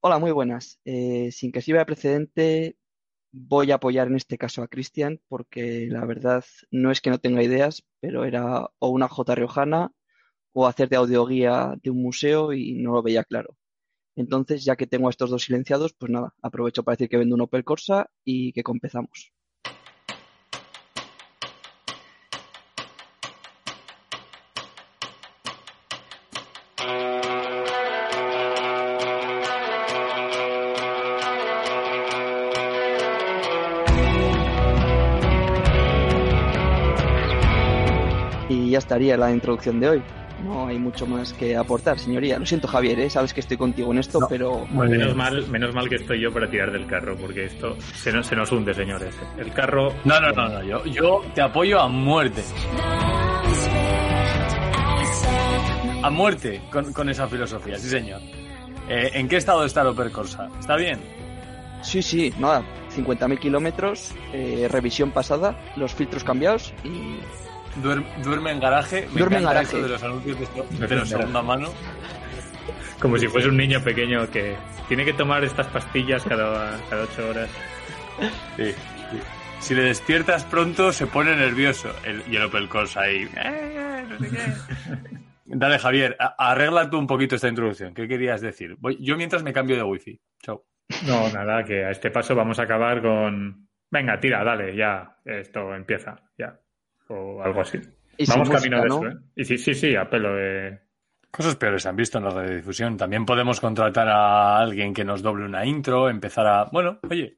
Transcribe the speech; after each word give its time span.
Hola, 0.00 0.18
muy 0.18 0.32
buenas. 0.32 0.78
Eh, 0.84 1.30
sin 1.32 1.50
que 1.50 1.62
sirva 1.62 1.80
de 1.80 1.86
precedente, 1.86 2.76
voy 3.32 3.70
a 3.70 3.76
apoyar 3.76 4.08
en 4.08 4.16
este 4.16 4.36
caso 4.36 4.62
a 4.62 4.68
Cristian 4.68 5.20
porque 5.28 5.86
la 5.90 6.04
verdad 6.04 6.44
no 6.70 6.90
es 6.90 7.00
que 7.00 7.10
no 7.10 7.18
tenga 7.18 7.42
ideas, 7.42 7.84
pero 8.00 8.24
era 8.24 8.68
o 8.78 8.88
una 8.90 9.08
J 9.08 9.34
riojana 9.34 9.92
o 10.52 10.66
hacer 10.66 10.88
de 10.90 10.96
audioguía 10.96 11.74
de 11.82 11.90
un 11.90 12.02
museo 12.02 12.52
y 12.52 12.74
no 12.74 12.92
lo 12.92 13.02
veía 13.02 13.24
claro. 13.24 13.56
Entonces, 14.16 14.64
ya 14.64 14.76
que 14.76 14.86
tengo 14.86 15.08
a 15.08 15.10
estos 15.10 15.30
dos 15.30 15.44
silenciados, 15.44 15.94
pues 15.94 16.10
nada, 16.10 16.34
aprovecho 16.42 16.82
para 16.82 16.96
decir 16.96 17.08
que 17.08 17.16
vendo 17.18 17.34
un 17.34 17.42
Opel 17.42 17.64
Corsa 17.64 18.10
y 18.24 18.52
que 18.52 18.62
empezamos. 18.66 19.32
Estaría 38.88 39.18
la 39.18 39.30
introducción 39.30 39.78
de 39.80 39.88
hoy. 39.90 40.02
No 40.42 40.66
hay 40.66 40.78
mucho 40.78 41.06
más 41.06 41.34
que 41.34 41.54
aportar, 41.54 41.98
señoría. 41.98 42.38
Lo 42.38 42.46
siento, 42.46 42.66
Javier, 42.66 42.98
¿eh? 43.00 43.10
sabes 43.10 43.34
que 43.34 43.40
estoy 43.40 43.58
contigo 43.58 43.92
en 43.92 43.98
esto, 43.98 44.20
pero... 44.30 44.66
menos 44.66 45.14
mal, 45.14 45.46
menos 45.48 45.74
mal 45.74 45.86
que 45.90 45.96
estoy 45.96 46.22
yo 46.22 46.32
para 46.32 46.48
tirar 46.48 46.72
del 46.72 46.86
carro, 46.86 47.14
porque 47.16 47.44
esto 47.44 47.76
se 47.78 48.10
nos, 48.12 48.26
se 48.26 48.34
nos 48.34 48.50
hunde, 48.50 48.72
señores. 48.72 49.14
El 49.36 49.52
carro... 49.52 49.92
No, 50.04 50.18
no, 50.20 50.30
no, 50.30 50.48
no. 50.48 50.62
Yo, 50.62 50.86
yo 50.86 51.22
te 51.34 51.42
apoyo 51.42 51.78
a 51.78 51.88
muerte. 51.88 52.42
A 56.02 56.08
muerte 56.08 56.62
con, 56.72 56.90
con 56.94 57.10
esa 57.10 57.26
filosofía, 57.28 57.76
sí, 57.76 57.90
señor. 57.90 58.22
Eh, 58.88 59.10
¿En 59.12 59.28
qué 59.28 59.36
estado 59.36 59.66
está 59.66 59.82
el 59.82 59.88
Opel 59.88 60.10
Corsa? 60.10 60.48
¿Está 60.58 60.76
bien? 60.76 60.98
Sí, 61.82 62.00
sí, 62.00 62.32
nada. 62.38 62.64
50.000 62.96 63.38
kilómetros, 63.38 64.14
eh, 64.32 64.66
revisión 64.70 65.10
pasada, 65.10 65.58
los 65.76 65.94
filtros 65.94 66.24
cambiados 66.24 66.72
y 66.84 67.18
Duerme, 67.82 68.50
en 68.52 68.60
garaje. 68.60 69.06
Me 69.12 69.18
duerme 69.20 69.38
en 69.38 69.44
garaje. 69.44 69.80
de 69.80 69.88
los 69.88 70.02
anuncios 70.02 70.38
de, 70.38 71.06
segunda 71.06 71.42
mano. 71.42 71.68
Como 73.00 73.16
si 73.18 73.28
fuese 73.28 73.48
un 73.48 73.56
niño 73.56 73.82
pequeño 73.82 74.28
que 74.30 74.56
tiene 74.88 75.04
que 75.04 75.12
tomar 75.12 75.44
estas 75.44 75.66
pastillas 75.68 76.24
cada, 76.24 76.78
cada 76.90 77.04
ocho 77.04 77.28
horas. 77.28 77.50
Sí, 78.56 78.74
Si 79.60 79.74
le 79.74 79.82
despiertas 79.82 80.44
pronto, 80.44 80.92
se 80.92 81.06
pone 81.06 81.36
nervioso. 81.36 81.90
El, 82.04 82.22
y 82.30 82.36
el 82.36 82.44
Opel 82.44 82.68
Corsa 82.68 83.02
ahí. 83.02 83.28
Eh, 83.36 84.04
Dale, 85.44 85.78
Javier, 85.78 86.16
arregla 86.18 86.90
tú 86.90 86.98
un 86.98 87.06
poquito 87.06 87.36
esta 87.36 87.48
introducción. 87.48 87.94
¿Qué 87.94 88.06
querías 88.06 88.40
decir? 88.40 88.76
yo 89.00 89.16
mientras 89.16 89.42
me 89.42 89.52
cambio 89.52 89.76
de 89.76 89.82
wifi. 89.82 90.20
Chao. 90.42 90.64
No, 91.06 91.30
nada, 91.32 91.64
que 91.64 91.84
a 91.84 91.90
este 91.90 92.10
paso 92.10 92.34
vamos 92.34 92.58
a 92.58 92.64
acabar 92.64 93.00
con. 93.00 93.68
Venga, 93.90 94.18
tira, 94.20 94.44
dale, 94.44 94.76
ya. 94.76 95.16
Esto 95.24 95.74
empieza, 95.74 96.16
ya 96.36 96.58
o 97.08 97.42
algo 97.42 97.60
así. 97.60 97.78
Vamos 98.26 98.50
camino 98.50 98.80
de 98.80 98.86
eso, 98.86 99.06
¿eh? 99.06 99.16
Y 99.36 99.44
sí, 99.44 99.58
sí, 99.58 99.74
sí, 99.74 99.94
a 99.94 100.08
pelo 100.08 100.34
de... 100.34 100.80
Cosas 101.30 101.56
peores 101.56 101.82
se 101.82 101.88
han 101.88 101.96
visto 101.96 102.18
en 102.18 102.24
la 102.24 102.30
radiodifusión. 102.30 102.96
También 102.96 103.26
podemos 103.26 103.60
contratar 103.60 104.08
a 104.08 104.58
alguien 104.58 104.94
que 104.94 105.04
nos 105.04 105.22
doble 105.22 105.44
una 105.44 105.64
intro, 105.64 106.08
empezar 106.08 106.46
a... 106.46 106.64
Bueno, 106.64 106.98
oye, 107.08 107.36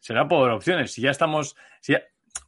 será 0.00 0.26
por 0.26 0.50
opciones. 0.50 0.92
Si 0.92 1.02
ya 1.02 1.10
estamos... 1.10 1.56
Si 1.80 1.94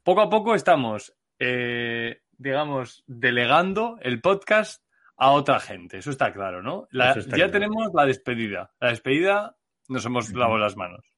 Poco 0.03 0.23
a 0.23 0.31
poco 0.31 0.55
estamos, 0.55 1.15
eh, 1.39 2.23
digamos, 2.37 3.05
delegando 3.07 3.99
el 4.01 4.21
podcast 4.21 4.83
a 5.17 5.31
otra 5.31 5.61
gente. 5.61 5.99
Eso 5.99 6.11
está 6.11 6.33
claro, 6.33 6.63
¿no? 6.63 6.89
ya 6.91 7.51
tenemos 7.51 7.91
la 7.95 8.07
despedida. 8.07 8.73
La 8.81 8.89
despedida 8.89 9.57
nos 9.89 10.05
hemos 10.07 10.33
lavado 10.33 10.59
las 10.59 10.77
manos 10.77 11.12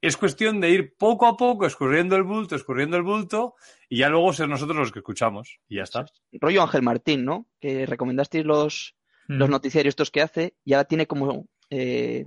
es 0.00 0.16
cuestión 0.16 0.60
de 0.60 0.70
ir 0.70 0.96
poco 0.96 1.26
a 1.26 1.36
poco 1.36 1.66
escurriendo 1.66 2.16
el 2.16 2.22
bulto, 2.22 2.56
escurriendo 2.56 2.96
el 2.96 3.02
bulto, 3.02 3.54
y 3.88 3.98
ya 3.98 4.08
luego 4.08 4.32
ser 4.32 4.48
nosotros 4.48 4.76
los 4.76 4.92
que 4.92 5.00
escuchamos. 5.00 5.60
Y 5.68 5.76
ya 5.76 5.82
está. 5.82 6.06
Rollo 6.32 6.62
Ángel 6.62 6.82
Martín, 6.82 7.24
¿no? 7.24 7.46
Que 7.60 7.86
recomendasteis 7.86 8.44
los, 8.44 8.96
los 9.26 9.48
mm. 9.48 9.52
noticiarios 9.52 9.92
estos 9.92 10.10
que 10.10 10.22
hace, 10.22 10.54
y 10.64 10.72
ahora 10.72 10.84
tiene 10.88 11.06
como 11.06 11.46
eh, 11.68 12.26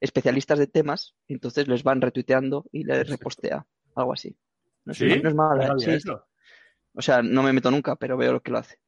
especialistas 0.00 0.58
de 0.58 0.66
temas, 0.66 1.14
y 1.26 1.34
entonces 1.34 1.68
les 1.68 1.82
van 1.82 2.00
retuiteando 2.00 2.64
y 2.72 2.84
les 2.84 3.08
repostea, 3.08 3.66
algo 3.94 4.12
así. 4.14 4.34
No, 4.84 4.94
¿Sí? 4.94 5.06
no 5.22 5.28
es 5.28 5.34
malo, 5.34 5.62
¿eh? 5.62 5.98
O 6.94 7.00
sea, 7.00 7.22
no 7.22 7.42
me 7.42 7.52
meto 7.52 7.70
nunca, 7.70 7.96
pero 7.96 8.16
veo 8.16 8.32
lo 8.32 8.40
que 8.42 8.50
lo 8.50 8.58
hace. 8.58 8.78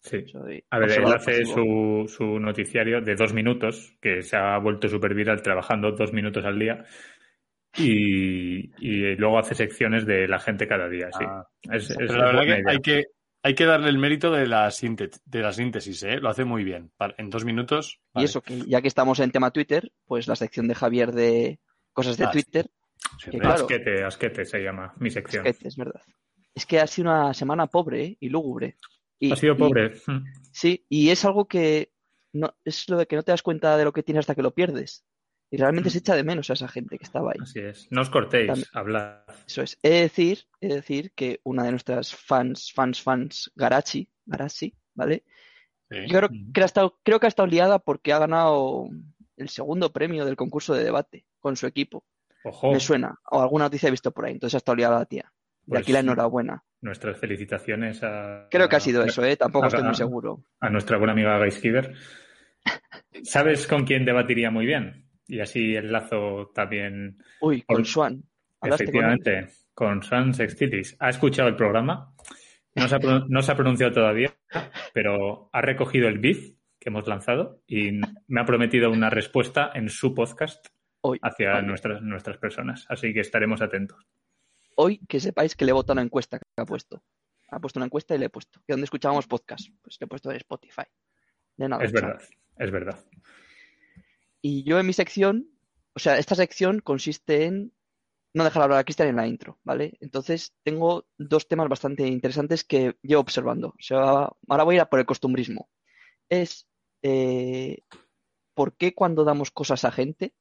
Sí. 0.00 0.22
a 0.68 0.78
ver, 0.78 0.90
él 0.92 1.06
hace 1.06 1.46
su, 1.46 2.04
su, 2.08 2.38
noticiario 2.38 3.00
de 3.00 3.14
dos 3.14 3.32
minutos, 3.32 3.96
que 4.02 4.20
se 4.20 4.36
ha 4.36 4.58
vuelto 4.58 4.86
súper 4.86 5.14
viral 5.14 5.40
trabajando 5.40 5.92
dos 5.92 6.12
minutos 6.12 6.44
al 6.44 6.58
día, 6.58 6.84
y, 7.76 9.16
luego 9.16 9.38
hace 9.38 9.54
secciones 9.54 10.06
de 10.06 10.28
la 10.28 10.38
gente 10.38 10.66
cada 10.66 10.88
día. 10.88 11.08
Sí. 11.12 11.24
Ah. 11.26 11.46
es, 11.72 11.90
la 11.90 12.26
verdad 12.26 12.42
que 12.44 12.70
hay, 12.70 12.78
que 12.78 13.04
hay 13.42 13.54
que 13.54 13.66
darle 13.66 13.90
el 13.90 13.98
mérito 13.98 14.30
de 14.30 14.46
la, 14.46 14.70
síntesis, 14.70 15.20
de 15.26 15.40
la 15.40 15.52
síntesis, 15.52 16.02
¿eh? 16.02 16.16
lo 16.16 16.30
hace 16.30 16.44
muy 16.44 16.64
bien. 16.64 16.90
En 17.18 17.28
dos 17.28 17.44
minutos. 17.44 18.00
Y 18.14 18.24
eso, 18.24 18.40
que 18.40 18.62
ya 18.66 18.80
que 18.80 18.88
estamos 18.88 19.20
en 19.20 19.30
tema 19.30 19.50
Twitter, 19.50 19.92
pues 20.06 20.26
la 20.28 20.34
sección 20.34 20.66
de 20.66 20.74
Javier 20.74 21.12
de 21.12 21.60
cosas 21.92 22.16
de 22.16 22.24
ah, 22.24 22.30
Twitter. 22.30 22.70
asquete, 23.42 24.02
asquete 24.02 24.44
se 24.46 24.60
llama 24.60 24.94
mi 24.98 25.10
sección. 25.10 25.46
Asquete, 25.46 25.68
es 25.68 25.76
verdad. 25.76 26.00
Es 26.54 26.64
que 26.64 26.80
ha 26.80 26.86
sido 26.86 27.10
una 27.10 27.34
semana 27.34 27.66
pobre 27.66 28.04
¿eh? 28.04 28.16
y 28.18 28.30
lúgubre. 28.30 28.78
ha 29.30 29.36
sido 29.36 29.56
pobre. 29.56 29.92
sí, 30.50 30.86
y 30.88 31.10
es 31.10 31.24
algo 31.26 31.46
que 31.46 31.92
no, 32.32 32.54
es 32.64 32.88
lo 32.88 32.96
de 32.96 33.06
que 33.06 33.16
no 33.16 33.24
te 33.24 33.32
das 33.32 33.42
cuenta 33.42 33.76
de 33.76 33.84
lo 33.84 33.92
que 33.92 34.02
tienes 34.02 34.20
hasta 34.20 34.34
que 34.34 34.42
lo 34.42 34.54
pierdes. 34.54 35.04
Y 35.50 35.56
realmente 35.56 35.90
se 35.90 35.98
echa 35.98 36.16
de 36.16 36.24
menos 36.24 36.50
a 36.50 36.54
esa 36.54 36.68
gente 36.68 36.98
que 36.98 37.04
estaba 37.04 37.30
ahí. 37.30 37.40
Así 37.40 37.60
es. 37.60 37.86
No 37.90 38.00
os 38.00 38.10
cortéis, 38.10 38.68
hablar. 38.72 39.24
Eso 39.46 39.62
es. 39.62 39.78
He 39.82 39.90
de 39.90 40.00
decir, 40.00 40.38
he 40.60 40.68
decir 40.68 41.12
que 41.14 41.40
una 41.44 41.62
de 41.64 41.70
nuestras 41.70 42.14
fans, 42.14 42.72
fans, 42.72 43.00
fans, 43.00 43.52
Garachi, 43.54 44.08
Garachi, 44.26 44.74
¿vale? 44.94 45.24
Yo 45.90 46.18
creo, 46.18 46.30
que 46.52 46.62
ha 46.62 46.64
estado, 46.64 46.98
creo 47.04 47.20
que 47.20 47.26
ha 47.26 47.28
estado 47.28 47.46
liada 47.46 47.78
porque 47.78 48.12
ha 48.12 48.18
ganado 48.18 48.88
el 49.36 49.48
segundo 49.48 49.92
premio 49.92 50.24
del 50.24 50.36
concurso 50.36 50.74
de 50.74 50.82
debate 50.84 51.24
con 51.38 51.56
su 51.56 51.66
equipo. 51.66 52.04
Ojo. 52.44 52.72
Me 52.72 52.80
suena. 52.80 53.18
O 53.30 53.40
alguna 53.40 53.66
noticia 53.66 53.88
he 53.88 53.90
visto 53.90 54.10
por 54.10 54.24
ahí. 54.24 54.32
Entonces 54.32 54.54
ha 54.54 54.58
estado 54.58 54.76
liada 54.76 54.98
la 54.98 55.06
tía. 55.06 55.32
De 55.62 55.70
pues 55.70 55.80
aquí 55.80 55.92
la 55.92 56.00
enhorabuena. 56.00 56.64
Nuestras 56.80 57.18
felicitaciones 57.18 58.02
a. 58.02 58.48
Creo 58.50 58.68
que 58.68 58.76
ha 58.76 58.80
sido 58.80 59.02
eso, 59.02 59.24
¿eh? 59.24 59.36
Tampoco 59.36 59.66
estoy 59.66 59.82
muy 59.82 59.94
seguro. 59.94 60.44
A 60.60 60.68
nuestra 60.68 60.98
buena 60.98 61.12
amiga 61.12 61.38
Giver. 61.50 61.94
¿Sabes 63.22 63.66
con 63.66 63.84
quién 63.84 64.04
debatiría 64.04 64.50
muy 64.50 64.66
bien? 64.66 65.03
Y 65.26 65.40
así 65.40 65.74
el 65.74 65.90
lazo 65.92 66.50
también. 66.54 67.18
Uy, 67.40 67.62
con 67.62 67.84
Swan. 67.84 68.22
Efectivamente, 68.62 69.48
con, 69.74 70.02
Swan 70.02 70.32
Sextilis. 70.32 70.96
Ha 70.98 71.10
escuchado 71.10 71.48
el 71.48 71.56
programa, 71.56 72.14
no 72.74 72.88
se, 72.88 72.94
ha, 72.94 72.98
no 73.28 73.42
se 73.42 73.52
ha 73.52 73.56
pronunciado 73.56 73.92
todavía, 73.92 74.34
pero 74.94 75.50
ha 75.52 75.60
recogido 75.60 76.08
el 76.08 76.18
beat 76.18 76.56
que 76.78 76.88
hemos 76.90 77.06
lanzado 77.06 77.62
y 77.66 78.00
me 78.26 78.40
ha 78.40 78.44
prometido 78.44 78.90
una 78.90 79.10
respuesta 79.10 79.70
en 79.74 79.88
su 79.88 80.14
podcast 80.14 80.66
hacia 81.22 81.60
Nuestras, 81.62 82.02
nuestras 82.02 82.38
personas. 82.38 82.86
Así 82.88 83.12
que 83.12 83.20
estaremos 83.20 83.60
atentos. 83.60 84.06
Hoy 84.76 84.98
que 85.06 85.20
sepáis 85.20 85.54
que 85.54 85.64
le 85.64 85.70
he 85.70 85.74
votado 85.74 85.94
una 85.94 86.02
encuesta 86.02 86.38
que 86.38 86.44
ha 86.56 86.64
puesto. 86.64 87.02
Ha 87.50 87.60
puesto 87.60 87.78
una 87.78 87.86
encuesta 87.86 88.14
y 88.14 88.18
le 88.18 88.26
he 88.26 88.30
puesto. 88.30 88.60
¿De 88.66 88.72
dónde 88.72 88.84
escuchábamos 88.84 89.26
podcast? 89.26 89.68
Pues 89.82 89.96
le 90.00 90.06
he 90.06 90.08
puesto 90.08 90.30
de 90.30 90.36
Spotify. 90.38 90.82
De 91.56 91.68
nada, 91.68 91.84
es 91.84 91.92
verdad, 91.92 92.20
es 92.58 92.70
verdad. 92.70 92.98
Y 94.46 94.62
yo 94.62 94.78
en 94.78 94.86
mi 94.86 94.92
sección, 94.92 95.48
o 95.94 95.98
sea, 95.98 96.18
esta 96.18 96.34
sección 96.34 96.80
consiste 96.80 97.46
en 97.46 97.72
no 98.34 98.44
dejar 98.44 98.62
hablar 98.62 98.78
a 98.78 98.84
Cristian 98.84 99.08
en 99.08 99.16
la 99.16 99.26
intro, 99.26 99.58
¿vale? 99.64 99.96
Entonces 100.00 100.52
tengo 100.62 101.06
dos 101.16 101.48
temas 101.48 101.66
bastante 101.70 102.06
interesantes 102.06 102.62
que 102.62 102.98
llevo 103.00 103.22
observando. 103.22 103.68
O 103.68 103.80
sea, 103.80 104.28
ahora 104.46 104.64
voy 104.64 104.74
a 104.74 104.76
ir 104.76 104.80
a 104.82 104.90
por 104.90 105.00
el 105.00 105.06
costumbrismo. 105.06 105.70
Es 106.28 106.68
eh, 107.00 107.78
por 108.52 108.76
qué 108.76 108.94
cuando 108.94 109.24
damos 109.24 109.50
cosas 109.50 109.86
a 109.86 109.90
gente, 109.90 110.34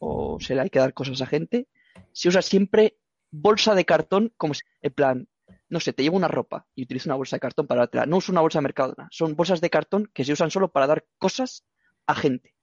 o 0.00 0.40
se 0.40 0.56
le 0.56 0.62
hay 0.62 0.70
que 0.70 0.80
dar 0.80 0.92
cosas 0.92 1.22
a 1.22 1.26
gente, 1.26 1.68
se 2.10 2.28
usa 2.28 2.42
siempre 2.42 2.98
bolsa 3.30 3.76
de 3.76 3.84
cartón 3.84 4.34
como 4.36 4.54
si, 4.54 4.62
en 4.82 4.92
plan, 4.92 5.28
no 5.68 5.78
sé, 5.78 5.92
te 5.92 6.02
llevo 6.02 6.16
una 6.16 6.26
ropa 6.26 6.66
y 6.74 6.82
utilizo 6.82 7.08
una 7.08 7.16
bolsa 7.16 7.36
de 7.36 7.40
cartón 7.40 7.68
para 7.68 7.82
dártela. 7.82 8.06
No 8.06 8.16
uso 8.16 8.32
una 8.32 8.40
bolsa 8.40 8.58
de 8.58 8.64
Mercadona. 8.64 9.06
Son 9.12 9.36
bolsas 9.36 9.60
de 9.60 9.70
cartón 9.70 10.10
que 10.12 10.24
se 10.24 10.32
usan 10.32 10.50
solo 10.50 10.72
para 10.72 10.88
dar 10.88 11.06
cosas 11.16 11.64
a 12.08 12.16
gente. 12.16 12.55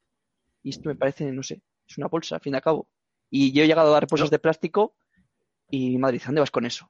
Y 0.64 0.70
esto 0.70 0.90
me 0.90 0.96
parece, 0.96 1.32
no 1.32 1.44
sé, 1.44 1.62
es 1.88 1.98
una 1.98 2.08
bolsa, 2.08 2.36
al 2.36 2.42
fin 2.42 2.54
y 2.54 2.56
al 2.56 2.62
cabo. 2.62 2.88
Y 3.30 3.52
yo 3.52 3.64
he 3.64 3.68
llegado 3.68 3.90
a 3.90 3.94
dar 3.94 4.08
bolsas 4.08 4.30
de 4.30 4.40
plástico 4.40 4.96
y 5.70 5.90
mi 5.90 5.98
madre 5.98 6.14
dice, 6.14 6.28
¿dónde 6.28 6.42
vas 6.42 6.52
con 6.52 6.66
eso? 6.66 6.90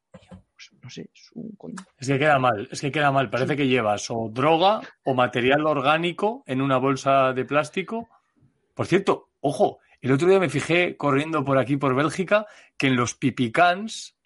Pues, 0.53 0.69
no 0.81 0.89
sé, 0.89 1.09
es 1.13 1.29
un... 1.33 1.55
Es 1.97 2.07
que 2.07 2.19
queda 2.19 2.37
mal, 2.37 2.67
es 2.71 2.81
que 2.81 2.91
queda 2.91 3.11
mal. 3.11 3.29
Parece 3.29 3.55
que 3.55 3.67
llevas 3.67 4.09
o 4.09 4.29
droga 4.31 4.81
o 5.03 5.13
material 5.13 5.65
orgánico 5.65 6.43
en 6.45 6.61
una 6.61 6.77
bolsa 6.77 7.33
de 7.33 7.45
plástico. 7.45 8.09
Por 8.73 8.85
cierto, 8.85 9.31
ojo, 9.39 9.79
el 10.01 10.11
otro 10.11 10.27
día 10.27 10.39
me 10.39 10.49
fijé 10.49 10.97
corriendo 10.97 11.43
por 11.45 11.57
aquí, 11.57 11.77
por 11.77 11.95
Bélgica, 11.95 12.45
que 12.77 12.87
en 12.87 12.97
los 12.97 13.15
pipicans, 13.15 14.17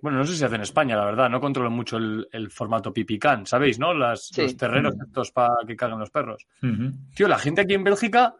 bueno, 0.00 0.18
no 0.18 0.24
sé 0.24 0.34
si 0.34 0.38
se 0.38 0.44
hace 0.44 0.54
en 0.54 0.60
España, 0.60 0.96
la 0.96 1.04
verdad, 1.04 1.28
no 1.28 1.40
controlo 1.40 1.70
mucho 1.70 1.96
el, 1.96 2.28
el 2.30 2.50
formato 2.50 2.92
pipicán, 2.92 3.46
¿sabéis, 3.46 3.78
no? 3.78 3.94
Las, 3.94 4.28
Sí. 4.28 4.42
Los 4.42 4.56
terrenos 4.56 4.94
estos 5.04 5.32
para 5.32 5.54
que 5.66 5.74
cagan 5.74 5.98
los 5.98 6.10
perros. 6.10 6.46
Tío, 7.14 7.26
la 7.26 7.38
gente 7.38 7.62
aquí 7.62 7.74
en 7.74 7.82
Bélgica 7.82 8.36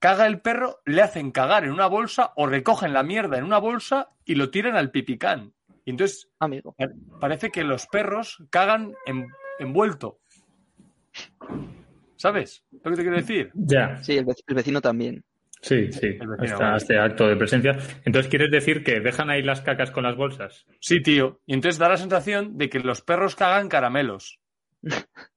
caga 0.00 0.26
el 0.26 0.40
perro, 0.40 0.80
le 0.84 1.02
hacen 1.02 1.30
cagar 1.30 1.62
en 1.64 1.70
una 1.70 1.86
bolsa 1.86 2.32
o 2.34 2.46
recogen 2.48 2.92
la 2.92 3.04
mierda 3.04 3.38
en 3.38 3.44
una 3.44 3.58
bolsa 3.58 4.08
y 4.24 4.34
lo 4.34 4.50
tiran 4.50 4.74
al 4.76 4.90
pipicán. 4.90 5.52
Y 5.84 5.90
entonces 5.90 6.28
Amigo. 6.40 6.74
Pa- 6.76 6.88
Parece 7.20 7.50
que 7.50 7.62
los 7.62 7.86
perros 7.86 8.42
cagan 8.50 8.94
en- 9.06 9.28
envuelto. 9.60 10.18
¿Sabes 12.16 12.64
lo 12.72 12.90
que 12.90 12.96
te 12.96 13.02
quiero 13.02 13.16
decir? 13.16 13.50
Ya, 13.54 14.02
Sí, 14.02 14.16
el 14.16 14.26
vec- 14.26 14.42
el 14.46 14.54
vecino 14.54 14.80
también. 14.80 15.24
sí, 15.62 15.90
sí. 15.92 16.18
Este 16.76 16.98
acto 16.98 17.26
de 17.28 17.36
presencia. 17.36 17.76
Entonces, 18.04 18.28
¿quieres 18.30 18.50
decir 18.50 18.82
que 18.84 19.00
dejan 19.00 19.30
ahí 19.30 19.42
las 19.42 19.60
cacas 19.62 19.90
con 19.90 20.04
las 20.04 20.16
bolsas? 20.16 20.66
Sí, 20.80 21.02
tío. 21.02 21.40
Y 21.46 21.54
entonces 21.54 21.78
da 21.78 21.88
la 21.88 21.96
sensación 21.96 22.56
de 22.58 22.68
que 22.68 22.80
los 22.80 23.00
perros 23.02 23.36
cagan 23.36 23.68
caramelos. 23.68 24.38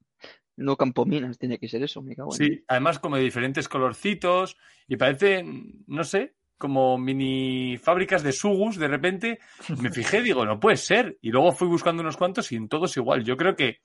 No 0.55 0.77
campominas, 0.77 1.37
tiene 1.39 1.57
que 1.57 1.67
ser 1.67 1.83
eso, 1.83 2.01
me 2.01 2.15
cago 2.15 2.33
en. 2.35 2.37
Sí, 2.37 2.63
además 2.67 2.99
como 2.99 3.15
de 3.17 3.23
diferentes 3.23 3.67
colorcitos 3.67 4.55
y 4.87 4.97
parecen, 4.97 5.83
no 5.87 6.03
sé, 6.03 6.35
como 6.57 6.97
mini 6.97 7.77
fábricas 7.77 8.21
de 8.23 8.31
sugus 8.31 8.77
de 8.77 8.87
repente. 8.87 9.39
Me 9.81 9.89
fijé, 9.91 10.21
digo, 10.21 10.45
no 10.45 10.59
puede 10.59 10.77
ser. 10.77 11.17
Y 11.21 11.31
luego 11.31 11.51
fui 11.51 11.67
buscando 11.67 12.01
unos 12.01 12.17
cuantos 12.17 12.51
y 12.51 12.55
en 12.55 12.69
todos 12.69 12.95
igual. 12.97 13.23
Yo 13.23 13.35
creo 13.35 13.55
que 13.55 13.81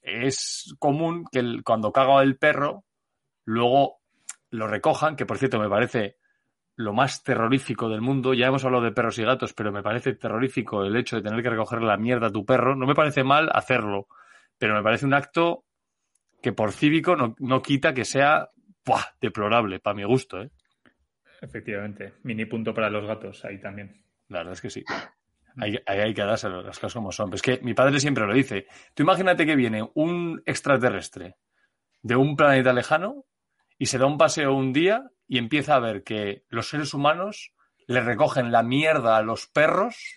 es 0.00 0.74
común 0.78 1.24
que 1.30 1.38
el- 1.40 1.62
cuando 1.64 1.92
caga 1.92 2.22
el 2.22 2.36
perro, 2.36 2.84
luego 3.44 4.00
lo 4.50 4.66
recojan, 4.68 5.16
que 5.16 5.26
por 5.26 5.38
cierto 5.38 5.58
me 5.58 5.68
parece 5.68 6.18
lo 6.76 6.92
más 6.92 7.22
terrorífico 7.22 7.88
del 7.88 8.00
mundo. 8.00 8.34
Ya 8.34 8.46
hemos 8.46 8.64
hablado 8.64 8.84
de 8.84 8.92
perros 8.92 9.18
y 9.18 9.24
gatos, 9.24 9.52
pero 9.54 9.72
me 9.72 9.82
parece 9.82 10.14
terrorífico 10.14 10.84
el 10.84 10.96
hecho 10.96 11.16
de 11.16 11.22
tener 11.22 11.42
que 11.42 11.50
recoger 11.50 11.82
la 11.82 11.96
mierda 11.96 12.28
a 12.28 12.32
tu 12.32 12.44
perro. 12.44 12.74
No 12.76 12.86
me 12.86 12.94
parece 12.94 13.24
mal 13.24 13.48
hacerlo, 13.52 14.08
pero 14.58 14.74
me 14.74 14.82
parece 14.82 15.06
un 15.06 15.14
acto 15.14 15.64
que 16.42 16.52
por 16.52 16.72
cívico 16.72 17.16
no, 17.16 17.34
no 17.38 17.62
quita 17.62 17.94
que 17.94 18.04
sea 18.04 18.50
¡buah! 18.84 19.02
deplorable, 19.20 19.80
para 19.80 19.94
mi 19.94 20.04
gusto. 20.04 20.42
¿eh? 20.42 20.50
Efectivamente. 21.40 22.14
Mini 22.22 22.46
punto 22.46 22.72
para 22.74 22.90
los 22.90 23.04
gatos 23.06 23.44
ahí 23.44 23.58
también. 23.60 24.02
La 24.28 24.38
verdad 24.38 24.54
es 24.54 24.60
que 24.60 24.70
sí. 24.70 24.84
Ahí, 25.56 25.78
ahí 25.86 26.00
hay 26.00 26.14
que 26.14 26.22
dárselo, 26.22 26.62
las 26.62 26.78
cosas 26.78 26.94
como 26.94 27.12
son. 27.12 27.26
Pero 27.30 27.36
es 27.36 27.42
que 27.42 27.60
mi 27.62 27.74
padre 27.74 28.00
siempre 28.00 28.26
lo 28.26 28.34
dice. 28.34 28.66
Tú 28.94 29.02
imagínate 29.02 29.46
que 29.46 29.56
viene 29.56 29.88
un 29.94 30.42
extraterrestre 30.46 31.36
de 32.02 32.16
un 32.16 32.36
planeta 32.36 32.72
lejano 32.72 33.24
y 33.78 33.86
se 33.86 33.98
da 33.98 34.06
un 34.06 34.18
paseo 34.18 34.54
un 34.54 34.72
día 34.72 35.02
y 35.28 35.38
empieza 35.38 35.74
a 35.76 35.80
ver 35.80 36.02
que 36.02 36.44
los 36.48 36.68
seres 36.68 36.92
humanos 36.94 37.52
le 37.86 38.00
recogen 38.00 38.50
la 38.52 38.62
mierda 38.62 39.16
a 39.16 39.22
los 39.22 39.46
perros 39.46 40.16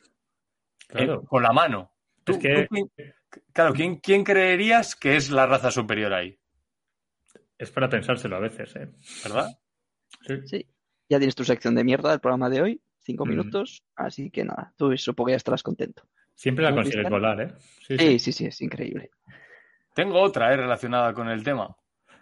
eh, 0.89 1.17
con 1.27 1.43
la 1.43 1.51
mano. 1.53 1.91
Tú- 2.23 2.33
Es 2.33 2.37
que- 2.39 2.67
tú 2.69 2.89
quién- 2.95 3.13
claro, 3.53 3.73
¿quién, 3.73 3.97
¿quién 3.97 4.23
creerías 4.23 4.95
que 4.95 5.15
es 5.15 5.29
la 5.29 5.45
raza 5.45 5.71
superior 5.71 6.13
ahí? 6.13 6.37
Es 7.57 7.71
para 7.71 7.89
pensárselo 7.89 8.35
a 8.35 8.39
veces, 8.39 8.75
¿eh? 8.75 8.89
¿Verdad? 9.23 9.57
Sí. 10.25 10.33
Sí. 10.45 10.67
Ya 11.09 11.17
tienes 11.17 11.35
tu 11.35 11.43
sección 11.43 11.73
de 11.75 11.83
mierda 11.83 12.11
del 12.11 12.19
programa 12.19 12.49
de 12.49 12.61
hoy, 12.61 12.81
cinco 12.99 13.25
Mm. 13.25 13.29
minutos, 13.29 13.83
así 13.95 14.29
que 14.29 14.43
nada, 14.43 14.73
tú 14.77 14.95
supongo 14.97 15.27
que 15.27 15.31
ya 15.33 15.37
estarás 15.37 15.63
contento. 15.63 16.03
Siempre 16.35 16.63
la 16.65 16.71
¿No, 16.71 16.77
consigues 16.77 17.09
volar, 17.09 17.41
¿eh? 17.41 17.53
Sí, 17.87 17.97
Sí, 17.97 17.97
sí. 17.97 18.19
sí, 18.19 18.31
sí, 18.33 18.45
es 18.45 18.61
increíble. 18.61 19.09
Tengo 19.95 20.19
otra 20.21 20.53
eh, 20.53 20.57
relacionada 20.57 21.13
con 21.13 21.27
el 21.29 21.43
tema. 21.43 21.75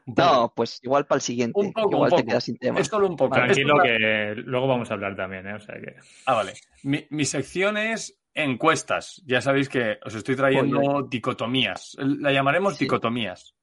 No, 0.06 0.54
pues 0.56 0.80
igual 0.84 1.08
para 1.08 1.18
el 1.18 1.22
siguiente, 1.24 1.60
Un 1.60 1.74
poco, 1.74 1.90
igual 1.96 2.12
un 2.12 2.16
te 2.18 2.22
poco. 2.22 2.30
quedas 2.30 2.44
sin 2.44 2.58
tema. 2.58 2.80
Es 2.80 2.88
solo 2.88 3.08
un 3.08 3.18
poco. 3.18 3.34
Tranquilo 3.36 3.76
que 3.84 4.36
luego 4.38 4.68
vamos 4.68 4.90
a 4.92 4.94
hablar 4.94 5.16
también, 5.16 5.48
¿eh? 5.48 5.56
O 5.56 5.60
sea 5.60 5.76
que... 5.82 5.96
Ah, 6.28 6.36
vale. 6.36 6.54
Mi, 6.84 7.06
mi 7.10 7.26
sección 7.26 7.76
es 7.78 8.22
encuestas. 8.36 9.24
Ya 9.26 9.42
sabéis 9.42 9.70
que 9.70 9.98
os 10.06 10.14
estoy 10.14 10.36
trayendo 10.36 11.08
dicotomías. 11.10 11.96
La 11.98 12.32
llamaremos 12.32 12.76
Sí. 12.76 12.84
dicotomías. 12.84 13.56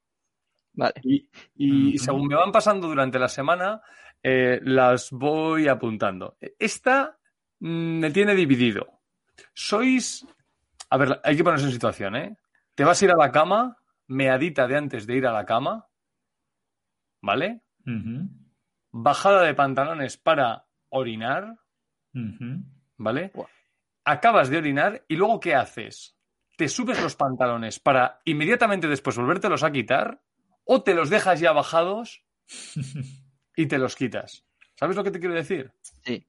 Vale. 0.73 0.95
Y, 1.55 1.99
según 1.99 2.27
me 2.29 2.35
van 2.35 2.51
pasando 2.51 2.89
durante 2.89 3.19
la 3.19 3.29
semana, 3.29 3.83
eh, 4.23 4.59
las 4.63 5.11
voy 5.13 5.69
apuntando. 5.69 6.39
Esta 6.59 7.19
mm, 7.61 7.99
me 7.99 8.11
tiene 8.11 8.35
dividido. 8.35 9.03
Sois. 9.53 10.27
A 10.89 10.97
ver, 10.97 11.21
hay 11.23 11.37
que 11.37 11.45
ponerse 11.45 11.67
en 11.67 11.73
situación, 11.73 12.17
¿eh? 12.17 12.37
Te 12.75 12.85
vas 12.85 13.01
a 13.01 13.05
ir 13.05 13.11
a 13.13 13.17
la 13.17 13.31
cama, 13.31 13.77
meadita 14.07 14.67
de 14.67 14.77
antes 14.77 15.07
de 15.07 15.17
ir 15.17 15.27
a 15.27 15.33
la 15.33 15.45
cama, 15.45 15.87
¿vale? 17.21 17.61
Bajada 18.91 19.43
de 19.43 19.55
pantalones 19.55 20.17
para 20.17 20.67
orinar. 20.89 21.59
¿vale? 22.97 23.33
Acabas 24.05 24.49
de 24.51 24.57
orinar 24.59 25.05
y 25.09 25.17
luego 25.17 25.39
¿qué 25.41 25.55
haces? 25.55 26.17
¿Te 26.57 26.69
subes 26.69 27.01
los 27.03 27.17
pantalones 27.17 27.79
para 27.79 28.21
inmediatamente 28.25 28.89
después 28.89 29.17
volvértelos 29.17 29.63
a 29.63 29.71
quitar 29.73 30.23
o 30.65 30.83
te 30.83 30.95
los 30.95 31.09
dejas 31.11 31.41
ya 31.41 31.53
bajados 31.53 32.25
y 33.57 33.67
te 33.67 33.79
los 33.79 33.97
quitas? 33.97 34.45
¿Sabes 34.75 34.97
lo 34.97 35.05
que 35.05 35.11
te 35.11 35.21
quiero 35.21 35.35
decir? 35.35 35.73
Sí. 36.05 36.27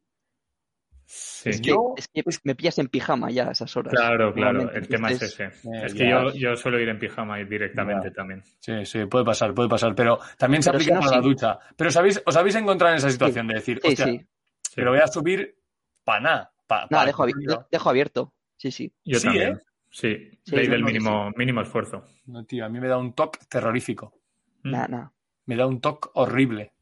Sí. 1.05 1.49
Es 1.49 1.61
que, 1.61 1.69
Yo- 1.71 1.93
es 1.97 2.07
que 2.07 2.23
me 2.43 2.55
pillas 2.55 2.77
en 2.79 2.87
pijama 2.87 3.29
ya 3.29 3.49
a 3.49 3.51
esas 3.51 3.75
horas. 3.75 3.93
Claro, 3.93 4.33
claro, 4.33 4.71
el 4.71 4.87
tema 4.87 5.11
es 5.11 5.21
ese. 5.21 5.45
Eh, 5.45 5.85
es 5.85 5.93
que 5.93 6.09
yo, 6.09 6.31
yo 6.33 6.55
suelo 6.55 6.79
ir 6.79 6.87
en 6.89 6.97
pijama 6.97 7.39
y 7.41 7.45
directamente 7.45 8.07
Ya. 8.07 8.13
también. 8.13 8.41
Sí, 8.59 8.85
sí, 8.85 9.05
puede 9.05 9.25
pasar, 9.25 9.53
puede 9.53 9.67
pasar, 9.67 9.93
pero 9.95 10.17
también 10.37 10.63
se 10.63 10.69
si 10.69 10.75
aplica 10.75 10.93
no, 10.95 10.99
para 11.01 11.17
la 11.17 11.21
sí. 11.23 11.29
ducha. 11.29 11.59
Pero 11.75 11.91
¿sabéis, 11.91 12.21
os 12.25 12.35
habéis 12.37 12.55
encontrado 12.55 12.93
en 12.93 12.97
esa 12.99 13.09
situación 13.09 13.47
de 13.47 13.55
decir, 13.55 13.81
hostia, 13.83 14.05
sí. 14.05 14.17
Sí. 14.61 14.71
pero 14.75 14.91
voy 14.91 15.01
a 15.01 15.07
subir 15.07 15.55
para 16.05 16.19
nada. 16.21 16.52
Pa, 16.81 16.87
pa- 16.89 17.05
dejo, 17.05 17.23
abi- 17.25 17.33
de- 17.47 17.65
dejo 17.71 17.89
abierto. 17.89 18.33
Sí, 18.57 18.71
sí. 18.71 18.93
Yo 19.05 19.19
Sí, 19.19 19.25
también. 19.25 19.53
¿eh? 19.53 19.57
Sí, 19.89 20.39
Sí, 20.43 20.55
ley 20.55 20.67
del 20.67 20.83
mínimo, 20.83 21.31
mínimo 21.35 21.61
esfuerzo. 21.61 22.05
No, 22.25 22.43
tío, 22.45 22.65
a 22.65 22.69
mí 22.69 22.79
me 22.79 22.87
da 22.87 22.97
un 22.97 23.13
toque 23.13 23.39
terrorífico. 23.47 24.13
Mm. 24.63 24.75
Me 25.45 25.55
da 25.55 25.67
un 25.67 25.81
toque 25.81 26.09
horrible. 26.13 26.73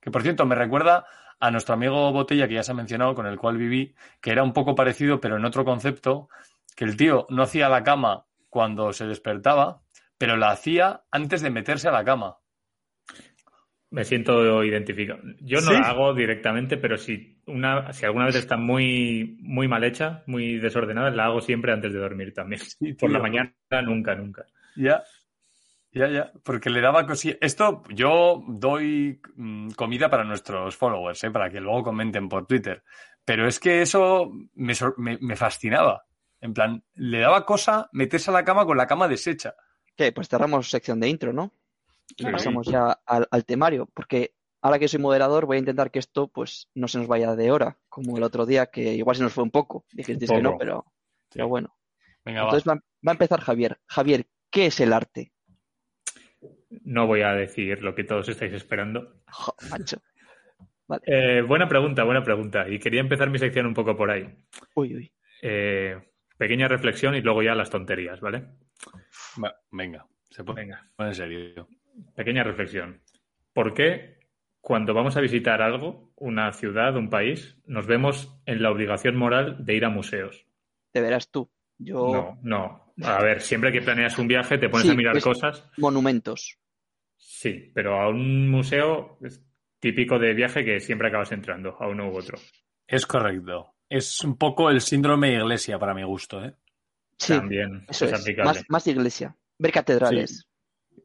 Que 0.00 0.10
por 0.10 0.22
cierto, 0.22 0.44
me 0.46 0.54
recuerda 0.54 1.06
a 1.40 1.50
nuestro 1.50 1.74
amigo 1.74 2.10
Botella, 2.12 2.48
que 2.48 2.54
ya 2.54 2.62
se 2.62 2.72
ha 2.72 2.74
mencionado, 2.74 3.14
con 3.14 3.26
el 3.26 3.38
cual 3.38 3.56
viví, 3.58 3.94
que 4.20 4.30
era 4.32 4.42
un 4.42 4.52
poco 4.52 4.74
parecido, 4.74 5.20
pero 5.20 5.36
en 5.36 5.44
otro 5.44 5.64
concepto, 5.64 6.28
que 6.74 6.84
el 6.84 6.96
tío 6.96 7.26
no 7.30 7.42
hacía 7.42 7.68
la 7.68 7.84
cama 7.84 8.26
cuando 8.48 8.92
se 8.92 9.06
despertaba, 9.06 9.82
pero 10.16 10.36
la 10.36 10.50
hacía 10.50 11.04
antes 11.12 11.42
de 11.42 11.50
meterse 11.50 11.86
a 11.88 11.92
la 11.92 12.04
cama. 12.04 12.38
Me 13.90 14.04
siento 14.04 14.64
identificado. 14.64 15.20
Yo 15.40 15.60
no 15.60 15.70
¿Sí? 15.70 15.78
la 15.80 15.88
hago 15.90 16.12
directamente, 16.12 16.76
pero 16.76 16.98
si 16.98 17.37
una, 17.48 17.92
si 17.92 18.04
alguna 18.04 18.26
vez 18.26 18.36
está 18.36 18.56
muy, 18.56 19.36
muy 19.40 19.66
mal 19.68 19.82
hecha, 19.84 20.22
muy 20.26 20.58
desordenada, 20.58 21.10
la 21.10 21.26
hago 21.26 21.40
siempre 21.40 21.72
antes 21.72 21.92
de 21.92 21.98
dormir 21.98 22.32
también. 22.34 22.60
Sí, 22.60 22.92
Por 22.94 23.10
la 23.10 23.18
mañana 23.18 23.52
nunca, 23.84 24.14
nunca. 24.14 24.46
Ya, 24.76 25.02
ya, 25.92 26.08
ya, 26.08 26.32
porque 26.44 26.70
le 26.70 26.80
daba 26.80 27.06
cosilla. 27.06 27.36
Esto 27.40 27.82
yo 27.88 28.44
doy 28.46 29.20
mm, 29.36 29.70
comida 29.70 30.08
para 30.10 30.24
nuestros 30.24 30.76
followers, 30.76 31.24
¿eh? 31.24 31.30
para 31.30 31.50
que 31.50 31.60
luego 31.60 31.82
comenten 31.82 32.28
por 32.28 32.46
Twitter. 32.46 32.82
Pero 33.24 33.46
es 33.48 33.58
que 33.58 33.82
eso 33.82 34.30
me, 34.54 34.74
me- 34.98 35.18
me 35.20 35.36
fascinaba. 35.36 36.04
En 36.40 36.54
plan, 36.54 36.84
le 36.94 37.18
daba 37.18 37.44
cosa 37.44 37.88
meterse 37.92 38.30
a 38.30 38.34
la 38.34 38.44
cama 38.44 38.64
con 38.64 38.76
la 38.76 38.86
cama 38.86 39.08
deshecha. 39.08 39.54
¿Qué? 39.96 40.12
Pues 40.12 40.28
cerramos 40.28 40.70
sección 40.70 41.00
de 41.00 41.08
intro, 41.08 41.32
¿no? 41.32 41.52
Y 42.16 42.24
Sí. 42.24 42.30
pasamos 42.30 42.66
ya 42.66 43.00
al, 43.04 43.26
al 43.30 43.44
temario, 43.44 43.86
porque 43.92 44.34
ahora 44.68 44.78
que 44.78 44.88
soy 44.88 45.00
moderador 45.00 45.46
voy 45.46 45.56
a 45.56 45.60
intentar 45.60 45.90
que 45.90 45.98
esto 45.98 46.28
pues 46.28 46.68
no 46.74 46.88
se 46.88 46.98
nos 46.98 47.06
vaya 47.08 47.34
de 47.34 47.50
hora, 47.50 47.78
como 47.88 48.18
el 48.18 48.22
otro 48.22 48.44
día, 48.44 48.66
que 48.66 48.94
igual 48.94 49.16
se 49.16 49.22
nos 49.22 49.32
fue 49.32 49.42
un 49.44 49.50
poco. 49.50 49.86
Dijisteis 49.92 50.30
que 50.30 50.42
no, 50.42 50.56
pero, 50.58 50.84
pero 51.32 51.48
bueno. 51.48 51.74
Venga, 52.24 52.42
va. 52.42 52.48
Entonces 52.48 52.68
va, 52.68 52.74
va 52.74 53.12
a 53.12 53.12
empezar 53.12 53.40
Javier. 53.40 53.78
Javier, 53.86 54.26
¿qué 54.50 54.66
es 54.66 54.78
el 54.80 54.92
arte? 54.92 55.32
No 56.82 57.06
voy 57.06 57.22
a 57.22 57.32
decir 57.32 57.82
lo 57.82 57.94
que 57.94 58.04
todos 58.04 58.28
estáis 58.28 58.52
esperando. 58.52 59.22
Jo, 59.30 59.54
macho. 59.70 60.02
Eh, 61.06 61.42
buena 61.42 61.66
pregunta, 61.66 62.04
buena 62.04 62.22
pregunta. 62.22 62.68
Y 62.68 62.78
quería 62.78 63.00
empezar 63.00 63.30
mi 63.30 63.38
sección 63.38 63.64
un 63.64 63.74
poco 63.74 63.96
por 63.96 64.10
ahí. 64.10 64.28
Uy, 64.74 64.96
uy. 64.96 65.12
Eh, 65.40 65.98
pequeña 66.36 66.68
reflexión 66.68 67.14
y 67.14 67.22
luego 67.22 67.42
ya 67.42 67.54
las 67.54 67.70
tonterías, 67.70 68.20
¿vale? 68.20 68.44
Va, 69.42 69.54
venga, 69.70 70.06
se 70.28 70.44
pone, 70.44 70.62
Venga, 70.62 70.90
en 70.98 71.14
serio. 71.14 71.68
pequeña 72.14 72.44
reflexión. 72.44 73.02
¿Por 73.54 73.72
qué 73.72 74.17
cuando 74.68 74.92
vamos 74.92 75.16
a 75.16 75.22
visitar 75.22 75.62
algo, 75.62 76.12
una 76.16 76.52
ciudad, 76.52 76.94
un 76.96 77.08
país, 77.08 77.56
nos 77.64 77.86
vemos 77.86 78.38
en 78.44 78.62
la 78.62 78.70
obligación 78.70 79.16
moral 79.16 79.64
de 79.64 79.74
ir 79.74 79.84
a 79.86 79.88
museos? 79.88 80.44
Te 80.92 81.00
verás 81.00 81.30
tú. 81.30 81.50
Yo, 81.78 82.38
No, 82.42 82.92
no. 82.96 83.06
A 83.06 83.22
ver, 83.22 83.40
siempre 83.40 83.72
que 83.72 83.80
planeas 83.80 84.18
un 84.18 84.28
viaje 84.28 84.58
te 84.58 84.68
pones 84.68 84.86
Sí, 84.86 84.92
a 84.92 84.96
mirar 84.96 85.12
pues- 85.14 85.24
cosas. 85.24 85.70
monumentos. 85.78 86.58
Sí, 87.16 87.70
pero 87.74 87.98
a 87.98 88.08
un 88.10 88.50
museo 88.50 89.16
es- 89.22 89.42
típico 89.80 90.18
de 90.18 90.34
viaje 90.34 90.64
que 90.64 90.80
siempre 90.80 91.08
acabas 91.08 91.32
entrando 91.32 91.76
a 91.80 91.86
uno 91.88 92.10
u 92.10 92.18
otro. 92.18 92.36
Es 92.86 93.06
correcto. 93.06 93.74
Es 93.88 94.22
un 94.24 94.36
poco 94.36 94.68
el 94.70 94.80
síndrome 94.82 95.28
de 95.28 95.34
iglesia 95.36 95.78
para 95.78 95.94
mi 95.94 96.02
gusto, 96.02 96.44
¿eh? 96.44 96.54
Sí, 97.16 97.32
También 97.34 97.86
eso 97.88 98.04
es 98.04 98.12
es. 98.12 98.20
aplicable. 98.20 98.50
Más, 98.52 98.64
más 98.68 98.86
iglesia. 98.86 99.34
Ver 99.58 99.72
catedrales. 99.72 100.46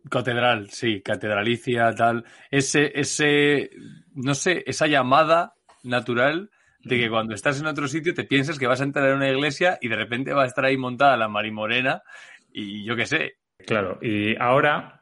Catedral, 0.09 0.69
sí, 0.69 1.01
catedralicia, 1.01 1.93
tal. 1.95 2.25
Ese, 2.51 2.91
ese, 2.99 3.69
no 4.13 4.35
sé, 4.35 4.63
esa 4.65 4.87
llamada 4.87 5.53
natural 5.83 6.49
de 6.83 6.99
que 6.99 7.09
cuando 7.09 7.33
estás 7.33 7.59
en 7.59 7.65
otro 7.67 7.87
sitio 7.87 8.13
te 8.13 8.25
piensas 8.25 8.59
que 8.59 8.67
vas 8.67 8.81
a 8.81 8.83
entrar 8.83 9.09
en 9.09 9.15
una 9.15 9.29
iglesia 9.29 9.77
y 9.81 9.87
de 9.87 9.95
repente 9.95 10.33
va 10.33 10.43
a 10.43 10.47
estar 10.47 10.65
ahí 10.65 10.75
montada 10.77 11.15
la 11.15 11.29
marimorena 11.29 12.01
y 12.51 12.83
yo 12.83 12.95
qué 12.95 13.05
sé. 13.05 13.37
Claro, 13.65 13.99
y 14.01 14.35
ahora, 14.37 14.99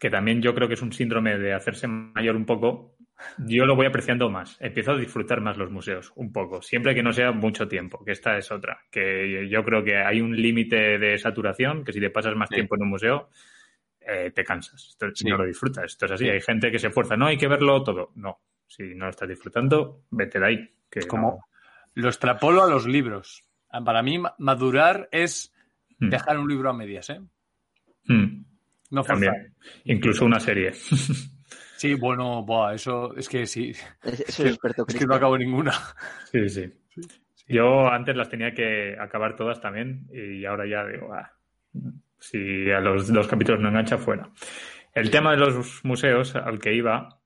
que 0.00 0.10
también 0.10 0.42
yo 0.42 0.54
creo 0.54 0.66
que 0.66 0.74
es 0.74 0.82
un 0.82 0.92
síndrome 0.92 1.38
de 1.38 1.52
hacerse 1.52 1.86
mayor 1.86 2.34
un 2.34 2.44
poco, 2.44 2.96
yo 3.38 3.66
lo 3.66 3.76
voy 3.76 3.86
apreciando 3.86 4.28
más. 4.30 4.56
Empiezo 4.60 4.92
a 4.92 4.98
disfrutar 4.98 5.40
más 5.40 5.56
los 5.56 5.70
museos, 5.70 6.12
un 6.16 6.32
poco, 6.32 6.60
siempre 6.60 6.92
que 6.92 7.04
no 7.04 7.12
sea 7.12 7.30
mucho 7.30 7.68
tiempo, 7.68 8.04
que 8.04 8.10
esta 8.10 8.36
es 8.36 8.50
otra. 8.50 8.80
Que 8.90 9.48
yo 9.48 9.62
creo 9.64 9.84
que 9.84 9.96
hay 9.98 10.20
un 10.20 10.34
límite 10.34 10.98
de 10.98 11.16
saturación, 11.18 11.84
que 11.84 11.92
si 11.92 12.00
te 12.00 12.10
pasas 12.10 12.34
más 12.34 12.48
Sí. 12.48 12.56
tiempo 12.56 12.74
en 12.74 12.82
un 12.82 12.88
museo, 12.90 13.30
eh, 14.06 14.30
te 14.34 14.44
cansas. 14.44 14.88
Esto, 14.90 15.06
Sí. 15.14 15.28
No 15.28 15.36
lo 15.36 15.44
disfrutas. 15.46 15.84
Esto 15.84 16.06
es 16.06 16.12
así. 16.12 16.24
Sí. 16.24 16.30
Hay 16.30 16.40
gente 16.40 16.70
que 16.70 16.78
se 16.78 16.88
esfuerza. 16.88 17.16
No, 17.16 17.26
hay 17.26 17.36
que 17.36 17.48
verlo 17.48 17.82
todo. 17.82 18.12
No. 18.16 18.40
Si 18.66 18.94
no 18.94 19.04
lo 19.06 19.10
estás 19.10 19.28
disfrutando, 19.28 20.04
vete 20.10 20.38
de 20.40 20.46
ahí. 20.46 20.74
Que 20.90 21.00
Como 21.06 21.44
lo 21.94 22.08
extrapolo 22.08 22.62
a 22.64 22.68
los 22.70 22.86
libros. 22.86 23.44
Ah, 23.70 23.82
Para 23.84 24.02
mí, 24.02 24.18
ma- 24.18 24.34
madurar 24.38 25.08
es 25.12 25.52
no. 25.98 26.06
Mm. 26.08 26.10
dejar 26.10 26.38
un 26.38 26.48
libro 26.48 26.70
a 26.70 26.72
medias, 26.72 27.10
¿eh? 27.10 27.20
Mm. 28.06 28.44
No 28.90 29.04
forzar. 29.04 29.26
También. 29.32 29.54
Incluso 29.84 30.24
una 30.24 30.40
serie. 30.40 30.72
Sí, 31.76 31.94
bueno, 31.94 32.44
buah, 32.44 32.74
eso 32.74 33.12
es 33.16 33.28
que 33.28 33.44
sí. 33.44 33.70
Es- 34.04 34.20
Eso 34.20 34.44
es 34.44 34.50
experto, 34.52 34.84
Es 34.86 34.94
que 34.94 35.04
no 35.04 35.16
acabo 35.16 35.36
ninguna. 35.36 35.72
Sí, 36.30 36.48
sí. 36.48 36.72
Yo 37.48 37.88
antes 37.88 38.14
las 38.14 38.28
tenía 38.28 38.54
que 38.54 38.96
acabar 38.96 39.34
todas 39.34 39.60
también 39.60 40.06
y 40.12 40.44
ahora 40.44 40.64
ya 40.64 40.86
digo, 40.86 41.12
ah, 41.12 41.32
si 42.22 42.70
a 42.70 42.80
los 42.80 43.12
dos 43.12 43.26
capítulos 43.28 43.60
no 43.60 43.68
engancha, 43.68 43.98
fuera. 43.98 44.30
El 44.94 45.10
tema 45.10 45.32
de 45.32 45.38
los 45.38 45.84
museos 45.84 46.34
al 46.36 46.58
que 46.60 46.72
iba 46.74 47.20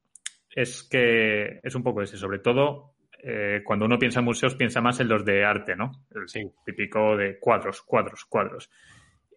es 0.54 0.82
que 0.82 1.60
es 1.62 1.74
un 1.74 1.82
poco 1.82 2.00
ese, 2.02 2.16
sobre 2.16 2.38
todo 2.38 2.94
eh, 3.22 3.62
cuando 3.64 3.84
uno 3.86 3.98
piensa 3.98 4.20
en 4.20 4.24
museos 4.24 4.54
piensa 4.54 4.80
más 4.80 5.00
en 5.00 5.08
los 5.08 5.24
de 5.24 5.44
arte, 5.44 5.74
¿no? 5.76 6.06
El 6.14 6.28
Sí. 6.28 6.50
típico 6.64 7.16
de 7.16 7.38
cuadros, 7.38 7.82
cuadros, 7.82 8.24
cuadros. 8.24 8.70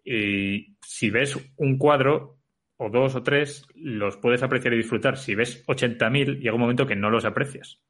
Y 0.05 0.77
si 0.85 1.09
ves 1.09 1.37
un 1.57 1.77
cuadro 1.77 2.37
o 2.77 2.89
dos 2.89 3.15
o 3.15 3.23
tres, 3.23 3.67
los 3.75 4.15
puedes 4.17 4.41
apreciar 4.43 4.73
y 4.73 4.77
disfrutar. 4.77 5.17
Si 5.17 5.35
ves 5.35 5.65
80.000, 5.67 6.39
llega 6.39 6.53
un 6.55 6.61
momento 6.61 6.87
que 6.87 6.95
no 6.95 7.09
los 7.09 7.25
aprecias. 7.25 7.81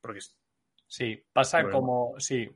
Porque 0.00 0.20
Sí, 0.86 1.22
pasa 1.32 1.62
Bueno. 1.62 1.76
como, 1.78 2.14
sí, 2.18 2.48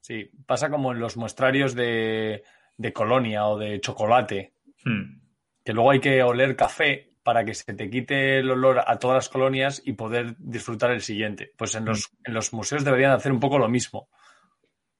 sí, 0.00 0.30
pasa 0.46 0.70
como 0.70 0.92
en 0.92 1.00
los 1.00 1.16
muestrarios 1.16 1.74
de, 1.74 2.42
de 2.80 2.92
colonia 2.92 3.46
o 3.46 3.58
de 3.58 3.78
chocolate, 3.80 4.54
hmm, 4.84 5.20
que 5.62 5.72
luego 5.74 5.90
hay 5.90 6.00
que 6.00 6.22
oler 6.22 6.56
café 6.56 7.12
para 7.22 7.44
que 7.44 7.52
se 7.54 7.74
te 7.74 7.90
quite 7.90 8.38
el 8.38 8.50
olor 8.50 8.82
a 8.86 8.98
todas 8.98 9.16
las 9.16 9.28
colonias 9.28 9.82
y 9.84 9.92
poder 9.92 10.34
disfrutar 10.38 10.90
el 10.90 11.02
siguiente. 11.02 11.52
Pues 11.58 11.74
en 11.74 11.84
los, 11.84 12.10
en 12.24 12.32
los 12.32 12.52
museos 12.54 12.82
deberían 12.82 13.12
hacer 13.12 13.30
un 13.32 13.38
poco 13.40 13.58
lo 13.58 13.68
mismo. 13.68 14.08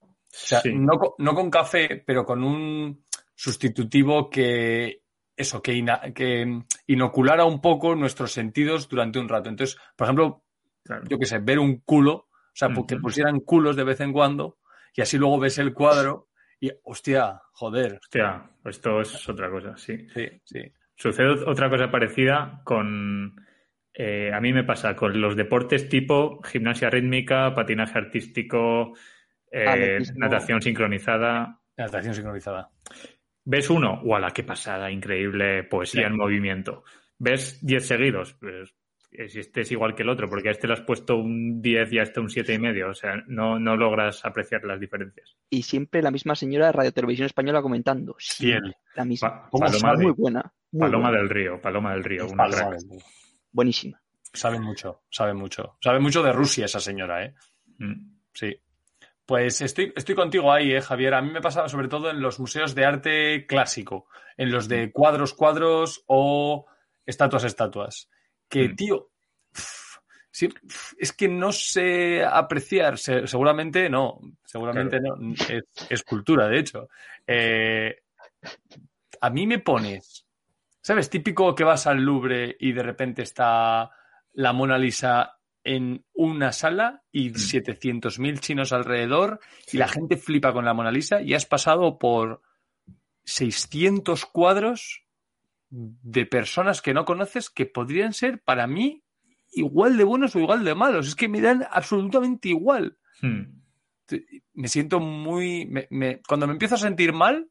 O 0.03 0.09
sea, 0.29 0.61
sí. 0.61 0.73
no, 0.75 0.93
no 1.19 1.35
con 1.35 1.51
café, 1.51 2.03
pero 2.07 2.25
con 2.25 2.45
un 2.45 3.05
sustitutivo 3.35 4.29
que 4.29 5.03
eso, 5.35 5.63
que, 5.63 5.73
ina- 5.73 6.13
que 6.15 6.61
inoculara 6.87 7.47
un 7.47 7.63
poco 7.63 7.95
nuestros 7.95 8.33
sentidos 8.33 8.89
durante 8.91 9.19
un 9.19 9.29
rato. 9.29 9.49
Entonces, 9.49 9.79
por 9.97 10.07
ejemplo, 10.07 10.45
Claro. 10.83 11.05
yo 11.09 11.19
qué 11.19 11.27
sé, 11.27 11.39
ver 11.39 11.59
un 11.59 11.81
culo, 11.81 12.13
o 12.15 12.29
sea, 12.55 12.69
que 12.87 12.97
pusieran 12.97 13.41
culos 13.41 13.77
de 13.77 13.85
vez 13.85 14.01
en 14.01 14.13
cuando, 14.13 14.59
y 14.95 15.03
así 15.03 15.19
luego 15.19 15.39
ves 15.39 15.59
el 15.59 15.73
cuadro 15.75 16.30
y, 16.61 16.71
hostia, 16.85 17.41
joder. 17.53 17.99
Hostia, 18.03 18.51
esto 18.65 19.01
es 19.01 19.29
otra 19.29 19.51
cosa, 19.51 19.77
sí. 19.77 20.07
Sí, 20.15 20.29
sí. 20.45 20.61
Sucede 20.95 21.31
otra 21.47 21.71
cosa 21.71 21.91
parecida 21.91 22.61
con... 22.65 23.35
eh, 23.95 24.31
a 24.33 24.41
mí 24.41 24.53
me 24.53 24.65
pasa 24.65 24.95
con 24.95 25.19
los 25.21 25.35
deportes 25.37 25.89
tipo 25.89 26.43
gimnasia 26.43 26.91
rítmica, 26.91 27.55
patinaje 27.55 27.99
artístico, 27.99 28.93
eh, 29.51 29.99
natación 30.17 30.61
sincronizada. 30.61 31.59
Natación 31.77 32.15
sincronizada. 32.15 32.71
¿Ves 33.45 33.71
uno? 33.71 34.01
¡Wala, 34.05 34.31
qué 34.33 34.43
pasada! 34.45 34.91
Increíble 34.91 35.65
poesía 35.65 36.03
Sí. 36.03 36.07
en 36.07 36.17
movimiento. 36.17 36.85
¿Ves 37.19 37.59
10 37.65 37.87
seguidos? 37.87 38.35
Pues 38.35 38.75
si 39.29 39.41
este 39.41 39.63
es 39.63 39.73
igual 39.73 39.95
que 39.95 40.03
el 40.03 40.09
otro, 40.09 40.29
porque 40.29 40.49
a 40.49 40.53
este 40.53 40.67
le 40.67 40.75
has 40.75 40.81
puesto 40.83 41.17
un 41.17 41.61
10 41.61 41.93
y 41.93 41.99
a 41.99 42.03
este 42.05 42.21
un 42.21 42.31
siete 42.31 42.55
y 42.55 42.59
medio. 42.59 42.91
O 42.91 42.95
sea, 42.95 43.17
no, 43.27 43.59
no 43.59 43.77
logras 43.77 44.25
apreciar 44.25 44.65
las 44.65 44.79
diferencias. 44.81 45.37
Y 45.51 45.63
siempre 45.63 46.01
la 46.03 46.11
misma 46.11 46.35
señora 46.35 46.67
de 46.67 46.73
Radio 46.73 46.93
Televisión 46.93 47.27
Española 47.27 47.61
comentando. 47.63 48.15
Siempre 48.19 48.75
La 48.95 49.05
misma. 49.05 49.29
Pa- 49.43 49.49
¿Cómo 49.51 49.67
Paloma, 49.67 49.97
de- 49.97 50.03
muy 50.05 50.13
buena. 50.13 50.53
muy 50.73 50.81
Paloma 50.81 51.09
buena, 51.09 51.19
del 51.23 51.29
Río, 51.31 51.61
Paloma 51.61 51.93
del 51.93 52.05
Río. 52.05 52.27
una 52.27 52.37
Paloma 52.37 52.57
crack. 52.69 52.81
del 52.81 52.91
Río. 52.91 53.01
Buenísima. 53.53 54.01
Sabe 54.33 54.61
mucho, 54.61 55.03
sabe 55.11 55.35
mucho. 55.35 55.77
Sabe 55.83 55.99
mucho 55.99 56.23
de 56.23 56.33
Rusia 56.33 56.67
esa 56.67 56.79
señora, 56.79 57.25
¿eh? 57.25 57.35
Mm. 57.79 58.13
Sí. 58.33 58.57
Pues 59.27 59.61
estoy, 59.61 59.93
estoy 59.97 60.15
contigo 60.15 60.53
ahí, 60.53 60.73
¿eh, 60.73 60.81
Javier. 60.81 61.15
A 61.15 61.23
mí 61.23 61.31
me 61.33 61.41
pasa 61.41 61.69
sobre 61.69 61.89
todo 61.89 62.11
en 62.11 62.21
los 62.21 62.39
museos 62.41 62.75
de 62.77 62.85
arte 62.85 63.47
clásico, 63.47 64.07
en 64.37 64.51
los 64.53 64.69
de 64.69 64.91
cuadros, 64.93 65.35
cuadros 65.35 66.03
o 66.07 66.67
estatuas, 67.07 67.43
estatuas. 67.45 68.09
Que, 68.51 68.69
Mm. 68.69 68.77
tío, 68.77 69.11
sí, 70.31 70.49
es 70.99 71.13
que 71.13 71.29
no 71.29 71.53
sé 71.53 72.23
apreciar. 72.25 72.99
Se- 72.99 73.27
seguramente 73.27 73.89
no, 73.89 74.21
seguramente 74.45 75.01
no. 75.01 75.17
Es, 75.49 75.65
es 75.89 76.03
cultura, 76.03 76.49
de 76.49 76.59
hecho. 76.59 76.89
Eh, 77.27 78.03
a 79.21 79.31
mí 79.31 79.47
me 79.47 79.59
pones, 79.61 80.27
¿sabes? 80.83 81.09
Típico 81.09 81.55
que 81.55 81.65
vas 81.65 81.87
al 81.87 82.03
Louvre 82.03 82.57
y 82.59 82.73
de 82.73 82.83
repente 82.83 83.23
está 83.23 83.91
la 84.35 84.53
Mona 84.53 84.79
Lisa 84.79 85.37
en 85.63 86.05
una 86.15 86.53
sala 86.53 87.03
y 87.13 87.31
700.000 87.31 88.41
chinos 88.41 88.73
alrededor 88.73 89.41
y 89.71 89.77
la 89.77 89.89
gente 89.89 90.17
flipa 90.17 90.53
con 90.55 90.65
la 90.65 90.73
Mona 90.75 90.91
Lisa 90.91 91.21
y 91.21 91.35
has 91.35 91.45
pasado 91.45 91.99
por 91.99 92.41
600 93.25 94.25
cuadros 94.27 95.03
de 95.71 96.27
personas 96.27 96.83
que 96.83 96.93
no 96.95 97.05
conoces 97.05 97.49
que 97.51 97.67
podrían 97.67 98.13
ser 98.13 98.41
para 98.43 98.67
mí 98.67 99.03
igual 99.53 99.97
de 99.97 100.05
buenos 100.05 100.35
o 100.37 100.41
igual 100.41 100.65
de 100.65 100.75
malos. 100.75 101.09
Es 101.09 101.15
que 101.15 101.29
me 101.29 101.41
dan 101.41 101.65
absolutamente 101.71 102.49
igual. 102.49 102.99
Mm. 103.23 103.61
Me 104.55 104.69
siento 104.69 105.01
muy... 105.01 105.67
me- 105.67 105.87
me- 105.91 106.21
cuando 106.27 106.47
me 106.47 106.53
empiezo 106.53 106.75
a 106.75 106.79
sentir 106.79 107.13
mal, 107.13 107.49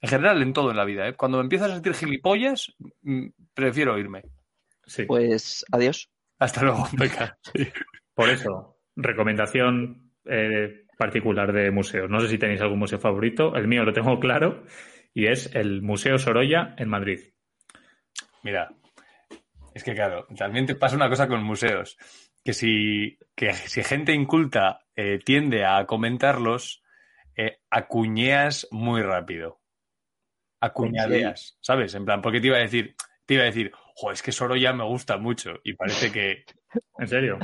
en 0.00 0.08
general 0.08 0.42
en 0.42 0.52
todo 0.52 0.70
en 0.70 0.76
la 0.76 0.84
vida, 0.84 1.08
¿eh? 1.08 1.14
cuando 1.14 1.38
me 1.38 1.44
empiezo 1.44 1.64
a 1.66 1.68
sentir 1.68 1.94
gilipollas, 1.94 2.74
mm, 3.02 3.26
prefiero 3.54 3.98
irme. 3.98 4.22
Sí. 4.86 5.04
Pues 5.04 5.64
adiós. 5.72 6.10
Hasta 6.38 6.62
luego, 6.62 6.88
Beca. 6.98 7.38
Sí. 7.54 7.68
Por 8.14 8.28
eso, 8.28 8.78
recomendación 8.96 10.12
eh, 10.24 10.84
particular 10.98 11.52
de 11.52 11.70
museos. 11.70 12.10
No 12.10 12.20
sé 12.20 12.28
si 12.28 12.38
tenéis 12.38 12.60
algún 12.60 12.78
museo 12.80 12.98
favorito. 12.98 13.54
El 13.56 13.68
mío 13.68 13.84
lo 13.84 13.92
tengo 13.92 14.18
claro 14.20 14.64
y 15.14 15.26
es 15.26 15.54
el 15.54 15.80
Museo 15.82 16.18
Sorolla 16.18 16.74
en 16.76 16.88
Madrid. 16.88 17.20
Mira, 18.44 18.70
es 19.74 19.82
que 19.82 19.94
claro, 19.94 20.26
también 20.36 20.66
te 20.66 20.76
pasa 20.76 20.94
una 20.94 21.08
cosa 21.08 21.26
con 21.26 21.42
museos, 21.42 21.96
que 22.44 22.52
si, 22.52 23.18
que 23.34 23.52
si 23.54 23.82
gente 23.82 24.12
inculta 24.12 24.84
eh, 24.94 25.18
tiende 25.24 25.64
a 25.64 25.84
comentarlos, 25.86 26.82
eh, 27.36 27.58
acuñeas 27.70 28.68
muy 28.70 29.02
rápido. 29.02 29.60
Acuñadeas, 30.60 31.58
¿sabes? 31.60 31.94
En 31.94 32.04
plan, 32.04 32.22
porque 32.22 32.40
te 32.40 32.46
iba 32.46 32.56
a 32.56 32.60
decir, 32.60 32.94
te 33.26 33.34
iba 33.34 33.42
a 33.42 33.46
decir, 33.46 33.72
jo, 33.96 34.10
es 34.12 34.22
que 34.22 34.32
Sorolla 34.32 34.72
me 34.72 34.84
gusta 34.84 35.16
mucho 35.18 35.54
y 35.64 35.74
parece 35.74 36.10
que 36.12 36.44
¿En 36.98 37.08
serio? 37.08 37.38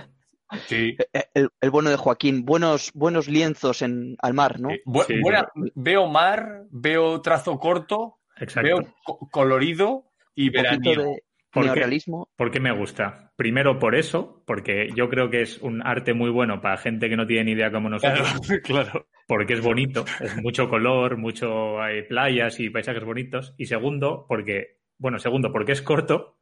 sí. 0.66 0.96
Eh, 1.12 1.24
El, 1.34 1.50
el 1.60 1.70
bueno 1.70 1.90
de 1.90 1.96
Joaquín. 1.96 2.44
Buenos, 2.44 2.92
buenos 2.94 3.28
lienzos 3.28 3.82
en, 3.82 4.16
al 4.22 4.34
mar, 4.34 4.60
¿no? 4.60 4.70
eh, 4.70 4.82
bu- 4.84 5.04
Sí, 5.06 5.20
buena- 5.20 5.48
veo 5.74 6.06
mar, 6.08 6.64
veo 6.70 7.20
trazo 7.20 7.58
corto, 7.58 8.18
Exacto. 8.36 8.62
veo 8.68 8.94
co- 9.04 9.28
colorido 9.30 10.09
y 10.46 10.50
de 10.50 10.62
¿Por 11.52 11.64
qué? 11.64 11.66
neorrealismo. 11.66 12.28
¿Por 12.36 12.50
qué 12.50 12.60
me 12.60 12.70
gusta? 12.72 13.32
Primero 13.36 13.78
por 13.78 13.94
eso, 13.96 14.42
porque 14.46 14.90
yo 14.94 15.08
creo 15.08 15.30
que 15.30 15.42
es 15.42 15.58
un 15.58 15.84
arte 15.84 16.14
muy 16.14 16.30
bueno 16.30 16.60
para 16.60 16.76
gente 16.76 17.08
que 17.08 17.16
no 17.16 17.26
tiene 17.26 17.44
ni 17.44 17.52
idea 17.52 17.72
como 17.72 17.88
nosotros, 17.88 18.28
claro. 18.64 19.08
porque 19.26 19.54
es 19.54 19.60
bonito, 19.60 20.04
es 20.20 20.36
mucho 20.42 20.68
color, 20.68 21.16
mucho 21.16 21.80
hay 21.82 22.02
playas 22.02 22.60
y 22.60 22.70
paisajes 22.70 23.02
bonitos. 23.04 23.54
Y 23.58 23.66
segundo, 23.66 24.26
porque, 24.28 24.78
bueno, 24.98 25.18
segundo, 25.18 25.50
porque 25.52 25.72
es 25.72 25.82
corto, 25.82 26.38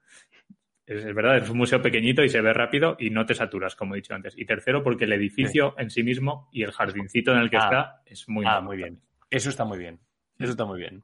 es, 0.84 1.04
es 1.04 1.14
verdad, 1.14 1.38
es 1.38 1.48
un 1.48 1.56
museo 1.56 1.80
pequeñito 1.80 2.22
y 2.22 2.28
se 2.28 2.42
ve 2.42 2.52
rápido 2.52 2.96
y 2.98 3.08
no 3.08 3.24
te 3.24 3.34
saturas, 3.34 3.74
como 3.76 3.94
he 3.94 3.98
dicho 3.98 4.14
antes. 4.14 4.34
Y 4.36 4.44
tercero, 4.44 4.82
porque 4.82 5.04
el 5.06 5.12
edificio 5.14 5.74
en 5.78 5.88
sí 5.88 6.02
mismo 6.02 6.48
y 6.52 6.64
el 6.64 6.72
jardincito 6.72 7.32
en 7.32 7.38
el 7.38 7.48
que 7.50 7.56
Ah. 7.56 7.64
está 7.64 8.02
es 8.04 8.28
muy 8.28 8.44
Ah, 8.46 8.60
muy 8.60 8.76
bien. 8.76 8.88
también. 8.96 9.08
Eso 9.30 9.48
está 9.48 9.64
muy 9.64 9.78
bien. 9.78 9.98
Eso 10.38 10.50
está 10.52 10.64
muy 10.66 10.78
bien. 10.80 11.02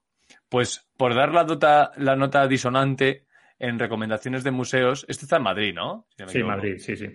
Pues 0.54 0.86
por 0.96 1.16
dar 1.16 1.32
la 1.34 1.42
nota, 1.42 1.90
la 1.96 2.14
nota 2.14 2.46
disonante, 2.46 3.26
en 3.58 3.76
recomendaciones 3.76 4.44
de 4.44 4.52
museos. 4.52 5.04
Este 5.08 5.24
está 5.24 5.38
en 5.38 5.42
Madrid, 5.42 5.74
¿no? 5.74 6.06
Si 6.16 6.24
Sí. 6.28 6.42
Madrid, 6.44 6.76
sí, 6.78 6.94
sí. 6.96 7.06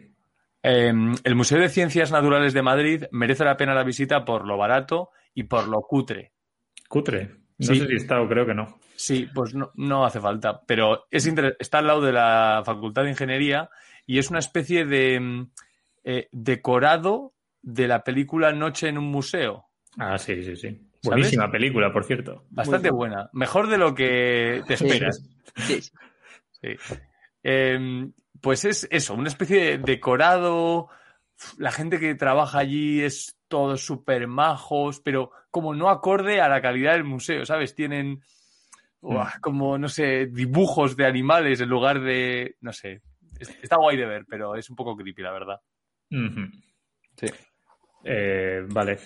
Eh, 0.62 0.94
el 1.24 1.36
Museo 1.36 1.58
de 1.58 1.70
Ciencias 1.70 2.12
Naturales 2.12 2.54
de 2.54 2.62
Madrid 2.62 3.06
merece 3.12 3.46
la 3.46 3.56
pena 3.56 3.74
la 3.74 3.86
visita 3.86 4.26
por 4.26 4.46
lo 4.46 4.58
barato 4.58 5.12
y 5.34 5.44
por 5.44 5.70
lo 5.70 5.80
cutre. 5.84 6.34
Cutre. 6.90 7.30
No 7.60 7.66
Sí. 7.68 7.76
sé 7.80 7.88
si 7.88 7.96
está 7.96 8.20
o 8.20 8.28
creo 8.28 8.46
que 8.46 8.54
no. 8.54 8.78
Sí, 8.98 9.30
pues 9.34 9.56
no, 9.56 9.72
no 9.76 10.04
hace 10.04 10.20
falta, 10.20 10.62
pero 10.68 11.06
es 11.10 11.26
está 11.60 11.78
al 11.78 11.88
lado 11.88 12.02
de 12.02 12.12
la 12.12 12.62
Facultad 12.66 13.04
de 13.06 13.12
Ingeniería 13.12 13.70
y 14.06 14.20
es 14.20 14.30
una 14.30 14.40
especie 14.40 14.84
de 14.84 15.18
mm, 15.18 15.52
eh, 16.04 16.28
decorado 16.34 17.32
de 17.62 17.88
la 17.88 18.04
película 18.04 18.52
Noche 18.52 18.90
en 18.90 18.98
un 18.98 19.06
museo. 19.10 19.68
Ah, 19.98 20.18
sí, 20.18 20.44
sí, 20.44 20.58
sí. 20.58 20.89
Buenísima 21.04 21.50
película, 21.52 21.92
por 21.94 22.04
cierto. 22.04 22.46
Bastante 22.50 22.90
buena. 22.92 23.30
Mejor 23.34 23.68
de 23.68 23.78
lo 23.78 23.94
que 23.96 24.62
te 24.68 24.74
esperas. 24.74 25.24
Sí, 25.56 25.82
sí. 25.82 25.92
Sí. 26.62 26.76
Eh, 27.44 28.10
pues 28.42 28.66
es 28.66 28.88
eso, 28.92 29.14
una 29.14 29.30
especie 29.30 29.60
de 29.60 29.78
decorado. 29.78 30.90
La 31.58 31.72
gente 31.72 32.00
que 32.00 32.16
trabaja 32.16 32.60
allí 32.60 33.02
es 33.02 33.38
todos 33.48 33.82
súper 33.82 34.28
majos, 34.28 35.00
pero 35.00 35.32
como 35.52 35.74
no 35.74 35.90
acorde 35.90 36.42
a 36.42 36.50
la 36.50 36.62
calidad 36.62 36.94
del 36.94 37.06
museo, 37.06 37.46
¿sabes? 37.46 37.74
Tienen 37.76 38.22
uah, 39.02 39.40
como, 39.42 39.78
no 39.78 39.88
sé, 39.88 40.26
dibujos 40.28 40.98
de 40.98 41.06
animales 41.06 41.62
en 41.62 41.70
lugar 41.70 42.02
de. 42.02 42.58
No 42.60 42.74
sé. 42.74 43.02
Es- 43.40 43.58
Está 43.64 43.78
guay 43.78 43.96
de 43.96 44.06
ver, 44.06 44.26
pero 44.30 44.56
es 44.56 44.70
un 44.70 44.76
poco 44.76 44.98
creepy, 44.98 45.22
la 45.22 45.32
verdad. 45.32 45.62
Sí. 47.16 47.28
Eh, 48.04 48.66
vale. 48.68 48.98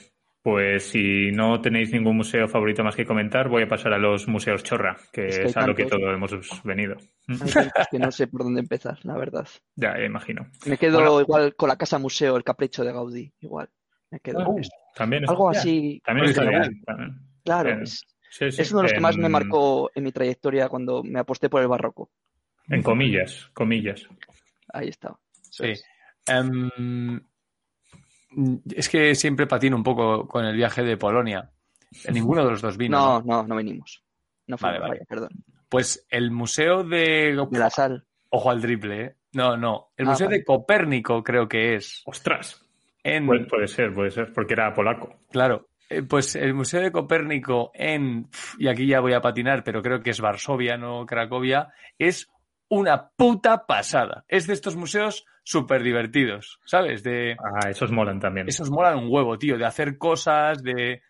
Pues 0.44 0.90
si 0.90 1.32
no 1.32 1.62
tenéis 1.62 1.94
ningún 1.94 2.18
museo 2.18 2.50
favorito 2.50 2.84
más 2.84 2.98
que 2.98 3.06
comentar, 3.06 3.48
voy 3.48 3.64
a 3.64 3.68
pasar 3.68 3.94
a 3.94 3.98
los 3.98 4.28
museos 4.28 4.62
chorra, 4.62 4.98
que 5.14 5.28
Es 5.28 5.54
que 5.54 5.60
a 5.60 5.66
lo 5.66 5.74
que 5.74 5.86
todos 5.86 6.04
hemos 6.14 6.64
venido. 6.66 6.98
Hay 7.30 7.86
que 7.90 7.98
no 7.98 8.12
sé 8.12 8.28
por 8.28 8.44
dónde 8.44 8.60
empezar, 8.60 9.00
la 9.04 9.16
verdad. 9.18 9.48
Ya, 9.76 9.98
imagino. 10.04 10.46
Me 10.66 10.78
quedo 10.78 10.98
Bueno. 11.00 11.22
igual 11.22 11.56
con 11.56 11.70
la 11.70 11.78
casa 11.78 11.98
museo, 11.98 12.36
el 12.36 12.44
capricho 12.44 12.84
de 12.84 12.92
Gaudí, 12.92 13.34
igual. 13.40 13.70
Me 14.12 14.20
quedo 14.20 14.44
con 14.44 14.56
Uh, 14.56 14.60
eso. 14.60 14.70
también 14.96 15.24
Algo 15.30 15.50
así. 15.50 16.02
También 16.04 16.28
está 16.30 16.44
de 16.44 16.50
bien. 16.50 16.82
también. 16.86 17.20
Claro, 17.46 17.82
es, 17.82 18.06
Sí, 18.30 18.52
sí. 18.52 18.62
es 18.64 18.72
uno 18.72 18.80
de 18.82 18.84
los 18.84 18.94
que 18.94 19.00
más 19.00 19.16
me 19.16 19.30
marcó 19.30 19.92
en 19.96 20.04
mi 20.04 20.12
trayectoria 20.12 20.68
cuando 20.68 21.04
me 21.04 21.20
aposté 21.20 21.50
por 21.50 21.62
el 21.62 21.68
barroco. 21.70 22.10
En 22.68 22.82
comillas, 22.82 23.50
comillas. 23.54 24.06
Ahí 24.74 24.90
está. 24.90 25.16
Sí. 25.52 25.68
es. 25.70 25.86
Es 28.76 28.90
que 28.90 29.16
siempre 29.16 29.48
patino 29.48 29.76
un 29.76 29.84
poco 29.84 30.28
con 30.28 30.46
el 30.46 30.56
viaje 30.56 30.84
de 30.84 30.98
Polonia. 30.98 31.52
En 32.06 32.14
ninguno 32.16 32.44
de 32.44 32.52
los 32.52 32.62
dos 32.62 32.78
vino. 32.78 32.98
No, 32.98 33.20
¿no? 33.22 33.42
no, 33.44 33.48
no 33.48 33.56
venimos. 33.56 34.04
No 34.48 34.58
fue 34.58 34.70
Vale, 34.70 34.80
vale. 34.80 35.06
perdón. 35.08 35.30
Pues 35.70 36.06
el 36.10 36.32
museo 36.32 36.84
de. 36.84 37.36
De 37.50 37.60
la 37.60 37.70
sal. 37.70 38.06
Ojo 38.30 38.50
al 38.50 38.62
triple, 38.62 39.02
¿eh? 39.04 39.16
No, 39.34 39.56
no. 39.58 39.92
El 39.98 40.08
Ah, 40.08 40.12
museo 40.12 40.28
vale. 40.28 40.40
de 40.40 40.44
Copérnico 40.44 41.24
creo 41.24 41.48
que 41.48 41.76
es. 41.76 42.02
¡Ostras! 42.06 42.60
En, 43.04 43.26
Puede, 43.26 43.46
puede 43.46 43.68
ser, 43.68 43.94
puede 43.94 44.12
ser, 44.12 44.32
porque 44.34 44.54
era 44.54 44.74
polaco. 44.74 45.16
Claro. 45.32 45.68
Eh, 45.90 46.02
Pues 46.04 46.36
el 46.36 46.54
museo 46.54 46.82
de 46.82 46.92
Copérnico 46.92 47.72
en. 47.74 48.28
Y 48.58 48.68
aquí 48.68 48.88
ya 48.88 49.00
voy 49.02 49.14
a 49.14 49.22
patinar, 49.22 49.64
pero 49.64 49.82
creo 49.82 50.02
que 50.02 50.10
es 50.12 50.22
Varsovia, 50.22 50.78
no 50.78 51.06
Cracovia. 51.06 51.70
Es 52.00 52.30
una 52.74 53.10
puta 53.10 53.66
pasada. 53.66 54.26
Es 54.28 54.48
de 54.48 54.54
estos 54.54 54.76
museos 54.76 55.26
súper 55.44 55.84
divertidos, 55.84 56.60
¿sabes? 56.66 57.04
De. 57.04 57.36
Ah, 57.40 57.70
esos 57.70 57.92
molan 57.92 58.20
también. 58.20 58.48
Esos 58.48 58.72
molan 58.72 58.98
un 58.98 59.08
huevo, 59.10 59.38
tío, 59.38 59.58
de 59.58 59.66
hacer 59.66 59.98
cosas, 59.98 60.64
de. 60.64 61.02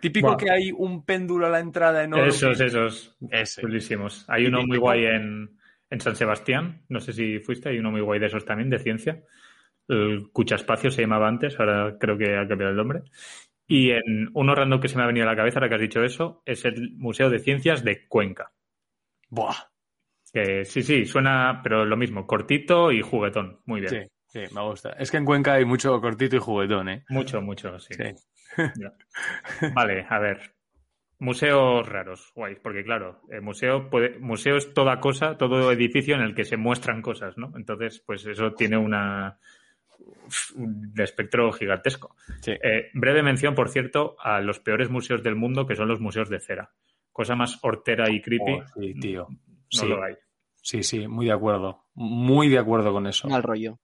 Típico 0.00 0.36
que 0.36 0.50
hay 0.50 0.70
un 0.70 1.04
péndulo 1.04 1.46
a 1.46 1.50
la 1.50 1.60
entrada 1.60 2.04
enorme. 2.04 2.28
Esos, 2.28 2.60
esos. 2.60 3.16
Ese. 3.30 3.62
Chulísimos. 3.62 4.24
Hay 4.28 4.46
uno 4.46 4.62
muy 4.66 4.78
guay 4.78 5.06
en, 5.06 5.58
en 5.88 6.00
San 6.00 6.14
Sebastián. 6.14 6.82
No 6.88 7.00
sé 7.00 7.12
si 7.12 7.38
fuiste. 7.38 7.70
Hay 7.70 7.78
uno 7.78 7.90
muy 7.90 8.02
guay 8.02 8.20
de 8.20 8.26
esos 8.26 8.44
también, 8.44 8.68
de 8.68 8.78
ciencia. 8.78 9.22
El 9.88 10.30
Cuchaspacio 10.30 10.90
se 10.90 11.02
llamaba 11.02 11.26
antes. 11.28 11.58
Ahora 11.58 11.96
creo 11.98 12.18
que 12.18 12.36
ha 12.36 12.46
cambiado 12.46 12.70
el 12.70 12.76
nombre. 12.76 13.02
Y 13.66 13.92
en 13.92 14.28
uno 14.34 14.54
random 14.54 14.80
que 14.80 14.88
se 14.88 14.98
me 14.98 15.04
ha 15.04 15.06
venido 15.06 15.26
a 15.26 15.30
la 15.30 15.36
cabeza 15.36 15.58
ahora 15.58 15.70
que 15.70 15.76
has 15.76 15.80
dicho 15.80 16.04
eso 16.04 16.42
es 16.44 16.66
el 16.66 16.92
Museo 16.96 17.30
de 17.30 17.38
Ciencias 17.38 17.82
de 17.82 18.06
Cuenca. 18.06 18.52
Buah. 19.30 19.73
Que 20.34 20.64
sí, 20.64 20.82
sí, 20.82 21.04
suena, 21.06 21.60
pero 21.62 21.84
lo 21.86 21.96
mismo, 21.96 22.26
cortito 22.26 22.90
y 22.92 23.00
juguetón. 23.00 23.60
Muy 23.66 23.80
bien. 23.82 24.10
Sí, 24.26 24.40
sí, 24.46 24.54
me 24.54 24.62
gusta. 24.62 24.90
Es 24.98 25.10
que 25.12 25.16
en 25.18 25.24
Cuenca 25.24 25.54
hay 25.54 25.64
mucho 25.64 25.98
cortito 26.00 26.34
y 26.36 26.40
juguetón, 26.40 26.88
¿eh? 26.88 27.04
Mucho, 27.08 27.40
mucho, 27.40 27.78
sí. 27.78 27.94
Vale, 29.74 30.06
a 30.08 30.18
ver. 30.18 30.52
Museos 31.20 31.88
raros, 31.88 32.32
guay, 32.34 32.56
porque 32.56 32.82
claro, 32.84 33.20
el 33.30 33.40
museo 33.40 33.88
puede, 33.88 34.18
museo 34.18 34.56
es 34.56 34.74
toda 34.74 34.98
cosa, 34.98 35.38
todo 35.38 35.70
edificio 35.70 36.16
en 36.16 36.22
el 36.22 36.34
que 36.34 36.44
se 36.44 36.56
muestran 36.56 37.00
cosas, 37.00 37.38
¿no? 37.38 37.52
Entonces, 37.56 38.02
pues 38.04 38.26
eso 38.26 38.52
tiene 38.52 38.76
una 38.76 39.38
un 40.56 40.92
espectro 40.98 41.52
gigantesco. 41.52 42.16
Sí. 42.40 42.50
Eh, 42.62 42.90
breve 42.94 43.22
mención, 43.22 43.54
por 43.54 43.68
cierto, 43.70 44.16
a 44.20 44.40
los 44.40 44.58
peores 44.58 44.90
museos 44.90 45.22
del 45.22 45.36
mundo, 45.36 45.66
que 45.66 45.76
son 45.76 45.88
los 45.88 46.00
museos 46.00 46.28
de 46.28 46.40
cera. 46.40 46.72
Cosa 47.12 47.36
más 47.36 47.58
hortera 47.62 48.10
y 48.10 48.20
creepy, 48.20 48.52
Oh, 48.52 48.64
sí, 48.80 48.94
tío. 49.00 49.28
no 49.30 49.38
Sí. 49.70 49.86
lo 49.88 50.02
hay. 50.02 50.14
Sí, 50.64 50.82
sí, 50.82 51.06
muy 51.06 51.26
de 51.26 51.32
acuerdo. 51.32 51.84
Muy 51.94 52.48
de 52.48 52.58
acuerdo 52.58 52.90
con 52.90 53.06
eso. 53.06 53.28
Mal 53.28 53.42
rollo. 53.42 53.78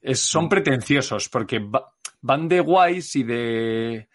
Es- 0.00 0.20
son 0.20 0.48
pretenciosos 0.48 1.28
porque 1.28 1.58
va- 1.58 1.92
van 2.20 2.48
de 2.48 2.60
guays 2.60 3.16
y 3.16 3.24
de, 3.24 4.08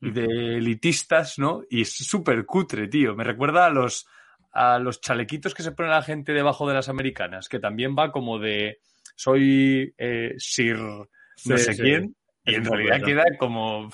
y 0.00 0.10
de 0.10 0.24
elitistas, 0.56 1.38
¿no? 1.38 1.62
Y 1.68 1.82
es 1.82 1.92
súper 1.92 2.46
cutre, 2.46 2.88
tío. 2.88 3.14
Me 3.14 3.24
recuerda 3.24 3.66
a 3.66 3.70
los, 3.70 4.06
a 4.52 4.78
los 4.78 5.02
chalequitos 5.02 5.52
que 5.54 5.62
se 5.62 5.72
pone 5.72 5.90
la 5.90 6.02
gente 6.02 6.32
debajo 6.32 6.66
de 6.66 6.72
las 6.74 6.88
americanas, 6.88 7.46
que 7.50 7.58
también 7.60 7.94
va 7.94 8.10
como 8.10 8.38
de 8.38 8.80
soy 9.14 9.94
eh, 9.98 10.34
Sir 10.38 10.78
no 10.78 11.06
Sí, 11.36 11.56
sé 11.58 11.74
sí. 11.74 11.82
quién, 11.82 12.16
y 12.44 12.52
Es 12.52 12.56
en 12.56 12.64
realidad 12.64 13.02
queda 13.04 13.24
como, 13.38 13.90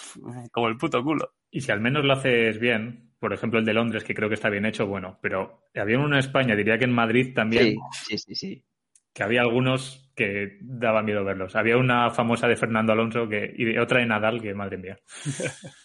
como 0.52 0.68
el 0.68 0.76
puto 0.76 1.02
culo. 1.02 1.32
Y 1.50 1.60
si 1.62 1.72
al 1.72 1.80
menos 1.80 2.04
lo 2.04 2.12
haces 2.12 2.60
bien, 2.60 3.05
por 3.18 3.32
ejemplo 3.32 3.58
el 3.58 3.64
de 3.64 3.74
Londres, 3.74 4.04
que 4.04 4.14
creo 4.14 4.28
que 4.28 4.34
está 4.34 4.50
bien 4.50 4.66
hecho, 4.66 4.86
bueno, 4.86 5.18
pero 5.22 5.62
había 5.74 5.98
uno 5.98 6.14
en 6.14 6.20
España, 6.20 6.54
diría 6.54 6.78
que 6.78 6.84
en 6.84 6.92
Madrid 6.92 7.34
también, 7.34 7.76
Sí, 7.92 8.16
sí, 8.16 8.18
sí, 8.18 8.34
sí. 8.34 8.64
que 9.12 9.22
había 9.22 9.40
algunos 9.42 10.12
que 10.14 10.58
daba 10.60 11.02
miedo 11.02 11.24
verlos. 11.24 11.56
Había 11.56 11.76
una 11.76 12.10
famosa 12.10 12.48
de 12.48 12.56
Fernando 12.56 12.92
Alonso 12.92 13.28
que, 13.28 13.52
y 13.56 13.76
otra 13.78 14.00
de 14.00 14.06
Nadal 14.06 14.40
que, 14.40 14.54
madre 14.54 14.78
mía. 14.78 14.98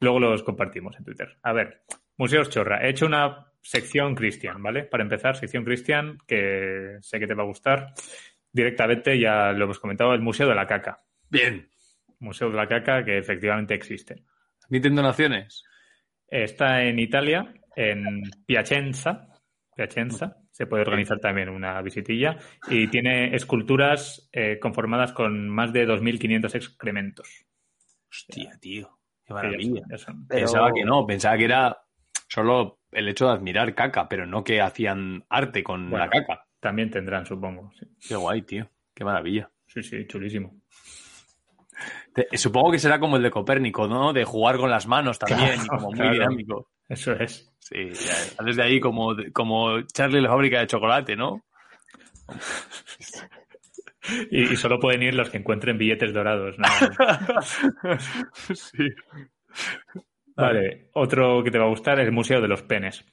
Luego 0.00 0.18
los 0.18 0.42
compartimos 0.42 0.96
en 0.98 1.04
Twitter. 1.04 1.38
A 1.42 1.52
ver, 1.52 1.82
Museos 2.16 2.50
Chorra. 2.50 2.84
He 2.84 2.90
hecho 2.90 3.06
una 3.06 3.52
sección 3.62 4.14
Cristian, 4.14 4.62
¿vale? 4.62 4.84
Para 4.84 5.02
empezar, 5.02 5.36
sección 5.36 5.64
Cristian, 5.64 6.18
que 6.26 6.96
sé 7.00 7.20
que 7.20 7.26
te 7.26 7.34
va 7.34 7.42
a 7.44 7.46
gustar. 7.46 7.92
Directamente, 8.50 9.18
ya 9.18 9.52
lo 9.52 9.64
hemos 9.64 9.78
comentado, 9.78 10.12
el 10.14 10.20
Museo 10.20 10.48
de 10.48 10.54
la 10.54 10.66
Caca. 10.66 11.04
Bien. 11.30 11.68
Museo 12.18 12.50
de 12.50 12.56
la 12.56 12.66
Caca, 12.66 13.04
que 13.04 13.18
efectivamente 13.18 13.74
existe. 13.74 14.24
Nintendo 14.68 15.02
Naciones. 15.02 15.64
Está 16.32 16.82
en 16.84 16.98
Italia, 16.98 17.52
en 17.76 18.22
Piacenza. 18.46 19.28
Piacenza. 19.76 20.36
Se 20.50 20.66
puede 20.66 20.82
organizar 20.82 21.18
también 21.18 21.48
una 21.50 21.80
visitilla. 21.82 22.36
Y 22.68 22.88
tiene 22.88 23.34
esculturas 23.34 24.28
eh, 24.32 24.58
conformadas 24.58 25.12
con 25.12 25.48
más 25.48 25.72
de 25.72 25.86
2.500 25.86 26.54
excrementos. 26.54 27.44
Hostia, 28.10 28.58
tío. 28.60 28.98
Qué 29.24 29.28
ya 29.30 29.34
maravilla. 29.34 29.80
son- 29.82 29.90
ya 29.90 29.98
son- 29.98 30.26
Pero- 30.26 30.40
Pensaba 30.40 30.72
que 30.72 30.84
no, 30.84 31.06
pensaba 31.06 31.36
que 31.36 31.44
era 31.44 31.78
solo 32.28 32.80
el 32.92 33.08
hecho 33.08 33.26
de 33.26 33.32
admirar 33.32 33.74
caca, 33.74 34.08
pero 34.08 34.26
no 34.26 34.42
que 34.44 34.60
hacían 34.60 35.24
arte 35.28 35.62
con 35.62 35.90
Bueno. 35.90 36.04
la 36.06 36.10
caca. 36.10 36.46
También 36.60 36.90
tendrán, 36.90 37.26
supongo. 37.26 37.72
Sí, 37.78 37.86
Qué 38.08 38.14
guay, 38.16 38.42
tío. 38.42 38.68
Qué 38.94 39.04
maravilla. 39.04 39.50
sí, 39.66 39.82
sí, 39.82 40.06
chulísimo. 40.06 40.61
Te- 42.14 42.36
supongo 42.36 42.72
que 42.72 42.78
será 42.78 42.98
como 43.00 43.16
el 43.16 43.22
de 43.22 43.30
Copérnico, 43.30 43.86
¿no? 43.88 44.12
De 44.12 44.24
jugar 44.24 44.56
con 44.58 44.70
las 44.70 44.86
manos 44.86 45.18
también 45.18 45.60
y 45.64 45.66
como 45.66 45.88
muy 45.88 45.96
claro. 45.96 46.12
dinámico. 46.12 46.68
Eso 46.88 47.12
es. 47.12 47.50
Sí, 47.58 47.90
ya 47.90 48.14
sales 48.14 48.56
de 48.56 48.62
ahí 48.62 48.80
como, 48.80 49.14
como 49.32 49.80
Charlie 49.82 50.20
la 50.20 50.28
fábrica 50.28 50.60
de 50.60 50.66
chocolate, 50.66 51.16
¿no? 51.16 51.42
Y, 54.30 54.52
y 54.52 54.56
solo 54.56 54.80
pueden 54.80 55.02
ir 55.02 55.14
los 55.14 55.30
que 55.30 55.38
encuentren 55.38 55.78
billetes 55.78 56.12
dorados. 56.12 56.56
¿no? 56.58 56.66
sí. 58.54 58.88
Vale, 60.34 60.88
otro 60.94 61.42
que 61.44 61.50
te 61.50 61.58
va 61.58 61.66
a 61.66 61.70
gustar 61.70 62.00
es 62.00 62.06
el 62.06 62.12
Museo 62.12 62.40
de 62.40 62.48
los 62.48 62.62
Penes. 62.62 63.04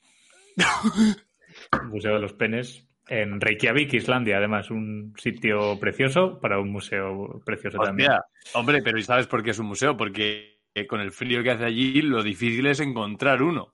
El 1.74 1.88
Museo 1.90 2.16
de 2.16 2.22
los 2.22 2.34
Penes 2.34 2.89
en 3.10 3.42
Reykjavik, 3.42 3.94
Islandia, 3.94 4.38
además, 4.38 4.70
un 4.72 5.14
sitio 5.18 5.80
precioso 5.80 6.40
para 6.40 6.60
un 6.60 6.70
museo 6.72 7.42
precioso 7.46 7.78
también. 7.80 8.12
Hombre, 8.54 8.82
pero 8.84 8.98
¿y 9.00 9.04
sabes 9.04 9.28
por 9.28 9.44
qué 9.44 9.50
es 9.52 9.60
un 9.60 9.66
museo? 9.68 9.98
Porque 9.98 10.60
con 10.88 11.02
el 11.02 11.12
frío 11.12 11.44
que 11.44 11.52
hace 11.52 11.66
allí, 11.66 12.02
lo 12.02 12.24
difícil 12.24 12.66
es 12.68 12.80
encontrar 12.80 13.42
uno. 13.42 13.74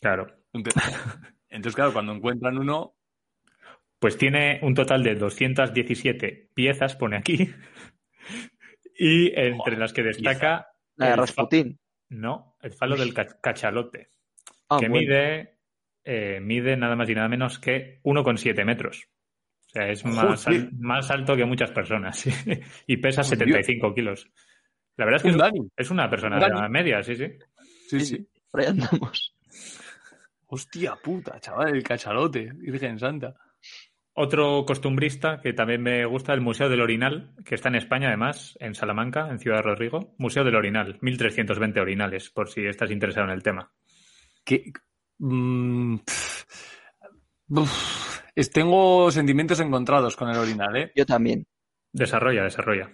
Claro. 0.00 0.26
Entonces, 1.48 1.74
claro, 1.74 1.92
cuando 1.92 2.12
encuentran 2.12 2.58
uno, 2.58 2.94
Pues 3.98 4.18
tiene 4.18 4.60
un 4.62 4.74
total 4.74 5.02
de 5.02 5.14
217 5.14 6.50
piezas, 6.54 6.96
pone 6.96 7.16
aquí. 7.16 7.50
Y 8.98 9.38
entre 9.38 9.76
las 9.76 9.92
que 9.92 10.02
destaca. 10.02 10.68
La 10.96 11.10
de 11.10 11.16
Rasputín. 11.16 11.78
No, 12.08 12.56
el 12.62 12.72
falo 12.72 12.96
del 12.96 13.12
ca- 13.12 13.38
cachalote. 13.42 14.10
Ah, 14.70 14.78
que 14.80 14.88
bueno. 14.88 15.00
mide 15.06 15.55
eh, 16.06 16.40
mide 16.40 16.76
nada 16.76 16.96
más 16.96 17.10
y 17.10 17.14
nada 17.14 17.28
menos 17.28 17.58
que 17.58 18.00
1,7 18.04 18.64
metros. 18.64 19.08
O 19.66 19.68
sea, 19.70 19.88
es 19.90 20.04
más, 20.06 20.44
Joder. 20.44 20.60
al- 20.60 20.72
más 20.78 21.10
alto 21.10 21.36
que 21.36 21.44
muchas 21.44 21.70
personas. 21.72 22.18
sí. 22.18 22.30
y 22.86 22.96
pesa 22.96 23.22
Joder. 23.22 23.38
75 23.38 23.92
kilos. 23.94 24.30
La 24.96 25.04
verdad 25.04 25.16
es 25.18 25.22
que 25.24 25.28
Un 25.28 25.34
es, 25.34 25.40
Dani. 25.40 25.68
es 25.76 25.90
una 25.90 26.08
persona 26.08 26.36
Un 26.36 26.42
de 26.42 26.48
la 26.48 26.68
media, 26.70 27.02
sí, 27.02 27.14
sí. 27.16 27.26
Sí, 27.90 28.00
sí. 28.00 28.28
Por 28.50 28.60
ahí 28.62 28.68
andamos. 28.68 29.34
Hostia 30.46 30.94
puta, 31.02 31.38
chaval, 31.40 31.74
el 31.74 31.82
cachalote, 31.82 32.50
Virgen 32.54 32.98
Santa. 32.98 33.34
Otro 34.14 34.64
costumbrista 34.64 35.40
que 35.42 35.52
también 35.52 35.82
me 35.82 36.06
gusta, 36.06 36.32
el 36.32 36.40
Museo 36.40 36.70
del 36.70 36.80
Orinal, 36.80 37.34
que 37.44 37.54
está 37.56 37.68
en 37.68 37.74
España, 37.74 38.08
además, 38.08 38.56
en 38.60 38.74
Salamanca, 38.74 39.28
en 39.28 39.38
Ciudad 39.38 39.60
Rodrigo. 39.62 40.14
Museo 40.16 40.42
del 40.44 40.54
Orinal, 40.54 40.96
1320 41.02 41.80
orinales, 41.80 42.30
por 42.30 42.48
si 42.48 42.64
estás 42.64 42.90
interesado 42.90 43.26
en 43.26 43.32
el 43.34 43.42
tema. 43.42 43.70
Que. 44.44 44.72
Mm, 45.18 45.96
pff, 45.98 46.44
uf, 47.50 48.20
es- 48.34 48.50
tengo 48.50 49.10
sentimientos 49.10 49.60
encontrados 49.60 50.16
con 50.16 50.28
el 50.30 50.36
orinal, 50.36 50.76
¿eh? 50.76 50.92
Yo 50.94 51.06
también. 51.06 51.46
Desarrolla, 51.92 52.42
desarrolla. 52.44 52.90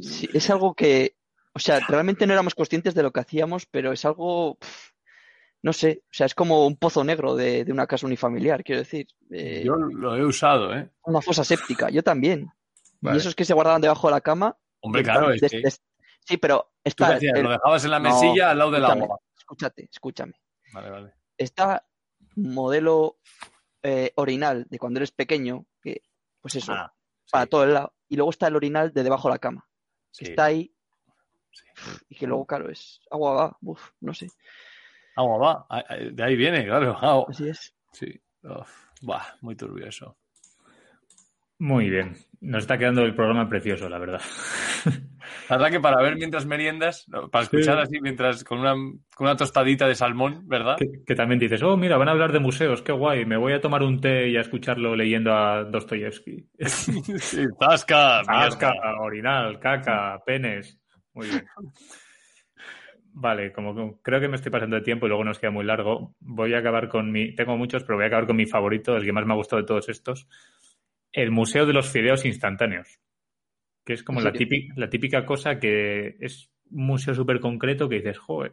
Sí, 0.00 0.28
es 0.32 0.48
algo 0.50 0.74
que, 0.74 1.16
o 1.52 1.58
sea, 1.58 1.80
realmente 1.80 2.26
no 2.26 2.32
éramos 2.32 2.54
conscientes 2.54 2.94
de 2.94 3.02
lo 3.02 3.12
que 3.12 3.20
hacíamos, 3.20 3.66
pero 3.66 3.92
es 3.92 4.04
algo, 4.04 4.56
no 5.62 5.72
sé, 5.72 6.02
o 6.04 6.12
sea, 6.12 6.26
es 6.26 6.34
como 6.34 6.66
un 6.66 6.76
pozo 6.76 7.04
negro 7.04 7.34
de, 7.36 7.64
de 7.64 7.72
una 7.72 7.86
casa 7.86 8.06
unifamiliar, 8.06 8.64
quiero 8.64 8.80
decir. 8.80 9.06
Eh, 9.30 9.62
Yo 9.64 9.74
lo 9.76 10.16
he 10.16 10.24
usado, 10.24 10.74
¿eh? 10.74 10.88
Una 11.04 11.20
fosa 11.20 11.44
séptica, 11.44 11.90
yo 11.90 12.02
también. 12.02 12.46
Vale. 13.00 13.16
Y 13.18 13.20
esos 13.20 13.34
que 13.34 13.44
se 13.44 13.52
guardaban 13.54 13.82
debajo 13.82 14.06
de 14.08 14.12
la 14.14 14.20
cama. 14.22 14.56
Hombre, 14.80 15.02
claro, 15.02 15.30
es 15.32 15.40
que- 15.42 15.62
sí, 16.20 16.36
pero 16.38 16.70
¿Tú 16.82 16.88
está. 17.04 17.16
el- 17.18 17.42
Lo 17.42 17.50
dejabas 17.50 17.84
en 17.84 17.90
la 17.90 17.98
No, 18.00 18.08
mesilla 18.08 18.50
al 18.50 18.58
lado 18.58 18.70
del 18.70 18.82
escúchame, 18.82 19.04
agua. 19.04 19.18
Escúchate, 19.36 19.88
escúchame. 19.92 20.32
Vale, 20.76 20.90
vale. 20.90 21.14
Está 21.38 21.86
modelo 22.34 23.18
eh, 23.82 24.12
orinal 24.16 24.66
de 24.68 24.78
cuando 24.78 24.98
eres 24.98 25.10
pequeño, 25.10 25.64
que, 25.80 26.02
pues 26.42 26.54
eso, 26.56 26.72
Ah, 26.74 26.94
para 27.30 27.44
sí, 27.44 27.50
todo 27.50 27.64
el 27.64 27.72
lado. 27.72 27.94
Y 28.08 28.16
luego 28.16 28.30
está 28.30 28.48
el 28.48 28.56
orinal 28.56 28.92
de 28.92 29.02
debajo 29.02 29.28
de 29.28 29.34
la 29.34 29.38
cama, 29.38 29.66
que 30.16 30.26
sí. 30.26 30.30
está 30.32 30.44
ahí 30.46 30.72
Sí. 31.50 31.64
y 32.10 32.14
que 32.16 32.26
luego, 32.26 32.46
claro, 32.46 32.70
es 32.70 33.00
agua 33.10 33.32
va, 33.32 33.58
uf, 33.62 33.90
no 34.00 34.12
sé, 34.12 34.28
Agua 35.16 35.66
va. 35.68 35.84
De 36.12 36.22
ahí 36.22 36.36
viene, 36.36 36.66
claro. 36.66 36.94
Agua. 37.00 37.26
así 37.30 37.48
es. 37.48 37.74
Sí. 37.92 38.20
Uf, 38.42 38.70
muy 39.40 39.56
turbio 39.56 39.86
eso. 39.86 40.18
Muy 41.58 41.88
bien. 41.88 42.14
Nos 42.46 42.62
está 42.62 42.78
quedando 42.78 43.02
el 43.02 43.14
programa 43.14 43.48
precioso, 43.48 43.88
la 43.88 43.98
verdad. 43.98 44.20
La 45.48 45.56
verdad 45.56 45.70
que 45.70 45.80
para 45.80 46.02
ver 46.02 46.14
mientras 46.16 46.46
meriendas, 46.46 47.06
para 47.30 47.44
escuchar 47.44 47.76
Sí. 47.76 47.82
así 47.82 48.00
mientras 48.00 48.44
con 48.44 48.60
una, 48.60 48.72
con 48.72 49.26
una 49.26 49.36
tostadita 49.36 49.86
de 49.88 49.94
salmón, 49.94 50.42
¿verdad? 50.46 50.76
que, 50.76 51.02
que 51.04 51.14
también 51.14 51.38
dices, 51.40 51.62
oh, 51.62 51.76
mira, 51.76 51.96
van 51.96 52.08
a 52.08 52.12
hablar 52.12 52.32
de 52.32 52.38
museos, 52.38 52.82
qué 52.82 52.92
guay, 52.92 53.24
me 53.26 53.36
voy 53.36 53.52
a 53.52 53.60
tomar 53.60 53.82
un 53.82 54.00
té 54.00 54.28
y 54.28 54.36
a 54.36 54.40
escucharlo 54.42 54.94
leyendo 54.94 55.32
a 55.32 55.64
Dostoyevsky. 55.64 56.48
Sí, 56.58 57.44
tasca, 57.58 58.22
orinal, 59.00 59.58
caca, 59.58 60.20
penes. 60.24 60.80
Muy 61.14 61.26
bien. 61.28 61.44
Vale, 63.12 63.52
como 63.52 64.00
creo 64.02 64.20
que 64.20 64.28
me 64.28 64.36
estoy 64.36 64.52
pasando 64.52 64.76
de 64.76 64.82
tiempo 64.82 65.06
y 65.06 65.08
luego 65.08 65.24
nos 65.24 65.38
queda 65.38 65.50
muy 65.50 65.64
largo, 65.64 66.14
voy 66.20 66.52
a 66.54 66.58
acabar 66.58 66.88
con 66.88 67.10
mi. 67.10 67.34
Tengo 67.34 67.56
muchos, 67.56 67.82
pero 67.82 67.96
voy 67.96 68.04
a 68.04 68.08
acabar 68.08 68.26
con 68.26 68.36
mi 68.36 68.46
favorito, 68.46 68.96
el 68.96 69.04
que 69.04 69.12
más 69.12 69.24
me 69.26 69.32
ha 69.32 69.36
gustado 69.36 69.62
de 69.62 69.66
todos 69.66 69.88
estos. 69.88 70.28
El 71.16 71.30
Museo 71.30 71.64
de 71.66 71.72
los 71.72 71.88
Fideos 71.90 72.24
Instantáneos. 72.26 73.00
Que 73.84 73.94
es 73.94 74.02
como 74.02 74.18
¿En 74.20 74.24
la 74.26 74.32
típica, 74.32 74.74
la 74.76 74.90
típica 74.90 75.24
cosa 75.24 75.58
que 75.58 76.16
es 76.20 76.50
un 76.70 76.86
museo 76.86 77.14
súper 77.14 77.40
concreto 77.40 77.88
que 77.88 77.96
dices, 77.96 78.18
joder, 78.18 78.52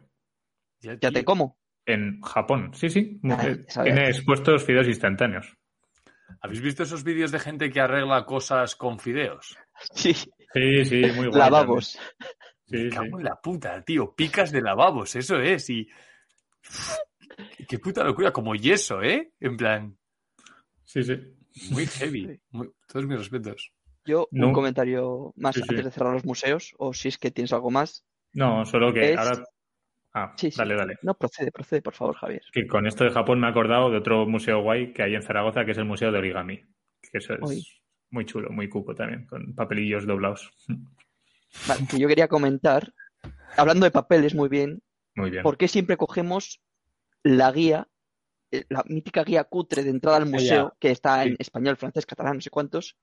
Ya 0.80 0.96
te 0.96 1.24
como. 1.24 1.58
en 1.84 2.20
Japón. 2.22 2.70
Sí, 2.72 2.88
sí. 2.88 3.20
Ah, 3.24 3.54
tiene 3.82 4.08
expuestos 4.08 4.64
fideos 4.64 4.86
instantáneos. 4.88 5.56
¿Habéis 6.40 6.62
visto 6.62 6.84
esos 6.84 7.04
vídeos 7.04 7.32
de 7.32 7.38
gente 7.40 7.70
que 7.70 7.80
arregla 7.80 8.24
cosas 8.24 8.76
con 8.76 8.98
fideos? 8.98 9.56
Sí, 9.94 10.14
Sí, 10.14 10.84
sí, 10.84 11.02
muy 11.16 11.26
guay. 11.26 11.38
lavabos. 11.40 11.98
Me 12.68 12.88
cago 12.88 13.04
sí. 13.06 13.12
en 13.18 13.24
la 13.24 13.40
puta, 13.42 13.82
tío. 13.82 14.14
Picas 14.14 14.52
de 14.52 14.62
lavabos, 14.62 15.16
eso 15.16 15.36
es. 15.40 15.68
Y. 15.68 15.88
Qué 17.68 17.78
puta 17.78 18.04
locura, 18.04 18.32
como 18.32 18.54
yeso, 18.54 19.02
¿eh? 19.02 19.32
En 19.40 19.56
plan, 19.56 19.98
Sí, 20.84 21.02
sí. 21.02 21.14
Muy 21.70 21.86
heavy. 21.86 22.40
Muy- 22.50 22.70
Todos 22.88 23.06
mis 23.06 23.18
respetos. 23.18 23.72
Yo, 24.04 24.28
No. 24.32 24.48
un 24.48 24.52
comentario 24.52 25.32
más 25.36 25.54
Sí, 25.54 25.62
sí. 25.62 25.66
antes 25.70 25.84
de 25.86 25.90
cerrar 25.90 26.12
los 26.12 26.24
museos, 26.24 26.74
o 26.78 26.92
si 26.92 27.08
es 27.08 27.18
que 27.18 27.30
tienes 27.30 27.52
algo 27.52 27.70
más. 27.70 28.04
No, 28.34 28.64
solo 28.66 28.92
que 28.92 29.12
Es- 29.12 29.18
ahora. 29.18 29.44
Ah, 30.16 30.32
Sí, 30.36 30.50
sí. 30.50 30.58
dale, 30.58 30.76
dale. 30.76 30.96
No, 31.02 31.14
procede, 31.14 31.50
procede, 31.50 31.82
por 31.82 31.94
favor, 31.94 32.14
Javier. 32.16 32.42
Que 32.52 32.66
con 32.68 32.86
esto 32.86 33.02
de 33.04 33.10
Japón 33.10 33.40
me 33.40 33.46
he 33.48 33.50
acordado 33.50 33.90
de 33.90 33.96
otro 33.98 34.26
museo 34.26 34.62
guay 34.62 34.92
que 34.92 35.02
hay 35.02 35.14
en 35.16 35.22
Zaragoza, 35.22 35.64
que 35.64 35.72
es 35.72 35.78
el 35.78 35.86
Museo 35.86 36.12
de 36.12 36.18
Origami. 36.18 36.58
Que 37.00 37.18
eso 37.18 37.34
es 37.34 37.40
Uy. 37.42 37.66
muy 38.10 38.24
chulo, 38.24 38.50
muy 38.50 38.68
cuco 38.68 38.94
también, 38.94 39.26
con 39.26 39.54
papelillos 39.54 40.06
doblados. 40.06 40.52
Vale, 41.66 41.86
que 41.90 41.98
yo 41.98 42.06
quería 42.08 42.28
comentar, 42.28 42.92
hablando 43.56 43.84
de 43.86 43.90
papeles, 43.90 44.34
muy 44.36 44.48
bien, 44.48 44.82
Muy 45.16 45.30
bien. 45.30 45.42
¿por 45.42 45.56
qué 45.56 45.66
siempre 45.68 45.96
cogemos 45.96 46.60
la 47.24 47.50
guía, 47.50 47.88
la 48.68 48.82
mítica 48.86 49.24
guía 49.24 49.44
cutre 49.44 49.82
de 49.82 49.90
entrada 49.90 50.18
al 50.18 50.26
museo, 50.26 50.76
que 50.80 50.90
está 50.90 51.22
en 51.24 51.36
español, 51.38 51.76
francés, 51.76 52.06
catalán, 52.06 52.36
no 52.36 52.40
sé 52.40 52.50
cuántos, 52.50 52.96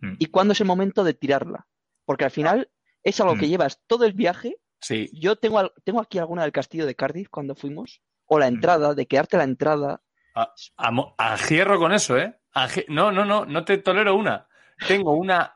Mm. 0.00 0.14
y 0.18 0.26
cuándo 0.26 0.52
es 0.52 0.60
el 0.60 0.66
momento 0.66 1.02
de 1.04 1.14
tirarla? 1.14 1.66
Porque 2.04 2.24
al 2.24 2.30
final 2.30 2.70
es 3.02 3.20
algo 3.20 3.34
que 3.36 3.46
Mm. 3.46 3.50
llevas 3.50 3.80
todo 3.86 4.04
el 4.04 4.12
viaje. 4.12 4.56
Sí. 4.80 5.10
Yo 5.12 5.36
tengo, 5.36 5.72
tengo 5.84 6.00
aquí 6.00 6.18
alguna 6.18 6.42
del 6.42 6.52
castillo 6.52 6.86
de 6.86 6.94
Cardiff 6.94 7.28
cuando 7.30 7.54
fuimos, 7.56 8.00
o 8.26 8.38
la 8.38 8.46
Mm. 8.50 8.54
entrada, 8.54 8.94
de 8.94 9.06
quedarte 9.06 9.36
la 9.36 9.44
entrada. 9.44 10.00
A, 10.34 10.52
a 10.76 10.90
mo- 10.92 11.14
a 11.18 11.36
hierro 11.48 11.78
con 11.80 11.92
eso, 11.92 12.16
¿eh? 12.16 12.38
A 12.54 12.68
no, 12.88 13.10
no, 13.10 13.24
no, 13.24 13.44
no 13.44 13.64
te 13.64 13.78
tolero 13.78 14.14
una. 14.16 14.46
Tengo 14.86 15.12
una. 15.14 15.54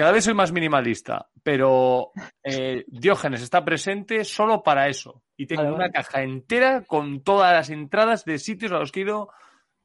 Cada 0.00 0.12
vez 0.12 0.24
soy 0.24 0.32
más 0.32 0.50
minimalista, 0.50 1.28
pero 1.42 2.12
eh, 2.42 2.86
Diógenes 2.86 3.42
está 3.42 3.62
presente 3.62 4.24
solo 4.24 4.62
para 4.62 4.88
eso. 4.88 5.22
Y 5.36 5.46
tengo 5.46 5.60
Vale, 5.60 5.74
una 5.74 5.84
vale. 5.88 5.92
caja 5.92 6.22
entera 6.22 6.84
con 6.86 7.22
todas 7.22 7.52
las 7.52 7.68
entradas 7.68 8.24
de 8.24 8.38
sitios 8.38 8.72
a 8.72 8.78
los 8.78 8.92
que 8.92 9.00
he 9.00 9.02
ido 9.02 9.28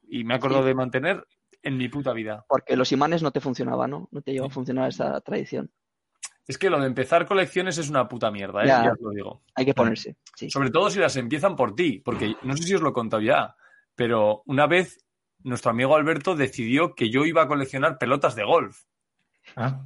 y 0.08 0.24
me 0.24 0.36
acuerdo 0.36 0.62
Sí. 0.62 0.68
de 0.68 0.74
mantener 0.74 1.28
en 1.62 1.76
mi 1.76 1.90
puta 1.90 2.14
vida. 2.14 2.46
Porque 2.48 2.78
los 2.78 2.94
imanes 2.94 3.24
no 3.24 3.32
te 3.32 3.42
funcionaban, 3.42 3.92
¿no? 3.92 4.08
No 4.10 4.22
te 4.22 4.32
llegó 4.32 4.46
a 4.46 4.50
funcionar 4.50 4.88
esa 4.88 5.20
tradición. 5.20 5.70
Es 6.48 6.58
que 6.58 6.70
lo 6.70 6.80
de 6.80 6.88
empezar 6.88 7.26
colecciones 7.26 7.78
es 7.78 7.90
una 7.90 8.08
puta 8.08 8.32
mierda, 8.32 8.64
¿eh? 8.64 8.68
Ya. 8.68 8.86
Ya 8.86 8.92
os 8.94 9.02
lo 9.02 9.10
digo. 9.10 9.44
Hay 9.54 9.66
que 9.66 9.74
ponerse. 9.74 10.16
Sí. 10.38 10.50
Sobre 10.50 10.72
todo 10.72 10.90
si 10.90 11.00
las 11.00 11.18
empiezan 11.18 11.58
por 11.58 11.76
ti, 11.76 12.00
porque 12.00 12.38
no 12.44 12.56
sé 12.56 12.64
si 12.64 12.74
os 12.74 12.82
lo 12.82 12.92
he 12.92 12.94
contado 12.94 13.22
ya, 13.22 13.58
pero 13.96 14.44
una 14.46 14.66
vez 14.66 15.04
nuestro 15.44 15.72
amigo 15.72 15.94
Alberto 15.94 16.36
decidió 16.38 16.96
que 16.96 17.10
yo 17.10 17.26
iba 17.26 17.42
a 17.42 17.48
coleccionar 17.50 17.98
pelotas 17.98 18.34
de 18.36 18.46
golf. 18.46 18.84
Ah. 19.58 19.84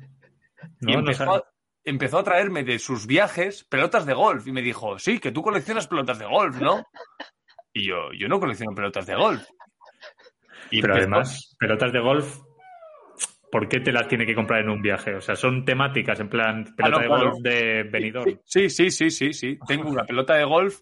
Y 0.81 0.93
No, 0.93 0.99
empezó, 0.99 1.35
a, 1.35 1.43
empezó 1.83 2.19
a 2.19 2.23
traerme 2.23 2.63
de 2.63 2.79
sus 2.79 3.05
viajes 3.07 3.63
pelotas 3.63 4.05
de 4.05 4.13
golf. 4.13 4.47
Y 4.47 4.51
me 4.51 4.61
dijo, 4.61 4.97
sí, 4.99 5.19
que 5.19 5.31
tú 5.31 5.41
coleccionas 5.41 5.87
pelotas 5.87 6.19
de 6.19 6.25
golf, 6.25 6.59
¿no? 6.59 6.83
Y 7.73 7.87
yo, 7.87 8.11
yo 8.17 8.27
no 8.27 8.39
colecciono 8.39 8.75
pelotas 8.75 9.05
de 9.05 9.15
golf. 9.15 9.43
Y 10.71 10.81
Pero 10.81 10.93
empezó- 10.95 11.11
además, 11.13 11.55
pelotas 11.59 11.91
de 11.93 11.99
golf, 11.99 12.37
¿por 13.51 13.67
qué 13.67 13.79
te 13.79 13.91
las 13.91 14.07
tiene 14.07 14.25
que 14.25 14.35
comprar 14.35 14.61
en 14.61 14.69
un 14.69 14.81
viaje? 14.81 15.15
O 15.15 15.21
sea, 15.21 15.35
son 15.35 15.65
temáticas, 15.65 16.19
en 16.19 16.29
plan, 16.29 16.63
pelota 16.75 16.95
no, 16.97 16.99
de 17.01 17.07
claro. 17.07 17.29
golf 17.31 17.41
de 17.43 17.83
Benidorm. 17.83 18.39
Sí, 18.45 18.69
sí, 18.69 18.91
sí, 18.91 19.09
sí, 19.09 19.33
sí. 19.33 19.57
Tengo 19.67 19.89
una 19.89 20.03
pelota 20.03 20.35
de 20.35 20.45
golf, 20.45 20.81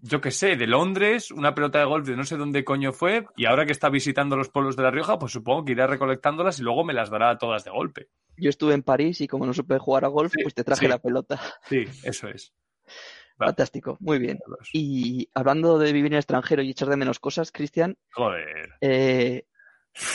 yo 0.00 0.20
qué 0.20 0.30
sé, 0.30 0.56
de 0.56 0.66
Londres, 0.66 1.30
una 1.30 1.54
pelota 1.54 1.78
de 1.78 1.84
golf 1.84 2.06
de 2.06 2.16
no 2.16 2.24
sé 2.24 2.36
dónde 2.36 2.64
coño 2.64 2.92
fue, 2.92 3.26
y 3.36 3.46
ahora 3.46 3.66
que 3.66 3.72
está 3.72 3.88
visitando 3.88 4.36
los 4.36 4.48
pueblos 4.48 4.76
de 4.76 4.82
La 4.82 4.90
Rioja, 4.90 5.18
pues 5.18 5.32
supongo 5.32 5.64
que 5.64 5.72
irá 5.72 5.86
recolectándolas 5.86 6.58
y 6.60 6.62
luego 6.62 6.84
me 6.84 6.92
las 6.94 7.10
dará 7.10 7.36
todas 7.38 7.64
de 7.64 7.70
golpe. 7.70 8.08
Yo 8.36 8.50
estuve 8.50 8.74
en 8.74 8.82
París 8.82 9.20
y 9.20 9.26
como 9.28 9.46
no 9.46 9.52
supe 9.52 9.78
jugar 9.78 10.04
a 10.04 10.08
golf, 10.08 10.32
Sí, 10.34 10.42
pues 10.42 10.54
te 10.54 10.62
traje 10.64 10.82
sí. 10.86 10.88
la 10.88 10.98
pelota. 10.98 11.40
Sí, 11.68 11.84
eso 12.04 12.28
es. 12.28 12.52
Fantástico, 13.36 13.96
muy 14.00 14.18
bien. 14.18 14.38
Y 14.72 15.28
hablando 15.34 15.78
de 15.78 15.92
vivir 15.92 16.06
en 16.10 16.14
el 16.14 16.18
extranjero 16.18 16.62
y 16.62 16.70
echar 16.70 16.88
de 16.88 16.96
menos 16.96 17.20
cosas, 17.20 17.52
Cristian, 17.52 17.96
Joder. 18.12 18.70
eh, 18.80 19.44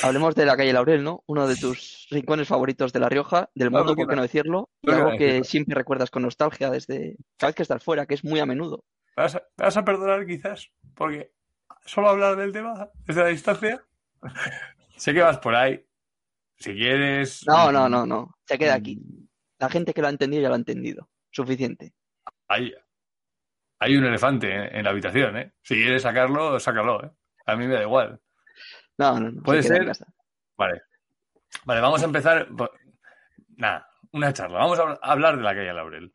hablemos 0.01 0.35
de 0.35 0.45
la 0.45 0.57
calle 0.57 0.73
Laurel, 0.73 1.03
¿no? 1.03 1.23
Uno 1.27 1.47
de 1.47 1.55
tus 1.55 2.07
rincones 2.11 2.47
favoritos 2.49 2.91
de 2.91 2.99
La 2.99 3.07
Rioja, 3.09 3.49
del 3.55 3.71
mundo, 3.71 3.91
no 3.91 3.95
por 3.95 4.07
qué 4.09 4.15
no 4.17 4.21
decirlo, 4.21 4.69
y 4.81 4.87
no 4.87 4.93
algo 4.93 5.17
que 5.17 5.43
siempre 5.45 5.75
recuerdas 5.75 6.11
con 6.11 6.23
nostalgia 6.23 6.69
desde 6.69 7.15
cada 7.37 7.49
vez 7.49 7.55
que 7.55 7.63
estás 7.63 7.81
fuera, 7.83 8.05
que 8.05 8.15
es 8.15 8.23
muy 8.25 8.39
a 8.41 8.45
menudo. 8.45 8.83
¿Me 9.15 9.23
vas, 9.23 9.36
a, 9.36 9.43
vas 9.58 9.78
a 9.78 9.86
perdonar 9.86 10.26
quizás? 10.26 10.71
Porque 10.95 11.34
solo 11.86 12.10
hablar 12.10 12.36
del 12.36 12.52
tema 12.52 12.89
desde 13.06 13.21
la 13.23 13.28
distancia. 13.30 13.84
sé 14.97 15.13
que 15.13 15.21
vas 15.21 15.39
por 15.39 15.56
ahí. 15.56 15.86
Si 16.58 16.73
quieres. 16.73 17.43
No, 17.47 17.71
no, 17.71 17.89
no, 17.89 18.06
no, 18.06 18.38
se 18.45 18.58
queda 18.58 18.76
aquí. 18.76 18.97
Mm, 18.97 19.28
La 19.60 19.69
gente 19.69 19.93
que 19.93 20.02
lo 20.02 20.08
ha 20.08 20.12
entendido 20.12 20.41
ya 20.43 20.47
lo 20.49 20.56
ha 20.56 20.58
entendido. 20.58 21.10
Suficiente. 21.32 21.93
Hay, 22.47 22.73
hay 23.80 23.97
un 23.97 24.06
elefante 24.06 24.54
en, 24.54 24.76
en 24.78 24.84
la 24.84 24.91
habitación, 24.91 25.36
¿eh? 25.38 25.54
Si 25.62 25.76
quieres 25.76 26.04
sacarlo, 26.04 26.60
sácalo, 26.60 27.04
¿eh? 27.04 27.12
A 27.45 27.56
mí 27.56 27.67
me 27.67 27.73
da 27.76 27.82
igual. 27.82 28.19
No, 28.97 29.19
no, 29.19 29.32
no. 29.32 29.38
se 29.39 29.41
Puede 29.41 29.60
en 29.60 29.63
ser. 29.65 29.86
casa. 29.86 30.06
Vale. 30.56 30.82
Vale, 31.65 31.82
vamos 31.82 32.02
a 32.02 32.06
empezar. 32.06 32.47
por- 32.56 32.71
Nada, 33.58 33.89
una 34.12 34.32
charla. 34.32 34.60
Vamos 34.60 34.80
a 34.80 34.93
hablar 35.02 35.36
de 35.38 35.43
la 35.43 35.54
calle 35.56 35.73
Laurel. 35.73 36.13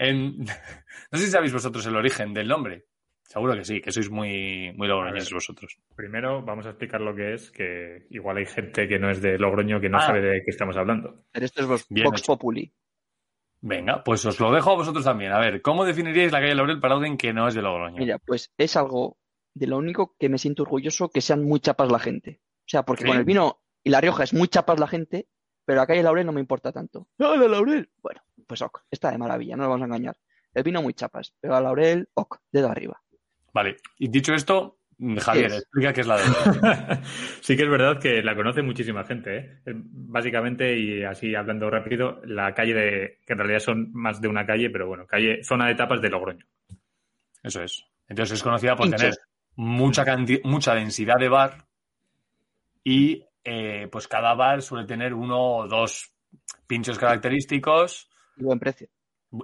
En... 0.00 0.38
No 1.12 1.18
sé 1.18 1.24
si 1.26 1.30
sabéis 1.32 1.52
vosotros 1.52 1.84
el 1.86 1.96
origen 1.96 2.32
del 2.32 2.46
nombre. 2.48 2.86
Seguro 3.22 3.54
que 3.54 3.64
sí, 3.64 3.80
que 3.80 3.90
sois 3.92 4.10
muy, 4.10 4.72
muy 4.76 4.86
logroñeses 4.88 5.32
vosotros. 5.32 5.78
Primero 5.94 6.42
vamos 6.42 6.66
a 6.66 6.70
explicar 6.70 7.00
lo 7.00 7.14
que 7.14 7.34
es, 7.34 7.50
que 7.50 8.06
igual 8.10 8.36
hay 8.38 8.46
gente 8.46 8.88
que 8.88 8.98
no 8.98 9.10
es 9.10 9.20
de 9.22 9.38
Logroño 9.38 9.80
que 9.80 9.88
no 9.88 9.98
Ah. 9.98 10.06
sabe 10.06 10.20
de 10.20 10.42
qué 10.44 10.50
estamos 10.50 10.76
hablando. 10.76 11.24
Pero 11.32 11.46
esto 11.46 11.60
es 11.62 11.66
Vox, 11.68 11.86
Bien 11.88 12.04
Vox 12.06 12.20
hecho. 12.20 12.32
Populi. 12.32 12.72
Venga, 13.62 14.02
pues 14.02 14.24
os 14.24 14.40
lo 14.40 14.50
dejo 14.52 14.70
a 14.70 14.76
vosotros 14.76 15.04
también. 15.04 15.32
A 15.32 15.38
ver, 15.38 15.60
¿cómo 15.62 15.84
definiríais 15.84 16.32
la 16.32 16.40
calle 16.40 16.54
Laurel 16.54 16.80
para 16.80 16.94
alguien 16.94 17.16
que 17.16 17.32
no 17.32 17.46
es 17.46 17.54
de 17.54 17.62
Logroño? 17.62 17.98
Mira, 17.98 18.18
pues 18.18 18.52
es 18.56 18.76
algo 18.76 19.18
de 19.54 19.66
lo 19.66 19.76
único 19.78 20.16
que 20.18 20.28
me 20.28 20.38
siento 20.38 20.62
orgulloso 20.62 21.10
que 21.10 21.20
sean 21.20 21.44
muy 21.44 21.60
chapas 21.60 21.90
la 21.92 21.98
gente. 21.98 22.40
O 22.60 22.68
sea, 22.68 22.84
porque 22.84 23.02
Sí. 23.02 23.08
con 23.08 23.18
el 23.18 23.24
vino 23.24 23.60
y 23.84 23.90
la 23.90 24.00
Rioja 24.00 24.24
es 24.24 24.32
muy 24.32 24.48
chapas 24.48 24.80
la 24.80 24.86
gente, 24.86 25.28
pero 25.70 25.82
la 25.82 25.86
calle 25.86 26.02
Laurel 26.02 26.26
no 26.26 26.32
me 26.32 26.40
importa 26.40 26.72
tanto. 26.72 27.06
¡Ah, 27.20 27.36
la 27.38 27.46
Laurel! 27.46 27.88
Bueno, 28.02 28.20
pues 28.44 28.60
ok, 28.60 28.80
está 28.90 29.12
de 29.12 29.18
maravilla, 29.18 29.54
no 29.54 29.62
nos 29.62 29.68
vamos 29.68 29.82
a 29.82 29.86
engañar. 29.86 30.16
El 30.52 30.64
vino 30.64 30.82
muy 30.82 30.94
chapas, 30.94 31.32
pero 31.38 31.54
la 31.54 31.60
Laurel, 31.60 32.08
ok, 32.12 32.38
dedo 32.50 32.68
arriba. 32.68 33.00
Vale, 33.54 33.76
y 33.96 34.08
dicho 34.08 34.34
esto, 34.34 34.78
Javier, 34.98 35.46
es? 35.46 35.58
explica 35.58 35.92
qué 35.92 36.00
es 36.00 36.08
la 36.08 36.16
de 36.16 36.24
sí 37.40 37.56
que 37.56 37.62
es 37.62 37.70
verdad 37.70 38.00
que 38.00 38.20
la 38.20 38.34
conoce 38.34 38.62
muchísima 38.62 39.04
gente, 39.04 39.36
¿eh? 39.36 39.60
Eh, 39.64 39.74
Básicamente, 39.76 40.76
y 40.76 41.04
así 41.04 41.36
hablando 41.36 41.70
rápido, 41.70 42.20
la 42.24 42.52
calle 42.52 42.74
de, 42.74 43.18
que 43.24 43.34
en 43.34 43.38
realidad 43.38 43.60
son 43.60 43.92
más 43.92 44.20
de 44.20 44.26
una 44.26 44.44
calle, 44.44 44.70
pero 44.70 44.88
bueno, 44.88 45.06
calle, 45.06 45.44
zona 45.44 45.68
de 45.68 45.76
tapas 45.76 46.02
de 46.02 46.10
Logroño. 46.10 46.46
Eso 47.44 47.62
es. 47.62 47.84
Entonces 48.08 48.38
es 48.38 48.42
conocida 48.42 48.74
por 48.74 48.90
tener 48.90 49.14
mucha, 49.54 50.04
mucha 50.42 50.74
densidad 50.74 51.20
de 51.20 51.28
bar 51.28 51.64
y 52.82 53.24
eh, 53.44 53.88
pues 53.90 54.06
cada 54.08 54.34
bar 54.34 54.62
suele 54.62 54.86
tener 54.86 55.14
uno 55.14 55.56
o 55.58 55.68
dos 55.68 56.12
pinchos 56.66 56.98
característicos 56.98 58.08
Y 58.36 58.44
buen 58.44 58.58
precio. 58.58 58.88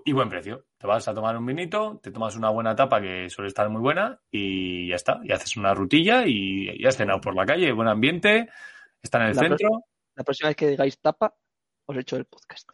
y 0.05 0.13
buen 0.13 0.29
precio. 0.29 0.67
Te 0.79 0.87
vas 0.87 1.07
a 1.09 1.15
tomar 1.15 1.37
un 1.37 1.47
vinito, 1.47 1.99
te 2.03 2.11
tomas 2.11 2.37
una 2.37 2.51
buena 2.51 2.75
tapa 2.75 3.01
que 3.01 3.29
suele 3.31 3.49
estar 3.49 3.69
muy 3.71 3.81
buena 3.81 4.21
y 4.31 4.89
ya 4.89 4.97
está. 4.97 5.21
Y 5.25 5.33
haces 5.33 5.57
una 5.57 5.75
rutilla 5.75 6.25
y 6.27 6.81
ya 6.83 6.89
has 6.89 6.97
cenado 6.97 7.21
por 7.21 7.35
la 7.35 7.47
calle, 7.47 7.73
buen 7.73 7.89
ambiente, 7.89 8.49
está 9.03 9.19
en 9.19 9.29
el 9.31 9.37
La 9.37 9.43
centro. 9.43 9.69
La 10.15 10.25
próxima 10.25 10.49
vez 10.49 10.57
que 10.57 10.69
digáis 10.69 11.01
tapa, 11.01 11.35
os 11.87 11.97
echo 11.97 12.17
el 12.17 12.25
podcast. 12.27 12.69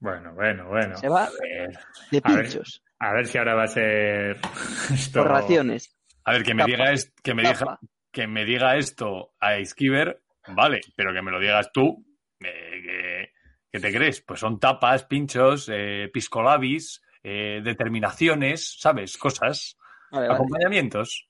Bueno, 0.00 0.32
bueno, 0.34 0.68
bueno. 0.68 0.96
Se 0.96 1.08
va 1.08 1.26
Eh, 1.26 1.68
de 2.10 2.20
A 2.24 2.32
ver. 2.32 2.42
pinchos, 2.44 2.82
A 3.00 3.12
ver 3.12 3.26
si 3.26 3.36
ahora 3.38 3.54
va 3.54 3.64
a 3.64 3.68
ser 3.68 4.36
esto. 4.92 5.22
por 5.22 5.28
raciones. 5.32 5.94
a 6.24 6.32
ver, 6.32 6.42
que 6.44 6.54
me 6.54 6.62
Tapa. 6.62 6.70
diga 6.70 6.92
es- 6.92 7.12
que 7.22 7.34
me 7.34 7.42
diga, 7.42 7.78
que 8.12 8.26
me 8.26 8.44
diga 8.44 8.76
esto 8.76 9.32
a 9.40 9.56
Esquiver, 9.56 10.20
vale, 10.54 10.80
pero 10.96 11.12
que 11.12 11.22
me 11.22 11.30
lo 11.30 11.40
digas 11.40 11.70
tú, 11.72 12.04
eh, 12.40 12.82
que, 12.82 13.32
que 13.72 13.80
te 13.80 13.92
crees? 13.92 14.20
Pues 14.22 14.40
son 14.40 14.58
tapas, 14.58 15.04
pinchos, 15.04 15.68
eh, 15.72 16.10
piscolabis, 16.12 17.02
eh, 17.22 17.60
determinaciones, 17.64 18.78
¿sabes? 18.78 19.16
Cosas, 19.18 19.76
Vale, 20.10 20.28
vale. 20.28 20.34
acompañamientos. 20.40 21.28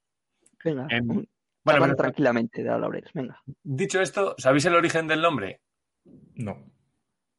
Venga, 0.65 0.87
En- 0.91 1.29
Bueno, 1.65 1.95
tranquilamente 1.97 2.63
de 2.63 2.71
la. 2.71 3.11
Venga. 3.13 3.43
dicho 3.63 4.01
esto, 4.01 4.35
¿sabéis 4.39 4.65
el 4.67 4.75
origen 4.75 5.07
del 5.07 5.21
nombre? 5.21 5.61
No. 6.37 6.68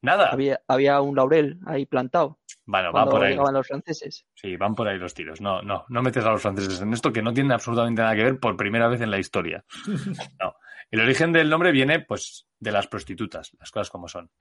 Nada. 0.01 0.29
Había, 0.29 0.62
había 0.67 1.01
un 1.01 1.15
laurel 1.15 1.59
ahí 1.65 1.85
plantado 1.85 2.39
Bueno, 2.65 2.91
va 2.93 3.05
por 3.05 3.23
ahí. 3.23 3.31
llegaban 3.31 3.53
los 3.53 3.67
franceses. 3.67 4.25
Sí, 4.33 4.55
van 4.55 4.73
por 4.75 4.88
ahí 4.88 4.97
los 4.97 5.13
tiros. 5.13 5.41
No, 5.41 5.62
no, 5.62 5.85
no 5.89 6.01
metes 6.01 6.23
a 6.25 6.31
los 6.31 6.41
franceses 6.41 6.81
en 6.81 6.93
esto 6.93 7.12
que 7.12 7.21
no 7.21 7.33
tiene 7.33 7.53
absolutamente 7.53 8.01
nada 8.01 8.15
que 8.15 8.23
ver 8.23 8.39
por 8.39 8.55
primera 8.55 8.88
vez 8.88 9.01
en 9.01 9.12
la 9.12 9.19
historia. 9.19 9.63
No. 10.41 10.55
El 10.91 11.01
origen 11.01 11.31
del 11.31 11.49
nombre 11.49 11.71
viene, 11.71 11.99
pues, 11.99 12.47
de 12.59 12.71
las 12.71 12.88
prostitutas, 12.88 13.51
las 13.59 13.69
cosas 13.69 13.91
como 13.91 14.07
son. 14.07 14.31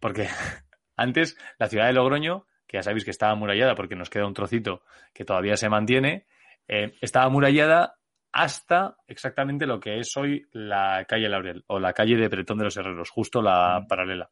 Porque 0.00 0.28
antes 0.96 1.36
la 1.58 1.68
ciudad 1.68 1.86
de 1.86 1.94
Logroño, 1.94 2.46
que 2.66 2.76
ya 2.76 2.82
sabéis 2.82 3.04
que 3.04 3.10
estaba 3.10 3.32
amurallada 3.32 3.74
porque 3.74 3.96
nos 3.96 4.10
queda 4.10 4.26
un 4.26 4.34
trocito 4.34 4.82
que 5.14 5.24
todavía 5.24 5.56
se 5.56 5.70
mantiene, 5.70 6.26
eh, 6.66 6.94
estaba 7.00 7.24
amurallada 7.26 7.94
hasta 8.32 8.98
exactamente 9.06 9.66
lo 9.66 9.80
que 9.80 9.98
es 9.98 10.14
hoy 10.18 10.46
la 10.52 11.06
calle 11.08 11.28
Laurel 11.30 11.64
o 11.68 11.80
la 11.80 11.94
calle 11.94 12.16
de 12.16 12.28
Bretón 12.28 12.58
de 12.58 12.64
los 12.64 12.76
Herreros, 12.76 13.08
justo 13.08 13.40
la 13.40 13.86
paralela. 13.88 14.30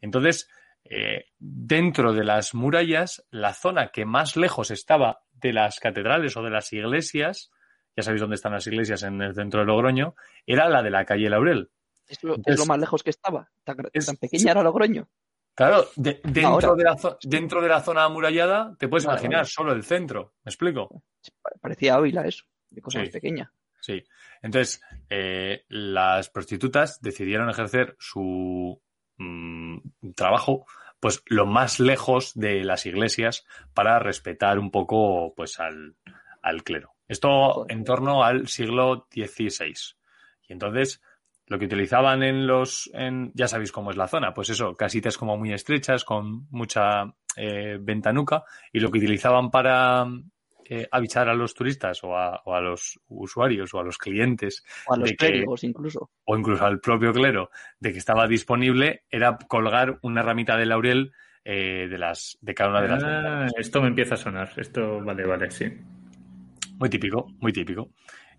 Entonces, 0.00 0.48
eh, 0.84 1.26
dentro 1.38 2.12
de 2.12 2.24
las 2.24 2.54
murallas, 2.54 3.24
la 3.30 3.52
zona 3.54 3.88
que 3.92 4.04
más 4.04 4.36
lejos 4.36 4.70
estaba 4.70 5.22
de 5.32 5.52
las 5.52 5.78
catedrales 5.80 6.36
o 6.36 6.42
de 6.42 6.50
las 6.50 6.72
iglesias, 6.72 7.50
ya 7.96 8.02
sabéis 8.02 8.20
dónde 8.20 8.36
están 8.36 8.52
las 8.52 8.66
iglesias 8.66 9.02
en 9.02 9.20
el 9.20 9.34
centro 9.34 9.60
de 9.60 9.66
Logroño, 9.66 10.14
era 10.46 10.68
la 10.68 10.82
de 10.82 10.90
la 10.90 11.04
calle 11.04 11.28
Laurel. 11.28 11.70
Es 12.06 12.22
lo, 12.24 12.36
es 12.44 12.58
lo 12.58 12.66
más 12.66 12.78
lejos 12.78 13.02
que 13.02 13.10
estaba. 13.10 13.50
Tan, 13.64 13.76
Es- 13.92 14.06
tan 14.06 14.16
pequeña 14.16 14.52
era 14.52 14.62
Logroño. 14.62 15.08
Claro, 15.54 15.86
de- 15.96 16.20
dentro, 16.24 16.46
Ahora. 16.48 16.74
de 16.74 16.84
la 16.84 16.96
zo- 16.96 17.18
dentro 17.22 17.60
de 17.60 17.68
la 17.68 17.80
zona 17.82 18.04
amurallada, 18.04 18.74
te 18.78 18.88
puedes 18.88 19.04
imaginar 19.04 19.46
solo 19.46 19.72
el 19.72 19.82
centro. 19.84 20.34
¿Me 20.44 20.50
explico? 20.50 21.04
Pa- 21.42 21.50
Parecía 21.60 21.94
Ávila 21.96 22.26
eso. 22.26 22.44
De 22.70 22.80
cosa 22.80 22.98
Sí. 23.00 23.04
más 23.04 23.12
pequeña. 23.12 23.52
Sí. 23.80 24.02
Entonces, 24.42 24.80
eh, 25.10 25.64
las 25.68 26.30
prostitutas 26.30 27.00
decidieron 27.00 27.50
ejercer 27.50 27.96
su 27.98 28.80
mm, 29.20 29.78
trabajo 30.16 30.66
pues 30.98 31.22
lo 31.26 31.46
más 31.46 31.80
lejos 31.80 32.32
de 32.34 32.62
las 32.62 32.84
iglesias 32.84 33.46
para 33.72 33.98
respetar 33.98 34.58
un 34.58 34.70
poco 34.70 35.34
pues 35.34 35.58
al, 35.58 35.96
al 36.42 36.62
clero. 36.62 36.94
Esto 37.08 37.66
en 37.68 37.84
torno 37.84 38.22
al 38.22 38.48
siglo 38.48 39.08
XVI. 39.10 39.74
Y 40.46 40.52
entonces 40.52 41.00
lo 41.46 41.58
que 41.58 41.64
utilizaban 41.64 42.22
en 42.22 42.46
los, 42.46 42.88
en, 42.94 43.32
ya 43.34 43.48
sabéis 43.48 43.72
cómo 43.72 43.90
es 43.90 43.96
la 43.96 44.06
zona, 44.06 44.32
pues 44.32 44.50
eso, 44.50 44.76
casitas 44.76 45.18
como 45.18 45.36
muy 45.36 45.52
estrechas, 45.52 46.04
con 46.04 46.46
mucha 46.50 47.12
eh, 47.36 47.76
ventanuca, 47.80 48.44
y 48.72 48.78
lo 48.78 48.90
que 48.90 48.98
utilizaban 48.98 49.50
para 49.50 50.06
eh, 50.72 50.86
avisar 50.90 51.28
a 51.28 51.34
los 51.34 51.52
turistas 51.52 52.02
o 52.04 52.16
a, 52.16 52.40
o 52.46 52.54
a 52.54 52.60
los 52.60 52.98
usuarios 53.08 53.74
o 53.74 53.80
a 53.80 53.82
los 53.84 53.98
clientes 53.98 54.64
O 54.86 54.94
a 54.94 54.96
los 54.96 55.10
De 55.10 55.16
que- 55.16 55.26
clérigos 55.26 55.64
incluso. 55.64 56.10
o 56.24 56.36
incluso 56.38 56.64
al 56.64 56.78
propio 56.80 57.12
clero 57.12 57.50
de 57.80 57.92
que 57.92 57.98
estaba 57.98 58.26
disponible 58.28 59.04
era 59.10 59.36
colgar 59.48 59.98
una 60.02 60.22
ramita 60.22 60.56
de 60.56 60.66
laurel 60.66 61.12
eh, 61.44 61.88
de 61.90 61.98
las 61.98 62.38
de 62.40 62.54
cada 62.54 62.70
una 62.70 62.82
de 62.82 62.88
las 62.88 63.02
Ah, 63.04 63.46
esto 63.58 63.82
me 63.82 63.88
empieza 63.88 64.14
a 64.14 64.18
sonar. 64.18 64.52
Esto, 64.56 65.00
vale, 65.04 65.26
vale, 65.26 65.50
sí. 65.50 65.66
Muy 66.78 66.88
típico, 66.88 67.26
muy 67.40 67.52
típico. 67.52 67.90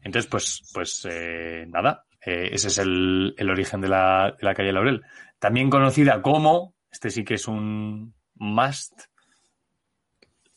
Entonces, 0.03 0.29
pues, 0.29 0.71
pues 0.73 1.07
eh, 1.09 1.65
nada, 1.67 2.05
eh, 2.25 2.49
ese 2.53 2.69
es 2.69 2.77
el, 2.79 3.33
el 3.37 3.49
origen 3.49 3.81
de 3.81 3.89
la, 3.89 4.35
de 4.39 4.45
la 4.45 4.53
calle 4.55 4.71
Laurel. 4.71 5.01
También 5.37 5.69
conocida 5.69 6.21
como, 6.21 6.75
este 6.91 7.09
sí 7.09 7.23
que 7.23 7.35
es 7.35 7.47
un 7.47 8.13
must, 8.35 9.01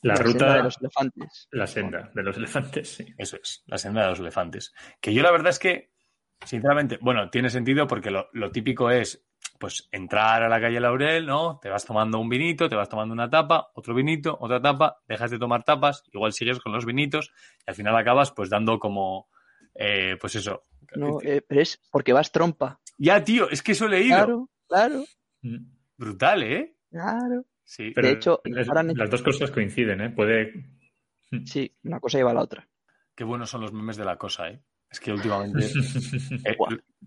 La, 0.04 0.14
ruta 0.16 0.56
de 0.56 0.62
los 0.62 0.78
elefantes. 0.80 1.48
La 1.50 1.66
senda 1.66 2.10
de 2.14 2.22
los 2.22 2.36
elefantes, 2.36 2.88
sí. 2.88 3.06
Eso 3.16 3.38
es, 3.42 3.62
la 3.66 3.78
senda 3.78 4.02
de 4.02 4.08
los 4.10 4.20
elefantes. 4.20 4.74
Que 5.00 5.14
yo 5.14 5.22
la 5.22 5.30
verdad 5.30 5.48
es 5.48 5.58
que, 5.58 5.92
sinceramente, 6.44 6.98
bueno, 7.00 7.30
tiene 7.30 7.48
sentido 7.48 7.86
porque 7.86 8.10
lo, 8.10 8.28
lo 8.32 8.50
típico 8.50 8.90
es, 8.90 9.24
pues, 9.58 9.88
entrar 9.92 10.42
a 10.42 10.48
la 10.48 10.60
calle 10.60 10.78
Laurel, 10.78 11.24
¿no? 11.24 11.58
Te 11.58 11.70
vas 11.70 11.86
tomando 11.86 12.18
un 12.18 12.28
vinito, 12.28 12.68
te 12.68 12.76
vas 12.76 12.88
tomando 12.88 13.14
una 13.14 13.30
tapa, 13.30 13.70
otro 13.74 13.94
vinito, 13.94 14.36
otra 14.38 14.60
tapa, 14.60 14.98
dejas 15.08 15.30
de 15.30 15.38
tomar 15.38 15.64
tapas, 15.64 16.02
igual 16.12 16.32
sigues 16.32 16.60
con 16.60 16.72
los 16.72 16.84
vinitos 16.84 17.32
y 17.66 17.70
al 17.70 17.74
final 17.74 17.96
acabas, 17.96 18.30
pues, 18.30 18.50
dando 18.50 18.78
como, 18.78 19.28
eh, 19.74 20.16
pues 20.20 20.34
eso. 20.34 20.64
No, 20.96 21.18
eh, 21.22 21.42
pero 21.46 21.62
es 21.62 21.80
porque 21.90 22.12
vas 22.12 22.30
trompa. 22.30 22.78
Ya, 22.98 23.24
tío, 23.24 23.48
es 23.48 23.62
que 23.62 23.72
eso 23.72 23.86
he 23.86 23.90
leído. 23.90 24.16
Claro, 24.16 24.50
claro, 24.68 25.04
Mm. 25.42 25.74
Brutal, 25.96 26.42
¿eh? 26.42 26.74
claro. 26.90 27.44
Sí. 27.64 27.92
Pero 27.94 28.08
hecho, 28.08 28.40
las, 28.44 28.68
ahora 28.68 28.80
han 28.80 28.90
hecho- 28.90 28.98
las 28.98 29.10
dos 29.10 29.22
cosas 29.22 29.50
coinciden, 29.50 30.00
¿eh? 30.02 30.10
Puede. 30.10 30.52
Sí, 31.46 31.74
una 31.84 31.98
cosa 32.00 32.18
lleva 32.18 32.30
a 32.30 32.34
la 32.34 32.42
otra. 32.42 32.68
Qué 33.16 33.24
buenos 33.24 33.48
son 33.50 33.62
los 33.62 33.72
memes 33.72 33.96
de 33.96 34.04
la 34.04 34.16
cosa, 34.16 34.48
¿eh? 34.48 34.60
Es 34.90 35.00
que 35.00 35.12
últimamente 35.12 35.66
eh, 36.44 36.56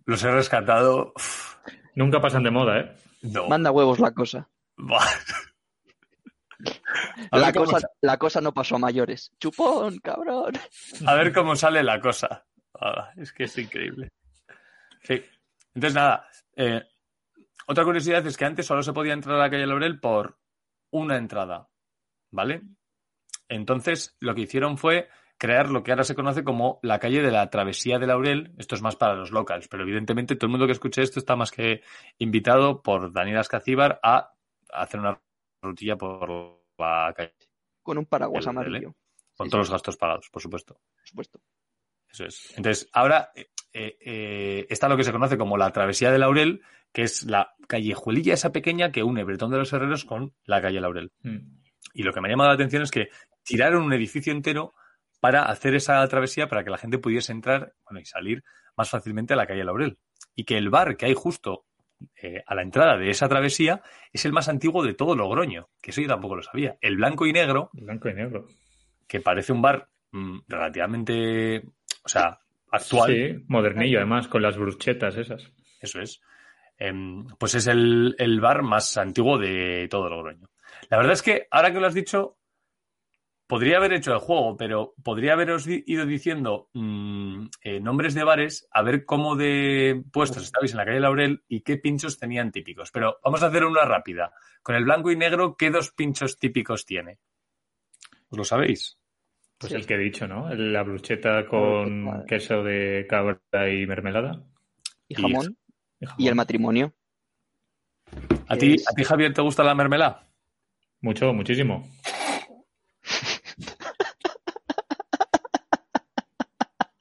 los 0.05 0.23
he 0.23 0.31
rescatado. 0.31 1.13
Nunca 1.95 2.19
pasan 2.21 2.43
de 2.43 2.51
moda, 2.51 2.79
¿eh? 2.79 2.95
no. 3.23 3.47
Manda 3.47 3.71
huevos 3.71 3.99
la 3.99 4.11
cosa. 4.13 4.49
La 7.31 7.53
cosa, 7.53 7.79
sa- 7.79 7.89
la 8.01 8.17
cosa 8.17 8.41
no 8.41 8.51
pasó 8.53 8.75
a 8.75 8.79
mayores. 8.79 9.31
Chupón, 9.39 9.99
cabrón. 9.99 10.53
a 11.05 11.13
ver 11.13 11.31
cómo 11.31 11.55
sale 11.55 11.83
la 11.83 11.99
cosa. 12.01 12.45
Ah, 12.79 13.11
es 13.15 13.31
que 13.31 13.43
es 13.43 13.57
increíble. 13.59 14.09
Sí. 15.03 15.23
Entonces, 15.75 15.93
nada. 15.95 16.27
eh, 16.55 16.81
otra 17.67 17.83
curiosidad 17.83 18.25
es 18.25 18.35
que 18.37 18.45
antes 18.45 18.65
solo 18.65 18.81
se 18.81 18.93
podía 18.93 19.13
entrar 19.13 19.35
a 19.35 19.39
la 19.39 19.49
calle 19.51 19.67
Laurel 19.67 19.99
por 19.99 20.39
una 20.91 21.17
entrada. 21.17 21.69
¿Vale? 22.31 22.61
Entonces, 23.49 24.15
lo 24.19 24.35
que 24.35 24.41
hicieron 24.41 24.77
fue 24.77 25.07
crear 25.37 25.69
lo 25.69 25.83
que 25.83 25.91
ahora 25.91 26.03
se 26.03 26.15
conoce 26.15 26.43
como 26.43 26.79
la 26.81 26.99
calle 26.99 27.21
de 27.21 27.31
la 27.31 27.49
Travesía 27.49 27.99
de 27.99 28.07
Laurel. 28.07 28.53
Esto 28.57 28.75
es 28.75 28.81
más 28.81 28.95
para 28.95 29.15
los 29.15 29.31
locals, 29.31 29.67
pero 29.67 29.83
evidentemente 29.83 30.35
todo 30.35 30.47
el 30.47 30.51
mundo 30.51 30.65
que 30.65 30.73
escuche 30.73 31.01
esto 31.01 31.19
está 31.19 31.35
más 31.35 31.51
que 31.51 31.81
invitado 32.17 32.81
por 32.81 33.13
Daniel 33.13 33.37
Ascacíbar 33.37 33.99
a 34.03 34.33
hacer 34.73 34.99
una 34.99 35.21
rutilla 35.61 35.95
por 35.95 36.59
la 36.77 37.13
calle, 37.15 37.33
Con 37.81 37.97
un 37.97 38.05
paraguas 38.05 38.45
amarillo. 38.47 38.93
con 39.35 39.47
Sí, 39.47 39.51
todos 39.51 39.67
sí, 39.67 39.71
los 39.71 39.71
gastos 39.71 39.97
pagados, 39.97 40.29
por 40.29 40.41
supuesto. 40.41 40.73
por 40.73 41.07
supuesto. 41.07 41.39
Eso 42.09 42.25
es. 42.25 42.57
Entonces, 42.57 42.89
ahora 42.93 43.31
eh, 43.35 43.49
eh, 43.73 43.97
eh, 44.01 44.67
está 44.69 44.89
lo 44.89 44.97
que 44.97 45.03
se 45.03 45.11
conoce 45.11 45.37
como 45.37 45.57
la 45.57 45.71
Travesía 45.71 46.11
de 46.11 46.17
Laurel, 46.19 46.61
que 46.97 47.03
es 47.03 47.27
la 47.27 47.53
callejuelilla 47.67 48.33
esa 48.33 48.51
pequeña 48.51 48.91
que 48.91 49.03
une 49.03 49.23
Bretón 49.23 49.51
de 49.51 49.59
los 49.59 49.71
Herreros 49.71 50.03
con 50.03 50.33
la 50.45 50.63
calle 50.63 50.81
Laurel. 50.81 51.11
Mm. 51.21 51.59
Y 51.93 52.01
lo 52.01 52.11
que 52.11 52.21
me 52.21 52.27
ha 52.27 52.31
llamado 52.31 52.49
la 52.49 52.55
atención 52.55 52.81
es 52.81 52.89
que 52.89 53.09
tiraron 53.43 53.83
un 53.83 53.93
edificio 53.93 54.33
entero 54.33 54.73
para 55.19 55.43
hacer 55.43 55.75
esa 55.75 56.07
travesía 56.07 56.47
para 56.47 56.63
que 56.63 56.71
la 56.71 56.79
gente 56.79 56.97
pudiese 56.97 57.33
entrar 57.33 57.75
bueno, 57.85 57.99
y 57.99 58.05
salir 58.05 58.43
más 58.75 58.89
fácilmente 58.89 59.35
a 59.35 59.37
la 59.37 59.45
calle 59.45 59.63
Laurel. 59.63 59.99
Y 60.33 60.45
que 60.45 60.57
el 60.57 60.71
bar 60.71 60.97
que 60.97 61.05
hay 61.05 61.13
justo 61.13 61.67
eh, 62.19 62.41
a 62.47 62.55
la 62.55 62.63
entrada 62.63 62.97
de 62.97 63.11
esa 63.11 63.29
travesía 63.29 63.83
es 64.11 64.25
el 64.25 64.33
más 64.33 64.49
antiguo 64.49 64.83
de 64.83 64.95
todo 64.95 65.15
Logroño, 65.15 65.69
que 65.79 65.91
eso 65.91 66.01
yo 66.01 66.07
tampoco 66.07 66.35
lo 66.35 66.41
sabía. 66.41 66.79
El 66.81 66.97
blanco 66.97 67.27
y 67.27 67.31
negro, 67.31 67.69
Blanco 67.73 68.09
y 68.09 68.15
negro. 68.15 68.47
que 69.07 69.21
parece 69.21 69.53
un 69.53 69.61
bar 69.61 69.87
mm, 70.13 70.39
relativamente, 70.47 71.63
o 72.03 72.09
sea, 72.09 72.39
actual. 72.71 73.11
Sí, 73.11 73.45
modernillo, 73.49 73.99
además, 73.99 74.27
con 74.27 74.41
las 74.41 74.57
bruchetas 74.57 75.15
esas. 75.15 75.51
Eso 75.79 76.01
es. 76.01 76.21
Em, 76.77 77.25
pues 77.39 77.55
es 77.55 77.67
el, 77.67 78.15
el 78.19 78.39
bar 78.39 78.61
más 78.63 78.97
antiguo 78.97 79.37
de 79.37 79.87
todo 79.89 80.09
Logroño. 80.09 80.49
La 80.89 80.97
verdad 80.97 81.13
es 81.13 81.21
que, 81.23 81.47
ahora 81.49 81.71
que 81.73 81.79
lo 81.79 81.87
has 81.87 81.93
dicho, 81.93 82.37
podría 83.47 83.77
haber 83.77 83.93
hecho 83.93 84.13
el 84.13 84.19
juego, 84.19 84.57
pero 84.57 84.93
podría 85.03 85.33
haberos 85.33 85.65
di- 85.65 85.83
ido 85.87 86.05
diciendo 86.05 86.69
mm, 86.73 87.45
eh, 87.61 87.79
nombres 87.79 88.13
de 88.13 88.23
bares, 88.23 88.67
a 88.71 88.81
ver 88.83 89.05
cómo 89.05 89.35
de 89.35 90.03
puestos 90.11 90.43
estabais 90.43 90.71
en 90.71 90.77
la 90.77 90.85
calle 90.85 90.99
Laurel 90.99 91.43
y 91.47 91.61
qué 91.61 91.77
pinchos 91.77 92.19
tenían 92.19 92.51
típicos. 92.51 92.91
Pero 92.91 93.17
vamos 93.23 93.41
a 93.43 93.47
hacer 93.47 93.63
una 93.65 93.85
rápida. 93.85 94.33
Con 94.61 94.75
el 94.75 94.83
blanco 94.83 95.11
y 95.11 95.15
negro, 95.15 95.55
¿qué 95.55 95.71
dos 95.71 95.91
pinchos 95.91 96.37
típicos 96.37 96.85
tiene? 96.85 97.19
¿Os 98.29 98.37
lo 98.37 98.43
sabéis? 98.43 98.97
Pues 99.57 99.71
Sí. 99.71 99.77
el 99.77 99.87
que 99.87 99.95
he 99.95 99.99
dicho, 99.99 100.27
¿no? 100.27 100.53
La 100.53 100.83
brucheta 100.83 101.47
con 101.47 102.25
queso 102.27 102.61
de 102.63 103.07
cabra 103.09 103.39
y 103.73 103.87
mermelada. 103.87 104.43
Y 105.07 105.13
Y 105.19 105.21
jamón. 105.21 105.57
Y 106.17 106.27
el 106.27 106.35
matrimonio. 106.35 106.93
¿A 108.47 108.55
ti, 108.57 108.73
Es- 108.75 108.87
¿A 108.87 108.93
ti, 108.93 109.03
Javier, 109.03 109.33
te 109.33 109.41
gusta 109.41 109.63
la 109.63 109.75
mermelada? 109.75 110.27
Mucho, 111.01 111.33
muchísimo. 111.33 111.87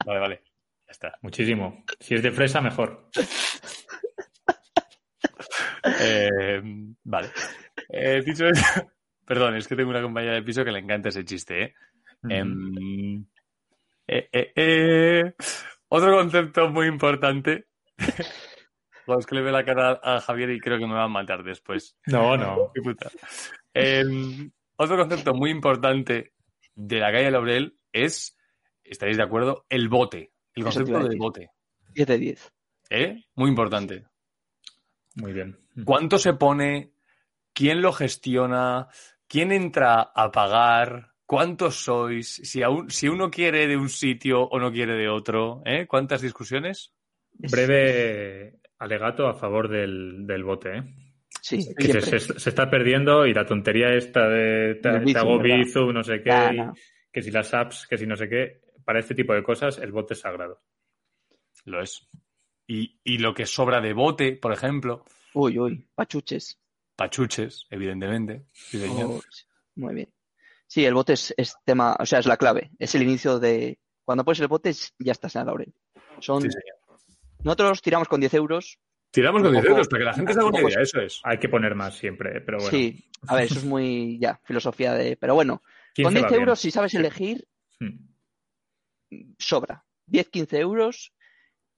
Vale, 0.05 0.21
vale. 0.21 0.43
Ya 0.87 0.93
está. 0.93 1.19
Muchísimo. 1.23 1.85
Si 1.99 2.15
es 2.15 2.23
de 2.23 2.31
fresa, 2.33 2.61
mejor. 2.61 3.11
Eh, 6.01 6.61
vale. 7.05 7.29
Eh, 7.89 8.21
dicho 8.27 8.47
eso, 8.49 8.65
perdón, 9.25 9.55
es 9.57 9.69
que 9.69 9.77
tengo 9.77 9.91
una 9.91 10.03
compañera 10.03 10.35
de 10.35 10.43
piso 10.43 10.65
que 10.65 10.73
le 10.73 10.81
encanta 10.81 11.09
ese 11.11 11.25
chiste, 11.25 11.63
¿eh? 11.63 11.75
Em, 12.29 13.25
eh, 14.09 14.29
eh, 14.33 14.53
eh. 14.57 15.35
Otro 15.89 16.17
concepto 16.17 16.69
muy 16.71 16.87
importante. 16.89 17.69
Es 19.19 19.27
que 19.27 19.35
le 19.37 19.43
veo 19.43 19.53
la 19.53 19.65
cara 19.65 20.01
a 20.03 20.21
Javier 20.21 20.51
y 20.51 20.61
creo 20.61 20.79
que 20.79 20.87
me 20.87 20.95
va 20.95 21.05
a 21.05 21.09
matar 21.09 21.43
después. 21.45 21.97
No, 22.07 22.37
no. 22.37 22.71
Qué 22.75 22.81
puta. 22.83 23.11
Em, 23.75 24.51
otro 24.77 24.97
concepto 24.97 25.35
muy 25.35 25.51
importante 25.51 26.33
de 26.75 26.99
la 27.01 27.13
calle 27.13 27.31
Laurel 27.31 27.79
es, 27.93 28.37
estaréis 28.85 29.17
de 29.17 29.23
acuerdo, 29.23 29.65
el 29.69 29.89
bote. 29.89 30.33
El 30.55 30.65
concepto 30.65 30.99
del 31.09 31.19
bote. 31.19 31.51
10 31.95 32.07
de 32.09 32.19
10. 32.19 32.53
¿Eh? 32.91 33.25
Muy 33.35 33.49
importante. 33.51 34.07
Muy 35.15 35.33
bien. 35.33 35.59
¿Cuánto 35.85 36.19
se 36.19 36.35
pone? 36.35 36.93
¿Quién 37.53 37.81
lo 37.83 37.93
gestiona? 37.93 38.89
¿Quién 39.29 39.53
entra 39.53 40.01
a 40.15 40.31
pagar? 40.31 41.13
¿Cuántos 41.25 41.77
sois? 41.83 42.29
Si, 42.45 42.63
aún, 42.63 42.91
si 42.91 43.09
uno 43.09 43.31
quiere 43.31 43.67
de 43.67 43.77
un 43.77 43.89
sitio 43.89 44.43
o 44.43 44.59
no 44.61 44.71
quiere 44.71 44.95
de 44.95 45.09
otro. 45.09 45.63
¿eh? 45.65 45.87
¿Cuántas 45.87 46.21
discusiones? 46.23 46.93
Es- 47.41 47.51
Breve 47.51 48.61
alegato 48.79 49.27
a 49.27 49.35
favor 49.35 49.69
del, 49.69 50.27
del 50.27 50.45
bote, 50.45 50.79
¿eh? 50.79 50.83
Sí, 51.41 51.75
Que 51.77 52.01
se, 52.01 52.19
se- 52.21 52.39
se 52.41 52.49
está 52.51 52.69
perdiendo 52.69 53.27
y 53.27 53.33
la 53.35 53.47
tontería 53.47 53.91
esta 53.95 54.29
de 54.29 54.77
te 54.83 54.99
Bizum, 55.01 55.17
hago 55.83 55.93
no 55.93 56.03
sé 56.03 56.23
qué, 56.23 56.31
Ah, 56.31 56.53
no. 56.53 56.75
que 57.13 57.23
si 57.23 57.31
las 57.31 57.53
apps, 57.55 57.87
que 57.87 57.97
si 57.99 58.07
no 58.07 58.17
sé 58.17 58.29
qué, 58.29 58.63
para 58.85 58.99
este 58.99 59.15
tipo 59.15 59.33
de 59.35 59.43
cosas 59.43 59.79
el 59.79 59.93
bote 59.93 60.15
es 60.15 60.21
sagrado. 60.21 60.61
Lo 61.65 61.81
es. 61.81 62.09
Y, 62.67 62.99
y 63.05 63.19
lo 63.19 63.33
que 63.35 63.47
sobra 63.47 63.81
de 63.81 63.93
bote, 63.93 64.33
por 64.33 64.53
ejemplo, 64.53 65.05
Uy, 65.35 65.59
uy, 65.59 65.87
pachuches. 65.95 66.59
pachuches, 66.97 67.67
evidentemente. 67.71 68.47
Sí, 68.53 68.79
señor. 68.79 69.11
Oh, 69.11 69.21
muy 69.77 69.95
bien. 69.95 70.09
Sí, 70.67 70.85
el 70.85 70.95
bote 70.95 71.13
es, 71.13 71.33
es 71.37 71.55
tema, 71.65 71.97
o 72.01 72.07
sea, 72.07 72.19
es 72.19 72.27
la 72.27 72.37
clave. 72.37 72.73
Es 72.79 72.95
el 72.97 73.03
inicio 73.03 73.39
de. 73.39 73.79
Cuando 74.05 74.25
pones 74.25 74.41
el 74.41 74.49
bote, 74.49 74.73
ya 74.99 75.13
estás 75.13 75.37
en 75.37 75.41
la 75.41 75.45
Laurel. 75.47 75.73
Son... 76.21 76.43
Sí, 76.43 76.49
señor. 76.51 76.77
Nosotros 77.45 77.83
tiramos 77.83 78.09
con 78.09 78.21
10 78.21 78.35
euros. 78.35 78.79
Tiramos 79.11 79.41
con 79.43 79.49
Un 79.49 79.53
10 79.55 79.65
poco- 79.65 79.73
euros 79.75 79.89
para 79.89 79.99
que 80.01 80.05
la 80.05 80.15
gente 80.15 80.33
se 80.35 80.39
haga 80.41 80.49
una 80.49 80.61
idea, 80.63 80.83
eso 80.83 81.01
es. 81.01 81.21
Hay 81.25 81.39
que 81.39 81.49
poner 81.49 81.75
más 81.75 81.97
siempre, 81.97 82.41
pero 82.41 82.59
bueno. 82.59 82.71
Sí, 82.71 83.05
a 83.29 83.35
ver, 83.37 83.45
eso 83.45 83.59
es 83.59 83.65
muy. 83.65 84.19
Ya, 84.19 84.41
filosofía 84.45 84.93
de. 84.95 85.17
Pero 85.17 85.35
bueno, 85.35 85.63
15 85.95 86.05
con 86.05 86.15
10 86.15 86.25
va 86.25 86.29
bien. 86.29 86.41
euros, 86.41 86.61
si 86.61 86.71
sabes 86.71 86.95
elegir, 86.95 87.47
Hmm. 87.79 88.09
sobra. 89.39 89.85
10, 90.07 90.29
15 90.29 90.59
euros. 90.61 91.13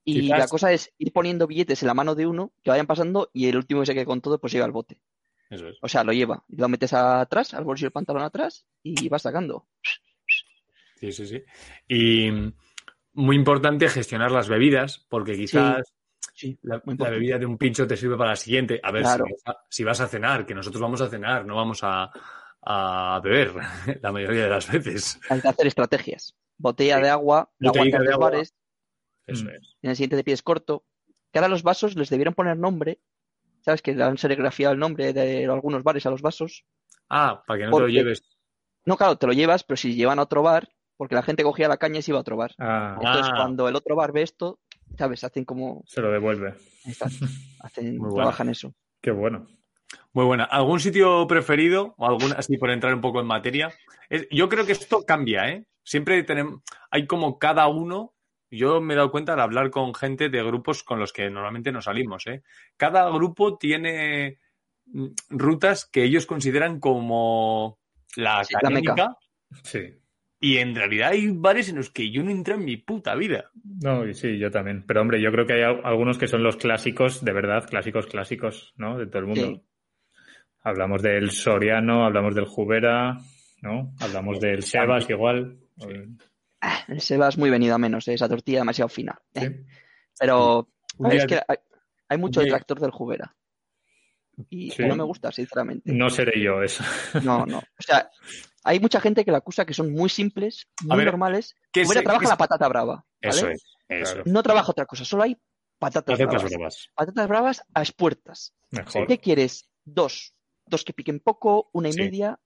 Y 0.05 0.21
Quizás- 0.21 0.39
la 0.39 0.47
cosa 0.47 0.71
es 0.71 0.91
ir 0.97 1.11
poniendo 1.13 1.45
billetes 1.45 1.83
en 1.83 1.87
la 1.87 1.93
mano 1.93 2.15
de 2.15 2.25
uno 2.25 2.51
que 2.63 2.71
vayan 2.71 2.87
pasando 2.87 3.29
y 3.33 3.47
el 3.47 3.57
último 3.57 3.81
que 3.81 3.85
se 3.87 3.93
quede 3.93 4.05
con 4.05 4.21
todo, 4.21 4.39
pues 4.39 4.51
lleva 4.53 4.65
el 4.65 4.71
bote. 4.71 5.01
Eso 5.49 5.67
es. 5.67 5.77
O 5.81 5.87
sea, 5.87 6.03
lo 6.03 6.13
lleva. 6.13 6.43
Y 6.47 6.55
lo 6.57 6.67
metes 6.69 6.93
atrás, 6.93 7.53
al 7.53 7.63
bolsillo 7.63 7.87
del 7.87 7.91
pantalón 7.93 8.23
atrás 8.23 8.65
y 8.81 9.07
vas 9.09 9.21
sacando. 9.23 9.67
Sí, 10.99 11.11
sí, 11.11 11.27
sí. 11.27 11.43
Y 11.87 12.31
mm, 12.31 12.53
muy 13.19 13.35
importante 13.35 13.87
gestionar 13.89 14.31
las 14.31 14.47
bebidas, 14.49 15.05
porque 15.09 15.35
quizás 15.35 15.93
Sí, 16.33 16.57
la, 16.61 16.81
bebida 16.85 17.37
de 17.37 17.45
un 17.45 17.57
pincho 17.57 17.85
te 17.85 17.97
sirve 17.97 18.15
para 18.17 18.29
la 18.31 18.35
siguiente. 18.37 18.79
A 18.81 18.91
ver, 18.91 19.03
Claro. 19.03 19.25
si, 19.25 19.31
vas 19.33 19.43
a, 19.45 19.65
si 19.69 19.83
vas 19.83 19.99
a 20.01 20.07
cenar, 20.07 20.45
que 20.45 20.53
nosotros 20.55 20.81
vamos 20.81 21.01
a 21.01 21.09
cenar, 21.09 21.45
no 21.45 21.55
vamos 21.57 21.79
a, 21.83 22.09
a 22.61 23.19
beber 23.21 23.53
la 24.01 24.11
mayoría 24.13 24.43
de 24.45 24.49
las 24.49 24.71
veces. 24.71 25.19
Hay 25.29 25.41
que 25.41 25.47
hacer 25.49 25.67
estrategias. 25.67 26.35
Botella 26.57 26.97
Sí. 26.97 27.03
de 27.03 27.09
agua, 27.09 27.51
la 27.59 27.69
Botellita 27.71 27.97
aguantas 27.97 28.07
de 28.07 28.13
agua. 28.13 28.29
bares, 28.31 28.55
Eso 29.27 29.45
Mm. 29.45 29.49
es. 29.49 29.75
en 29.81 29.89
el 29.89 29.95
siguiente 29.97 30.15
te 30.17 30.23
pides 30.23 30.41
corto. 30.41 30.85
Que 31.31 31.39
ahora 31.39 31.49
los 31.49 31.63
vasos 31.63 31.95
les 31.95 32.09
debieron 32.09 32.33
poner 32.33 32.57
nombre. 32.57 32.99
¿Sabes? 33.61 33.81
Que 33.81 33.93
le 33.93 34.03
han 34.03 34.17
serigrafiado 34.17 34.73
el 34.73 34.79
nombre 34.79 35.11
de 35.11 35.43
algunos 35.45 35.83
bares 35.83 36.05
a 36.05 36.09
los 36.09 36.21
vasos. 36.21 36.63
Ah, 37.09 37.43
para 37.45 37.59
que 37.59 37.65
no 37.65 37.75
te 37.75 37.81
lo 37.81 37.87
lleves. 37.89 38.23
No, 38.85 38.95
claro, 38.95 39.17
te 39.17 39.27
lo 39.27 39.33
llevas, 39.33 39.63
pero 39.65 39.75
si 39.75 39.93
llevan 39.93 40.19
a 40.19 40.23
otro 40.23 40.41
bar, 40.41 40.69
porque 40.99 41.15
la 41.15 41.23
gente 41.23 41.43
cogía 41.43 41.69
la 41.69 41.77
caña 41.77 41.99
y 41.99 42.01
se 42.01 42.11
iba 42.11 42.17
a 42.17 42.21
otro 42.21 42.35
bar. 42.35 42.51
Ah, 42.59 42.97
Entonces, 42.99 43.31
Ah. 43.31 43.37
cuando 43.37 43.69
el 43.69 43.75
otro 43.77 43.95
bar 43.95 44.11
ve 44.11 44.21
esto, 44.21 44.59
¿sabes? 44.97 45.23
Hacen 45.23 45.45
como. 45.45 45.81
se 45.87 46.01
lo 46.01 46.11
devuelve. 46.11 46.55
hacen, 47.61 47.91
Muy 47.97 47.99
bueno. 48.09 48.15
trabajan 48.15 48.49
eso. 48.49 48.73
Qué 49.01 49.11
bueno. 49.11 49.47
Muy 50.11 50.25
buena. 50.25 50.43
¿Algún 50.43 50.81
sitio 50.81 51.25
preferido? 51.25 51.95
O 51.97 52.05
algún, 52.05 52.33
así 52.33 52.57
por 52.57 52.69
entrar 52.69 52.93
un 52.93 52.99
poco 52.99 53.21
en 53.21 53.27
materia. 53.27 53.71
Es- 54.09 54.27
yo 54.29 54.49
creo 54.49 54.65
que 54.65 54.73
esto 54.73 55.05
cambia, 55.05 55.49
¿eh? 55.49 55.65
Siempre 55.83 56.21
tenemos, 56.23 56.61
hay 56.91 57.07
como 57.07 57.39
cada 57.39 57.67
uno, 57.69 58.13
yo 58.51 58.81
me 58.81 58.93
he 58.93 58.97
dado 58.97 59.09
cuenta 59.09 59.33
al 59.33 59.39
hablar 59.39 59.71
con 59.71 59.93
gente 59.95 60.27
de 60.27 60.43
grupos 60.43 60.83
con 60.83 60.99
los 60.99 61.13
que 61.13 61.29
normalmente 61.29 61.71
no 61.71 61.81
salimos, 61.81 62.27
¿eh? 62.27 62.43
Cada 62.75 63.09
grupo 63.09 63.57
tiene 63.57 64.37
mm, 64.87 65.07
rutas 65.29 65.85
que 65.85 66.03
ellos 66.03 66.25
consideran 66.25 66.79
como 66.81 67.79
la 68.17 68.43
Sí, 68.43 68.53
la 68.61 68.69
meca. 68.69 68.95
canónica 68.95 69.17
Sí. 69.63 69.79
Y 70.39 70.57
en 70.57 70.73
realidad 70.75 71.09
hay 71.11 71.27
bares 71.29 71.69
en 71.69 71.75
los 71.77 71.89
que 71.89 72.09
yo 72.11 72.23
no 72.23 72.31
entro 72.31 72.55
en 72.55 72.65
mi 72.65 72.77
puta 72.77 73.15
vida. 73.15 73.51
No, 73.81 74.07
y 74.07 74.13
sí, 74.13 74.37
yo 74.37 74.49
también. 74.51 74.83
Pero 74.87 75.01
hombre, 75.01 75.21
yo 75.21 75.31
creo 75.31 75.45
que 75.45 75.53
hay 75.53 75.61
al- 75.63 75.81
algunos 75.83 76.17
que 76.17 76.27
son 76.27 76.43
los 76.43 76.55
clásicos, 76.57 77.23
de 77.23 77.33
verdad, 77.33 77.67
clásicos, 77.69 78.07
clásicos, 78.07 78.73
¿no? 78.77 78.97
De 78.97 79.07
todo 79.07 79.19
el 79.19 79.25
mundo. 79.27 79.45
Sí. 79.47 79.61
Hablamos 80.61 81.01
del 81.01 81.31
Soriano, 81.31 82.05
hablamos 82.05 82.35
del 82.35 82.45
Jubera, 82.45 83.17
¿no? 83.61 83.93
Hablamos 83.99 84.39
del 84.39 84.63
Sebas 84.63 85.09
igual. 85.09 85.57
Ah, 86.61 86.79
el 86.89 86.99
Sebas 87.01 87.37
muy 87.37 87.49
venido 87.49 87.75
a 87.75 87.77
menos, 87.77 88.07
¿eh? 88.07 88.13
esa 88.13 88.27
tortilla 88.27 88.59
demasiado 88.59 88.89
fina. 88.89 89.17
Sí. 89.33 89.45
¿eh? 89.45 89.65
Pero 90.19 90.67
es 91.11 91.25
que 91.25 91.35
hay, 91.47 91.57
hay 92.09 92.17
mucho 92.17 92.41
detractor 92.41 92.79
del 92.81 92.91
Jubera. 92.91 93.33
Y 94.49 94.71
Sí. 94.71 94.83
no 94.85 94.95
me 94.95 95.03
gusta, 95.03 95.31
sinceramente. 95.31 95.91
No 95.93 96.09
seré 96.09 96.41
yo 96.41 96.61
eso. 96.61 96.83
No, 97.23 97.45
no. 97.45 97.57
O 97.59 97.81
sea, 97.81 98.09
hay 98.63 98.79
mucha 98.79 98.99
gente 99.01 99.23
que 99.25 99.31
la 99.31 99.37
acusa 99.39 99.65
que 99.65 99.73
son 99.73 99.91
muy 99.91 100.09
simples, 100.09 100.67
muy 100.83 100.97
ver, 100.97 101.07
normales. 101.07 101.55
¿qué 101.71 101.83
Jubera 101.83 101.99
se- 102.01 102.03
trabaja 102.03 102.21
qué 102.21 102.25
se- 102.27 102.33
la 102.33 102.37
patata 102.37 102.67
brava. 102.67 102.95
¿vale? 102.95 103.05
Eso 103.37 103.49
es, 103.49 103.63
eso. 103.87 104.21
No 104.25 104.43
trabaja 104.43 104.71
otra 104.71 104.85
cosa, 104.85 105.05
solo 105.05 105.23
hay 105.23 105.37
patatas 105.77 106.17
Patatas 106.17 106.33
bravas. 106.43 106.51
bravas. 106.51 106.89
Patatas 106.95 107.27
bravas 107.27 107.63
a 107.73 107.81
expuertas. 107.81 108.53
Mejor. 108.71 109.07
¿Qué 109.07 109.17
quieres? 109.19 109.69
Dos. 109.85 110.33
Dos 110.65 110.83
que 110.83 110.93
piquen 110.93 111.19
poco, 111.19 111.69
una 111.73 111.89
y 111.89 111.93
Sí. 111.93 111.99
media. 112.01 112.39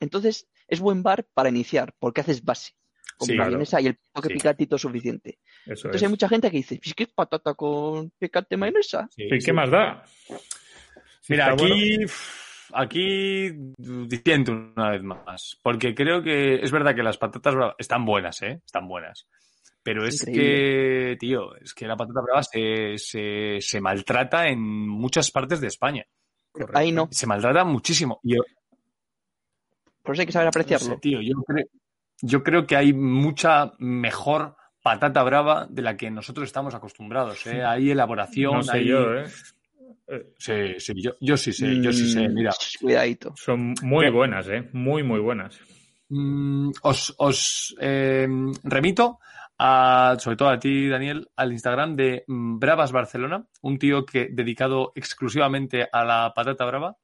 Entonces, 0.00 0.48
es 0.68 0.80
buen 0.80 1.02
bar 1.02 1.26
para 1.34 1.48
iniciar, 1.48 1.94
porque 1.98 2.20
haces 2.22 2.42
base. 2.44 2.72
Con 3.18 3.26
Sí, 3.28 3.34
claro. 3.34 3.50
mayonesa 3.50 3.80
y 3.80 3.86
el 3.86 3.98
toque 4.12 4.28
Sí. 4.28 4.34
picantito 4.34 4.76
suficiente. 4.78 5.38
Eso 5.64 5.88
Entonces 5.88 5.96
es. 5.96 6.02
hay 6.02 6.08
mucha 6.08 6.28
gente 6.28 6.50
que 6.50 6.56
dice, 6.58 6.78
"¿Es 6.82 6.92
que 6.94 7.04
es 7.04 7.12
patata 7.12 7.54
con 7.54 8.10
picante 8.18 8.56
mayonesa? 8.58 9.08
Sí, 9.10 9.24
¿Y 9.24 9.40
sí. 9.40 9.46
qué 9.46 9.52
más 9.54 9.70
da? 9.70 10.02
Mira, 11.28 11.54
bueno. 11.54 11.74
Aquí, 12.72 13.50
diciendo 13.78 14.52
una 14.76 14.90
vez 14.90 15.02
más, 15.02 15.58
porque 15.62 15.94
creo 15.94 16.22
que 16.22 16.56
es 16.56 16.70
verdad 16.70 16.94
que 16.94 17.02
las 17.02 17.18
patatas 17.18 17.54
bravas 17.54 17.74
están 17.78 18.04
buenas, 18.04 18.40
¿eh? 18.42 18.60
Están 18.64 18.86
buenas. 18.88 19.26
Pero 19.82 20.04
Es 20.04 20.20
increíble. 20.22 20.42
que, 20.44 21.16
tío, 21.20 21.54
es 21.56 21.72
que 21.72 21.86
la 21.86 21.96
patata 21.96 22.20
brava 22.20 22.42
se, 22.42 22.98
se, 22.98 23.58
se 23.60 23.80
maltrata 23.80 24.48
en 24.48 24.60
muchas 24.60 25.30
partes 25.30 25.60
de 25.60 25.68
España. 25.68 26.04
Correcto. 26.50 26.76
Ahí 26.78 26.90
no. 26.90 27.08
Se 27.12 27.26
maltrata 27.26 27.64
muchísimo. 27.64 28.18
Yo, 28.24 28.42
Por 30.02 30.14
eso 30.14 30.22
hay 30.22 30.26
que 30.26 30.32
saber 30.32 30.46
no 30.46 30.48
apreciarlo. 30.48 30.86
sé, 30.86 30.96
tío, 31.00 31.20
yo 31.20 31.34
creo, 31.46 31.66
yo 32.22 32.42
creo 32.42 32.66
que 32.66 32.76
hay 32.76 32.92
mucha 32.92 33.72
mejor 33.78 34.56
patata 34.82 35.22
brava 35.22 35.66
de 35.68 35.82
la 35.82 35.96
que 35.96 36.10
nosotros 36.10 36.46
estamos 36.46 36.74
acostumbrados. 36.74 37.46
¿eh? 37.46 37.62
Hay 37.64 37.90
elaboración. 37.90 38.54
No 38.54 38.62
sé 38.62 38.78
hay- 38.78 38.86
yo, 38.88 39.14
¿eh? 39.14 39.26
Sí, 40.38 40.78
sí, 40.78 41.02
yo, 41.02 41.12
yo 41.20 41.36
sí 41.36 41.52
sé, 41.52 41.80
yo 41.80 41.92
sí 41.92 42.12
sé. 42.12 42.28
Mm, 42.28 42.34
Mira, 42.34 42.52
Cuidadito. 42.80 43.34
Son 43.36 43.74
muy 43.82 44.04
¿Qué? 44.04 44.10
buenas, 44.10 44.48
¿eh? 44.48 44.68
Muy, 44.72 45.02
muy 45.02 45.18
buenas. 45.18 45.58
Mm, 46.08 46.70
os, 46.82 47.14
os, 47.18 47.74
eh, 47.80 48.28
remito 48.62 49.18
a, 49.58 50.16
sobre 50.18 50.36
todo 50.36 50.50
a 50.50 50.58
ti, 50.58 50.88
Daniel, 50.88 51.28
al 51.34 51.52
Instagram 51.52 51.96
de 51.96 52.24
mm, 52.26 52.58
Bravas 52.58 52.92
Barcelona, 52.92 53.46
un 53.62 53.78
tío 53.78 54.06
que 54.06 54.28
dedicado 54.30 54.92
exclusivamente 54.94 55.88
a 55.90 56.04
la 56.04 56.32
patata 56.34 56.64
brava, 56.64 56.96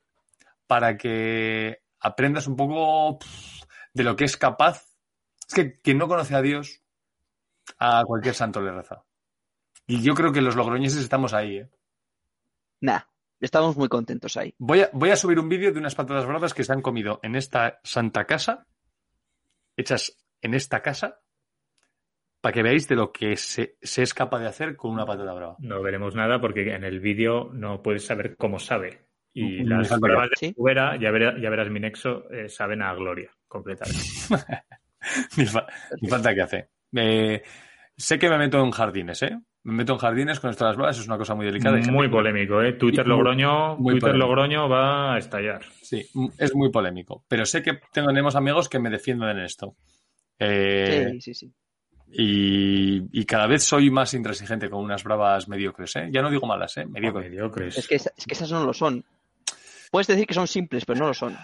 para 0.69 0.97
que 0.97 1.79
aprendas 1.99 2.47
un 2.47 2.57
poco 2.57 3.19
pff, 3.19 3.65
de 3.95 4.05
lo 4.05 4.15
que 4.15 4.25
es 4.25 4.37
capaz. 4.37 4.87
Es 5.49 5.55
que 5.55 5.81
quien 5.81 5.99
no 5.99 6.07
conoce 6.07 6.37
a 6.37 6.43
Dios, 6.43 6.83
a 7.79 8.05
cualquier 8.05 8.35
santo 8.35 8.61
le 8.61 8.71
reza. 8.71 9.03
Y 9.89 10.03
yo 10.03 10.15
creo 10.15 10.33
que 10.33 10.41
los 10.41 10.55
logroñeses 10.55 11.03
estamos 11.03 11.35
ahí. 11.35 11.59
¿eh? 11.59 11.71
Nah, 12.83 13.01
estamos 13.41 13.77
muy 13.77 13.89
contentos 13.89 14.37
ahí. 14.37 14.55
Voy 14.59 14.83
a, 14.83 14.91
voy 14.93 15.11
a 15.11 15.17
subir 15.17 15.39
un 15.39 15.49
vídeo 15.49 15.73
de 15.73 15.79
unas 15.79 15.95
patatas 15.95 16.27
bravas 16.27 16.53
que 16.53 16.65
se 16.65 16.73
han 16.73 16.83
comido 16.83 17.19
en 17.23 17.35
esta 17.37 17.81
santa 17.83 18.27
casa, 18.27 18.67
hechas 19.77 20.17
en 20.43 20.53
esta 20.55 20.83
casa, 20.83 21.21
para 22.41 22.53
que 22.53 22.63
veáis 22.63 22.89
de 22.89 22.97
lo 22.97 23.13
que 23.13 23.37
se, 23.37 23.77
se 23.81 24.03
es 24.03 24.13
capaz 24.13 24.41
de 24.41 24.49
hacer 24.49 24.77
con 24.77 24.91
una 24.91 25.07
patata 25.07 25.33
brava. 25.33 25.57
No 25.61 25.81
veremos 25.81 26.15
nada 26.15 26.41
porque 26.41 26.75
en 26.75 26.85
el 26.85 26.99
vídeo 27.01 27.51
no 27.53 27.83
puedes 27.83 28.05
saber 28.05 28.37
cómo 28.37 28.59
sabe. 28.59 29.07
Y 29.35 29.63
las 29.65 29.89
pruebas 29.99 30.29
de 30.31 30.37
Sí. 30.37 30.53
Cubera, 30.55 30.97
ya, 31.01 31.11
verás, 31.11 31.41
ya 31.41 31.49
verás 31.49 31.71
mi 31.71 31.81
nexo, 31.81 32.29
eh, 32.31 32.49
saben 32.51 32.83
a 32.83 32.93
gloria, 32.95 33.31
completamente. 33.49 33.99
Ni, 35.37 35.47
fa- 35.47 35.67
ni 36.01 36.09
falta 36.09 36.35
que 36.35 36.43
hace. 36.43 36.69
Eh, 36.95 37.43
sé 37.97 38.19
que 38.19 38.29
me 38.29 38.39
meto 38.39 38.63
en 38.63 38.71
jardines, 38.71 39.23
¿eh? 39.23 39.37
Me 39.65 39.75
meto 39.75 39.93
en 39.93 39.99
jardines 39.99 40.41
con 40.41 40.51
esto 40.51 40.65
de 40.65 40.71
las 40.71 40.77
bravas, 40.77 40.99
es 40.99 41.07
una 41.07 41.17
cosa 41.19 41.35
muy 41.37 41.47
delicada. 41.47 41.77
Muy 41.91 42.09
polémico, 42.09 42.61
¿eh? 42.63 42.73
Twitter 42.73 43.07
Muy- 43.07 43.17
Logroño, 43.17 43.77
muy 43.77 43.95
Twitter 43.95 44.11
polémico. 44.11 44.27
Logroño 44.27 44.69
va 44.69 45.15
a 45.15 45.19
estallar. 45.19 45.63
Sí, 45.83 46.05
es 46.39 46.55
muy 46.55 46.71
polémico. 46.71 47.25
Pero 47.29 47.47
sé 47.47 47.63
que 47.63 47.79
tenemos 47.93 48.35
amigos 48.35 48.69
que 48.69 48.79
me 48.81 48.91
defienden 48.91 49.29
en 49.31 49.39
esto. 49.45 49.77
Eh, 50.39 51.11
Sí, 51.13 51.21
sí, 51.21 51.35
sí. 51.35 51.53
y, 52.13 53.21
y 53.21 53.25
cada 53.25 53.47
vez 53.47 53.63
soy 53.63 53.91
más 53.91 54.13
intransigente 54.15 54.69
con 54.69 54.83
unas 54.83 55.05
bravas 55.05 55.49
mediocres, 55.49 55.95
¿eh? 55.97 56.09
Ya 56.11 56.23
no 56.23 56.31
digo 56.31 56.47
malas, 56.47 56.77
¿eh? 56.79 56.87
Mediocres. 56.87 57.31
Mediocres. 57.31 57.79
Es 57.79 57.87
que, 57.87 57.95
esa- 57.95 58.13
es 58.17 58.27
que 58.27 58.35
esas 58.35 58.51
no 58.51 58.65
lo 58.65 58.73
son. 58.73 59.05
Puedes 59.93 60.09
decir 60.09 60.27
que 60.27 60.35
son 60.35 60.49
simples, 60.49 60.85
pero 60.85 60.99
no 60.99 61.07
lo 61.09 61.15
son. 61.15 61.37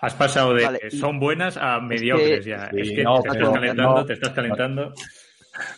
Has 0.00 0.14
pasado 0.14 0.52
de 0.54 0.64
Vale, 0.64 0.90
son 0.90 1.18
buenas 1.18 1.56
a 1.56 1.80
mediocres 1.80 2.44
ya. 2.44 2.68
sí, 2.70 2.80
es 2.80 2.90
que 2.92 3.02
no, 3.02 3.20
te 3.22 3.30
pero- 3.30 3.46
estás 3.46 3.54
calentando, 3.54 3.94
no. 3.94 4.04
te 4.06 4.12
estás 4.12 4.30
calentando. 4.32 4.92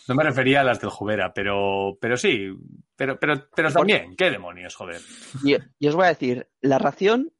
No 0.08 0.14
me 0.14 0.24
refería 0.24 0.60
a 0.60 0.64
las 0.64 0.80
del 0.80 0.90
Jubera, 0.90 1.32
pero, 1.34 1.98
pero 2.00 2.16
sí, 2.16 2.48
pero, 2.94 3.18
pero, 3.18 3.48
pero 3.54 3.72
también, 3.72 4.16
qué 4.16 4.30
demonios, 4.30 4.74
joder. 4.74 5.00
Y, 5.44 5.56
y 5.78 5.88
os 5.88 5.94
voy 5.94 6.06
a 6.06 6.08
decir, 6.08 6.48
la 6.60 6.78
ración, 6.78 7.32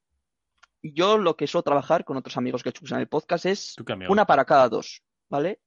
yo 0.83 1.19
lo 1.19 1.37
que 1.37 1.47
suelo 1.47 1.63
trabajar 1.63 2.05
con 2.05 2.17
otros 2.17 2.37
amigos 2.37 2.63
que 2.63 2.71
escuchan 2.71 3.01
el 3.01 3.09
podcast 3.09 3.47
es 3.47 3.77
una 4.09 4.27
para 4.27 4.45
cada 4.45 4.69
dos, 4.69 5.03
¿vale? 5.29 5.61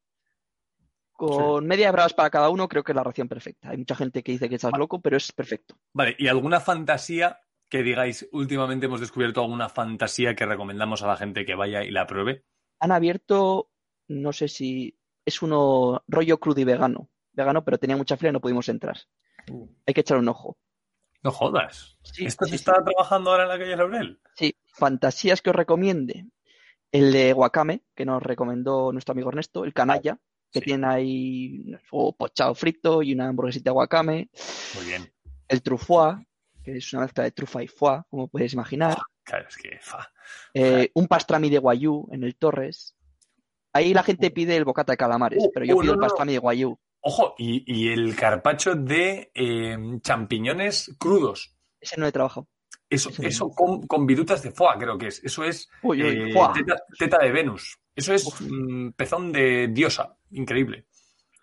Con 1.11 1.67
media 1.67 1.91
bravas 1.91 2.13
para 2.13 2.29
cada 2.29 2.49
uno 2.49 2.69
creo 2.69 2.83
que 2.83 2.93
es 2.93 2.95
la 2.95 3.03
ración 3.03 3.27
perfecta. 3.27 3.71
Hay 3.71 3.77
mucha 3.77 3.95
gente 3.95 4.23
que 4.23 4.31
dice 4.31 4.47
que 4.47 4.55
estás 4.55 4.71
loco, 4.77 5.01
pero 5.01 5.17
es 5.17 5.31
perfecto. 5.33 5.75
Vale, 5.91 6.15
¿y 6.17 6.27
alguna 6.27 6.61
fantasía 6.61 7.41
que 7.67 7.83
digáis, 7.83 8.27
últimamente 8.31 8.85
hemos 8.85 9.01
descubierto 9.01 9.41
alguna 9.41 9.67
fantasía 9.69 10.33
que 10.33 10.45
recomendamos 10.45 11.03
a 11.03 11.07
la 11.07 11.17
gente 11.17 11.45
que 11.45 11.55
vaya 11.55 11.83
y 11.83 11.91
la 11.91 12.07
pruebe? 12.07 12.45
Han 12.79 12.91
abierto, 12.91 13.69
no 14.07 14.31
sé 14.31 14.47
si 14.47 14.97
es 15.25 15.41
uno 15.41 16.03
rollo 16.07 16.39
crudo 16.39 16.61
y 16.61 16.63
vegano. 16.65 17.09
Vegano, 17.33 17.63
pero 17.63 17.77
tenía 17.77 17.97
mucha 17.97 18.17
fila 18.17 18.29
y 18.29 18.33
no 18.33 18.41
pudimos 18.41 18.69
entrar. 18.69 18.97
Hay 19.85 19.93
que 19.93 20.01
echar 20.01 20.17
un 20.17 20.29
ojo. 20.29 20.57
No 21.23 21.31
jodas. 21.31 21.97
Sí, 22.03 22.25
¿Esto 22.25 22.45
sí, 22.45 22.51
se 22.51 22.57
sí. 22.57 22.61
está 22.61 22.83
trabajando 22.83 23.31
ahora 23.31 23.43
en 23.43 23.49
la 23.49 23.59
calle 23.59 23.75
Laurel? 23.75 24.19
Sí, 24.35 24.55
fantasías 24.67 25.41
que 25.41 25.49
os 25.49 25.55
recomiende. 25.55 26.25
El 26.91 27.11
de 27.11 27.33
Wakame, 27.33 27.83
que 27.95 28.05
nos 28.05 28.23
recomendó 28.23 28.91
nuestro 28.91 29.11
amigo 29.11 29.29
Ernesto, 29.29 29.63
el 29.63 29.73
canalla, 29.73 30.17
que 30.51 30.61
tiene 30.61 30.87
ahí 30.87 31.75
o 31.91 32.15
pochado 32.15 32.55
frito 32.55 33.03
y 33.03 33.13
una 33.13 33.27
hamburguesita 33.27 33.69
de 33.69 33.75
Wakame. 33.75 34.29
Muy 34.75 34.85
bien. 34.85 35.13
El 35.47 35.61
trufois, 35.61 36.17
que 36.63 36.77
es 36.77 36.93
una 36.93 37.03
mezcla 37.03 37.23
de 37.23 37.31
trufa 37.31 37.61
y 37.61 37.67
foie, 37.67 38.01
como 38.09 38.27
podéis 38.27 38.53
imaginar. 38.53 38.97
Claro, 39.23 39.47
es 39.47 39.57
que. 39.57 39.77
fa. 39.79 40.11
Eh, 40.53 40.89
un 40.95 41.07
pastrami 41.07 41.49
de 41.49 41.59
guayú 41.59 42.07
en 42.11 42.23
el 42.23 42.35
Torres. 42.35 42.95
Ahí 43.73 43.93
la 43.93 44.03
gente 44.03 44.31
pide 44.31 44.55
el 44.55 44.65
bocata 44.65 44.93
de 44.93 44.97
calamares, 44.97 45.43
Uh, 45.43 45.51
pero 45.53 45.65
yo 45.65 45.77
uh, 45.77 45.81
pido 45.81 45.93
no, 45.93 45.95
el 45.95 45.99
no. 46.01 46.07
pastrami 46.07 46.33
de 46.33 46.39
guayú. 46.39 46.77
Ojo, 47.01 47.35
y, 47.37 47.63
y 47.65 47.89
el 47.93 48.15
carpacho 48.15 48.75
de 48.75 49.31
eh, 49.33 49.77
champiñones 50.01 50.95
crudos. 50.97 51.55
Ese 51.79 51.99
no 51.99 52.07
he 52.07 52.11
trabajado. 52.11 52.47
Eso, 52.89 53.11
Eso 53.21 53.49
con, 53.51 53.85
con 53.85 54.05
virutas 54.07 54.41
de 54.41 54.51
foie, 54.51 54.77
creo 54.79 54.97
que 54.97 55.07
es. 55.07 55.23
Eso 55.23 55.43
es 55.43 55.69
Uy, 55.83 56.01
uy, 56.03 56.31
eh, 56.31 56.33
teta, 56.55 56.75
teta 56.97 57.17
de 57.19 57.31
Venus. 57.31 57.77
Eso 57.95 58.13
es 58.13 58.25
mm, 58.41 58.89
pezón 58.97 59.31
de 59.31 59.67
diosa. 59.67 60.17
Increíble. 60.31 60.85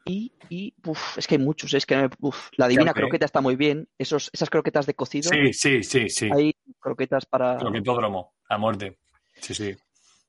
Y, 0.05 0.33
y 0.49 0.74
uf, 0.85 1.18
es 1.18 1.27
que 1.27 1.37
hay 1.37 1.41
muchos, 1.41 1.72
es 1.74 1.87
que 1.87 2.09
uf, 2.20 2.49
la 2.57 2.68
divina 2.68 2.93
croqueta 2.93 3.24
está 3.24 3.41
muy 3.41 3.57
bien. 3.57 3.89
Esos, 3.99 4.31
esas 4.33 4.51
croquetas 4.51 4.87
de 4.87 4.95
cocido, 4.95 5.31
Sí, 5.31 5.53
sí, 5.53 5.83
sí, 5.83 6.09
sí. 6.09 6.29
hay 6.33 6.55
croquetas 6.81 7.27
para. 7.27 7.57
Croquetódromo, 7.57 8.35
a 8.49 8.59
muerte. 8.59 8.99
Sí, 9.41 9.55
sí. 9.55 9.77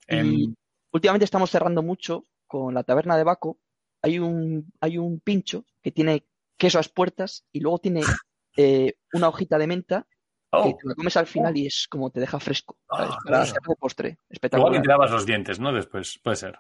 Em, 0.08 0.34
Y 0.34 0.56
últimamente 0.98 1.26
estamos 1.26 1.50
cerrando 1.50 1.82
mucho 1.82 2.26
con 2.46 2.74
la 2.74 2.84
taberna 2.84 3.18
de 3.18 3.24
Baco. 3.24 3.60
Hay 4.02 4.20
un, 4.20 4.72
hay 4.82 4.98
un 4.98 5.20
pincho 5.20 5.66
que 5.82 5.92
tiene 5.92 6.26
queso 6.58 6.78
a 6.78 6.82
las 6.82 6.90
puertas 6.90 7.46
y 7.52 7.60
luego 7.60 7.80
tiene 7.80 8.02
eh, 8.58 8.96
una 9.14 9.30
hojita 9.30 9.58
de 9.58 9.68
menta 9.68 10.08
que 10.50 10.58
oh, 10.58 10.78
te 10.80 10.88
la 10.88 10.96
comes 10.96 11.18
al 11.18 11.28
final 11.28 11.58
y 11.58 11.68
es 11.68 11.88
como 11.90 12.10
te 12.10 12.20
deja 12.20 12.40
fresco. 12.40 12.78
¿sabes? 12.90 13.12
Ah, 13.12 13.18
Para 13.24 13.44
claro. 13.44 13.62
de 13.68 13.76
postre. 13.76 14.08
igual 14.10 14.18
que 14.28 14.34
Espectacular. 14.34 14.82
te 14.82 14.88
lavas 14.88 15.12
los 15.12 15.26
dientes, 15.26 15.60
¿no? 15.60 15.74
Después, 15.74 16.20
puede 16.24 16.38
ser. 16.38 16.60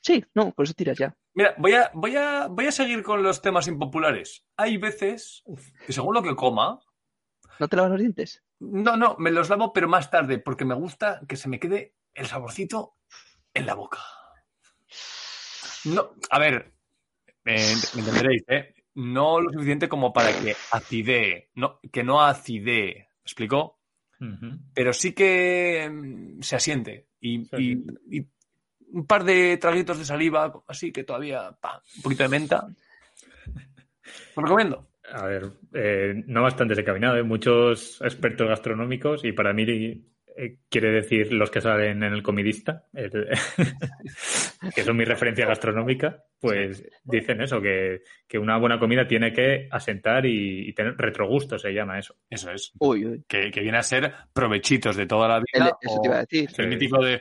Sí, 0.00 0.22
no, 0.34 0.52
por 0.52 0.66
eso 0.66 0.74
tiras 0.74 0.98
ya. 0.98 1.16
Mira, 1.32 1.54
voy 1.56 1.72
a, 1.72 1.90
voy 1.94 2.14
a, 2.14 2.46
voy 2.48 2.66
a 2.66 2.72
seguir 2.72 3.02
con 3.02 3.22
los 3.22 3.40
temas 3.40 3.66
impopulares. 3.68 4.44
Hay 4.58 4.76
veces 4.76 5.42
que 5.86 5.94
según 5.94 6.12
lo 6.12 6.22
que 6.22 6.36
coma, 6.36 6.78
¿No 7.58 7.68
te 7.68 7.76
lavas 7.76 7.92
los 7.92 8.00
dientes? 8.00 8.44
no, 8.58 8.98
no, 8.98 9.16
me 9.18 9.30
los 9.30 9.48
lavo, 9.48 9.72
pero 9.72 9.88
más 9.88 10.10
tarde, 10.10 10.38
porque 10.38 10.66
me 10.66 10.74
gusta 10.74 11.22
que 11.26 11.36
se 11.36 11.48
me 11.48 11.58
quede 11.58 11.96
el 12.12 12.26
saborcito 12.26 12.96
en 13.54 13.66
la 13.66 13.74
boca. 13.74 13.98
No, 15.86 16.10
a 16.30 16.38
ver, 16.38 16.72
eh, 17.44 17.74
me 17.94 18.00
entenderéis, 18.00 18.42
¿eh? 18.48 18.74
No 18.94 19.40
lo 19.40 19.50
suficiente 19.52 19.88
como 19.88 20.12
para 20.12 20.32
que 20.38 20.54
acidee, 20.72 21.50
no, 21.54 21.80
que 21.92 22.02
no 22.04 22.22
acidee, 22.22 22.94
¿me 22.94 23.22
explico? 23.22 23.80
Pero 24.72 24.92
sí 24.94 25.12
que 25.12 25.90
mm, 25.90 26.40
se 26.40 26.56
asiente. 26.56 27.08
Y, 27.20 27.44
Se 27.44 27.60
y- 27.60 27.72
asiente. 27.72 27.92
y 28.10 28.26
un 28.92 29.06
par 29.06 29.24
de 29.24 29.56
traguitos 29.58 29.98
de 29.98 30.04
saliva, 30.04 30.52
así 30.68 30.92
que 30.92 31.04
todavía, 31.04 31.50
pa, 31.60 31.82
un 31.96 32.02
poquito 32.02 32.22
de 32.22 32.28
menta. 32.30 32.66
Lo 34.36 34.42
recomiendo. 34.42 34.88
A 35.12 35.24
ver, 35.26 35.50
eh, 35.74 36.22
no 36.26 36.42
bastante 36.42 36.72
desencaminado, 36.72 37.16
¿eh? 37.18 37.22
muchos 37.22 38.00
expertos 38.00 38.48
gastronómicos 38.48 39.22
y 39.24 39.32
para 39.32 39.52
mí 39.52 39.66
eh, 40.36 40.58
quiere 40.68 40.90
decir 40.90 41.32
los 41.32 41.50
que 41.50 41.60
salen 41.60 42.02
en 42.02 42.12
el 42.12 42.22
comidista, 42.22 42.84
el- 42.92 43.28
que 44.74 44.82
son 44.82 44.96
mi 44.96 45.04
referencia 45.04 45.46
gastronómica, 45.46 46.24
pues 46.40 46.84
dicen 47.04 47.40
eso, 47.42 47.60
que, 47.60 48.02
que 48.26 48.38
una 48.38 48.56
buena 48.58 48.78
comida 48.78 49.06
tiene 49.06 49.32
que 49.32 49.68
asentar 49.70 50.26
y, 50.26 50.68
y 50.68 50.72
tener 50.72 50.96
retrogusto, 50.96 51.58
se 51.58 51.72
llama 51.72 51.98
eso. 51.98 52.16
Eso 52.28 52.50
es. 52.50 52.72
Uy, 52.78 53.04
uy. 53.06 53.24
Que, 53.28 53.50
que 53.50 53.60
viene 53.60 53.78
a 53.78 53.82
ser 53.82 54.12
provechitos 54.32 54.96
de 54.96 55.06
toda 55.06 55.28
la 55.28 55.36
El- 55.38 55.44
vida. 55.52 55.76
eso 55.80 55.94
o 55.94 56.00
te 56.02 56.08
iba 56.08 56.16
a 56.16 56.20
decir. 56.20 56.48
el 56.48 56.54
Sí. 56.54 56.62
mítico 56.66 57.02
de. 57.04 57.20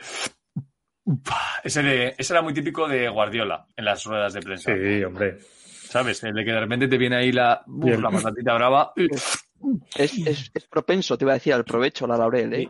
Ese, 1.64 1.84
de. 1.84 2.16
ese 2.18 2.34
era 2.34 2.42
muy 2.42 2.54
típico 2.54 2.88
de 2.88 3.10
Guardiola 3.10 3.68
en 3.76 3.86
las 3.86 4.04
ruedas 4.06 4.34
de 4.34 4.42
prensa. 4.42 4.74
Sí, 4.76 5.04
hombre. 5.04 5.38
¿Sabes? 5.40 6.24
El 6.24 6.34
de 6.34 6.46
que 6.46 6.52
de 6.52 6.60
repente 6.60 6.88
te 6.88 6.98
viene 6.98 7.18
ahí 7.18 7.32
la, 7.32 7.62
uf, 7.68 8.00
la 8.02 8.10
patatita 8.10 8.54
brava. 8.56 8.94
Es, 9.96 10.18
es- 10.18 10.52
es 10.54 10.68
propenso, 10.68 11.18
te 11.18 11.26
iba 11.26 11.32
a 11.32 11.36
decir, 11.36 11.54
al 11.54 11.64
provecho, 11.66 12.06
la 12.08 12.18
laurel, 12.18 12.54
¿eh? 12.54 12.70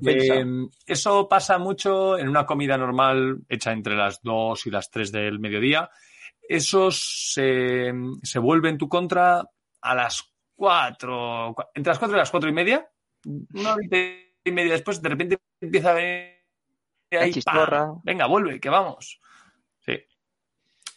De- 0.00 0.68
eso 0.86 1.28
pasa 1.28 1.58
mucho 1.58 2.16
en 2.18 2.28
una 2.28 2.46
comida 2.46 2.76
normal 2.78 3.38
hecha 3.48 3.72
entre 3.72 3.96
las 3.96 4.22
2 4.22 4.66
y 4.66 4.70
las 4.70 4.90
3 4.90 5.10
del 5.12 5.38
mediodía. 5.40 5.90
Eso 6.48 6.90
se, 6.90 7.92
se 8.22 8.38
vuelve 8.38 8.68
en 8.70 8.78
tu 8.78 8.88
contra 8.88 9.44
a 9.80 9.94
las 9.94 10.22
4, 10.56 11.54
entre 11.74 11.90
las 11.90 11.98
4 11.98 12.16
y 12.16 12.20
las 12.20 12.30
4 12.30 12.48
y 12.48 12.52
media. 12.52 12.88
Una 13.54 13.74
horita 13.74 13.96
y 14.44 14.52
media 14.52 14.72
después, 14.72 15.02
de 15.02 15.08
repente 15.08 15.38
empieza 15.60 15.90
a 15.90 15.94
venir 15.94 16.34
ahí, 17.12 17.32
chistorra. 17.32 17.92
Venga, 18.04 18.26
vuelve, 18.26 18.60
que 18.60 18.68
vamos. 18.70 19.20
Sí. 19.80 19.98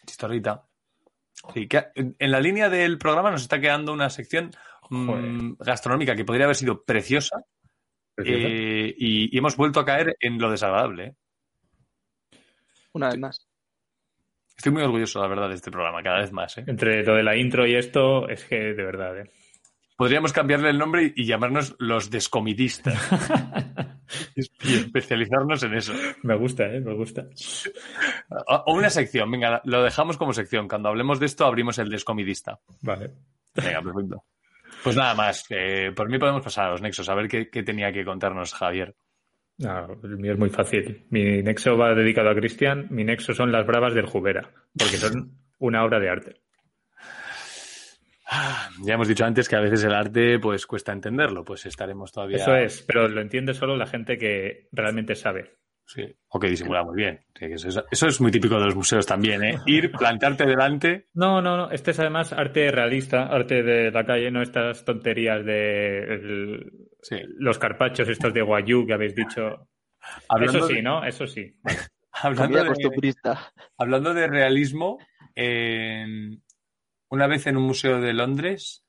Chistorrita. 0.06 0.66
Sí, 1.52 1.66
que 1.66 1.86
en 1.96 2.30
la 2.30 2.40
línea 2.40 2.68
del 2.70 2.98
programa 2.98 3.30
nos 3.30 3.42
está 3.42 3.60
quedando 3.60 3.92
una 3.92 4.10
sección 4.10 4.52
mm, 4.92 5.56
gastronómica 5.58 6.14
que 6.14 6.24
podría 6.24 6.44
haber 6.44 6.56
sido 6.56 6.82
preciosa, 6.82 7.44
eh, 8.18 8.94
y, 8.96 9.34
y 9.34 9.38
hemos 9.38 9.56
vuelto 9.56 9.80
a 9.80 9.84
caer 9.84 10.16
en 10.20 10.38
lo 10.38 10.50
desagradable. 10.50 11.04
¿eh? 11.04 11.14
Una 12.92 13.08
vez 13.08 13.18
más. 13.18 13.48
Estoy 14.56 14.72
muy 14.72 14.82
orgulloso, 14.82 15.20
la 15.20 15.28
verdad, 15.28 15.48
de 15.48 15.54
este 15.54 15.70
programa, 15.70 16.02
cada 16.02 16.20
vez 16.20 16.32
más. 16.32 16.58
¿eh? 16.58 16.64
Entre 16.66 17.02
lo 17.04 17.14
de 17.14 17.22
la 17.22 17.36
intro 17.36 17.66
y 17.66 17.74
esto, 17.74 18.28
es 18.28 18.44
que 18.44 18.56
de 18.56 18.84
verdad, 18.84 19.18
¿eh? 19.18 19.30
Podríamos 19.96 20.32
cambiarle 20.32 20.70
el 20.70 20.78
nombre 20.78 21.12
y 21.14 21.24
llamarnos 21.26 21.76
los 21.78 22.10
descomidistas. 22.10 22.98
y 24.36 24.74
especializarnos 24.74 25.62
en 25.62 25.74
eso. 25.74 25.92
Me 26.22 26.34
gusta, 26.34 26.66
¿eh? 26.66 26.80
Me 26.80 26.94
gusta. 26.94 27.26
O 28.30 28.54
o 28.66 28.74
una 28.74 28.90
sección, 28.90 29.30
venga, 29.30 29.60
lo 29.64 29.82
dejamos 29.82 30.16
como 30.16 30.32
sección. 30.32 30.66
Cuando 30.66 30.88
hablemos 30.88 31.20
de 31.20 31.26
esto, 31.26 31.44
abrimos 31.46 31.78
el 31.78 31.88
descomidista. 31.88 32.58
Vale. 32.80 33.12
Venga, 33.54 33.82
perfecto. 33.82 34.24
Pues 34.82 34.96
nada 34.96 35.14
más, 35.14 35.44
eh, 35.50 35.92
por 35.94 36.08
mí 36.08 36.18
podemos 36.18 36.42
pasar 36.42 36.66
a 36.66 36.70
los 36.72 36.82
nexos, 36.82 37.08
a 37.08 37.14
ver 37.14 37.28
qué, 37.28 37.48
qué 37.48 37.62
tenía 37.62 37.92
que 37.92 38.04
contarnos 38.04 38.52
Javier. 38.54 38.94
No, 39.58 40.00
el 40.02 40.18
mío 40.18 40.32
es 40.32 40.38
muy 40.38 40.50
fácil. 40.50 41.06
Mi 41.10 41.42
nexo 41.42 41.76
va 41.76 41.94
dedicado 41.94 42.30
a 42.30 42.34
Cristian. 42.34 42.88
Mi 42.90 43.04
nexo 43.04 43.34
son 43.34 43.52
las 43.52 43.66
bravas 43.66 43.94
del 43.94 44.06
Jubera, 44.06 44.50
porque 44.76 44.96
son 44.96 45.38
una 45.58 45.84
obra 45.84 46.00
de 46.00 46.08
arte. 46.08 46.42
Ya 48.82 48.94
hemos 48.94 49.08
dicho 49.08 49.24
antes 49.24 49.48
que 49.48 49.56
a 49.56 49.60
veces 49.60 49.84
el 49.84 49.92
arte 49.92 50.38
pues 50.38 50.66
cuesta 50.66 50.92
entenderlo, 50.92 51.44
pues 51.44 51.66
estaremos 51.66 52.10
todavía... 52.12 52.38
Eso 52.38 52.56
es, 52.56 52.82
pero 52.82 53.06
lo 53.06 53.20
entiende 53.20 53.52
solo 53.52 53.76
la 53.76 53.86
gente 53.86 54.16
que 54.16 54.68
realmente 54.72 55.14
sabe. 55.14 55.58
Sí, 55.94 56.02
o 56.28 56.38
que 56.40 56.48
disimula 56.48 56.82
muy 56.84 56.96
bien. 56.96 57.20
Eso, 57.38 57.84
eso 57.90 58.06
es 58.06 58.20
muy 58.20 58.30
típico 58.30 58.58
de 58.58 58.64
los 58.64 58.74
museos 58.74 59.04
también, 59.04 59.44
¿eh? 59.44 59.58
Ir, 59.66 59.90
plantarte 59.92 60.46
delante... 60.46 61.08
No, 61.12 61.42
no, 61.42 61.56
no. 61.56 61.70
Este 61.70 61.90
es 61.90 61.98
además 62.00 62.32
arte 62.32 62.70
realista, 62.70 63.24
arte 63.24 63.62
de 63.62 63.90
la 63.90 64.04
calle, 64.06 64.30
no 64.30 64.40
estas 64.40 64.84
tonterías 64.86 65.44
de 65.44 65.98
el- 66.14 66.72
Sí. 67.02 67.16
los 67.38 67.58
carpachos 67.58 68.08
estos 68.08 68.32
de 68.32 68.40
Guayú 68.42 68.86
que 68.86 68.94
habéis 68.94 69.14
dicho. 69.14 69.68
Hablando 70.28 70.58
Eso 70.58 70.68
sí, 70.68 70.74
de- 70.76 70.82
¿no? 70.82 71.04
Eso 71.04 71.26
sí. 71.26 71.54
Hablando 72.12 72.62
de, 72.62 73.14
hablando 73.78 74.14
de 74.14 74.26
realismo, 74.28 74.98
una 77.08 77.26
vez 77.26 77.46
en 77.46 77.56
un 77.56 77.64
museo 77.64 78.00
de 78.00 78.12
Londres 78.12 78.84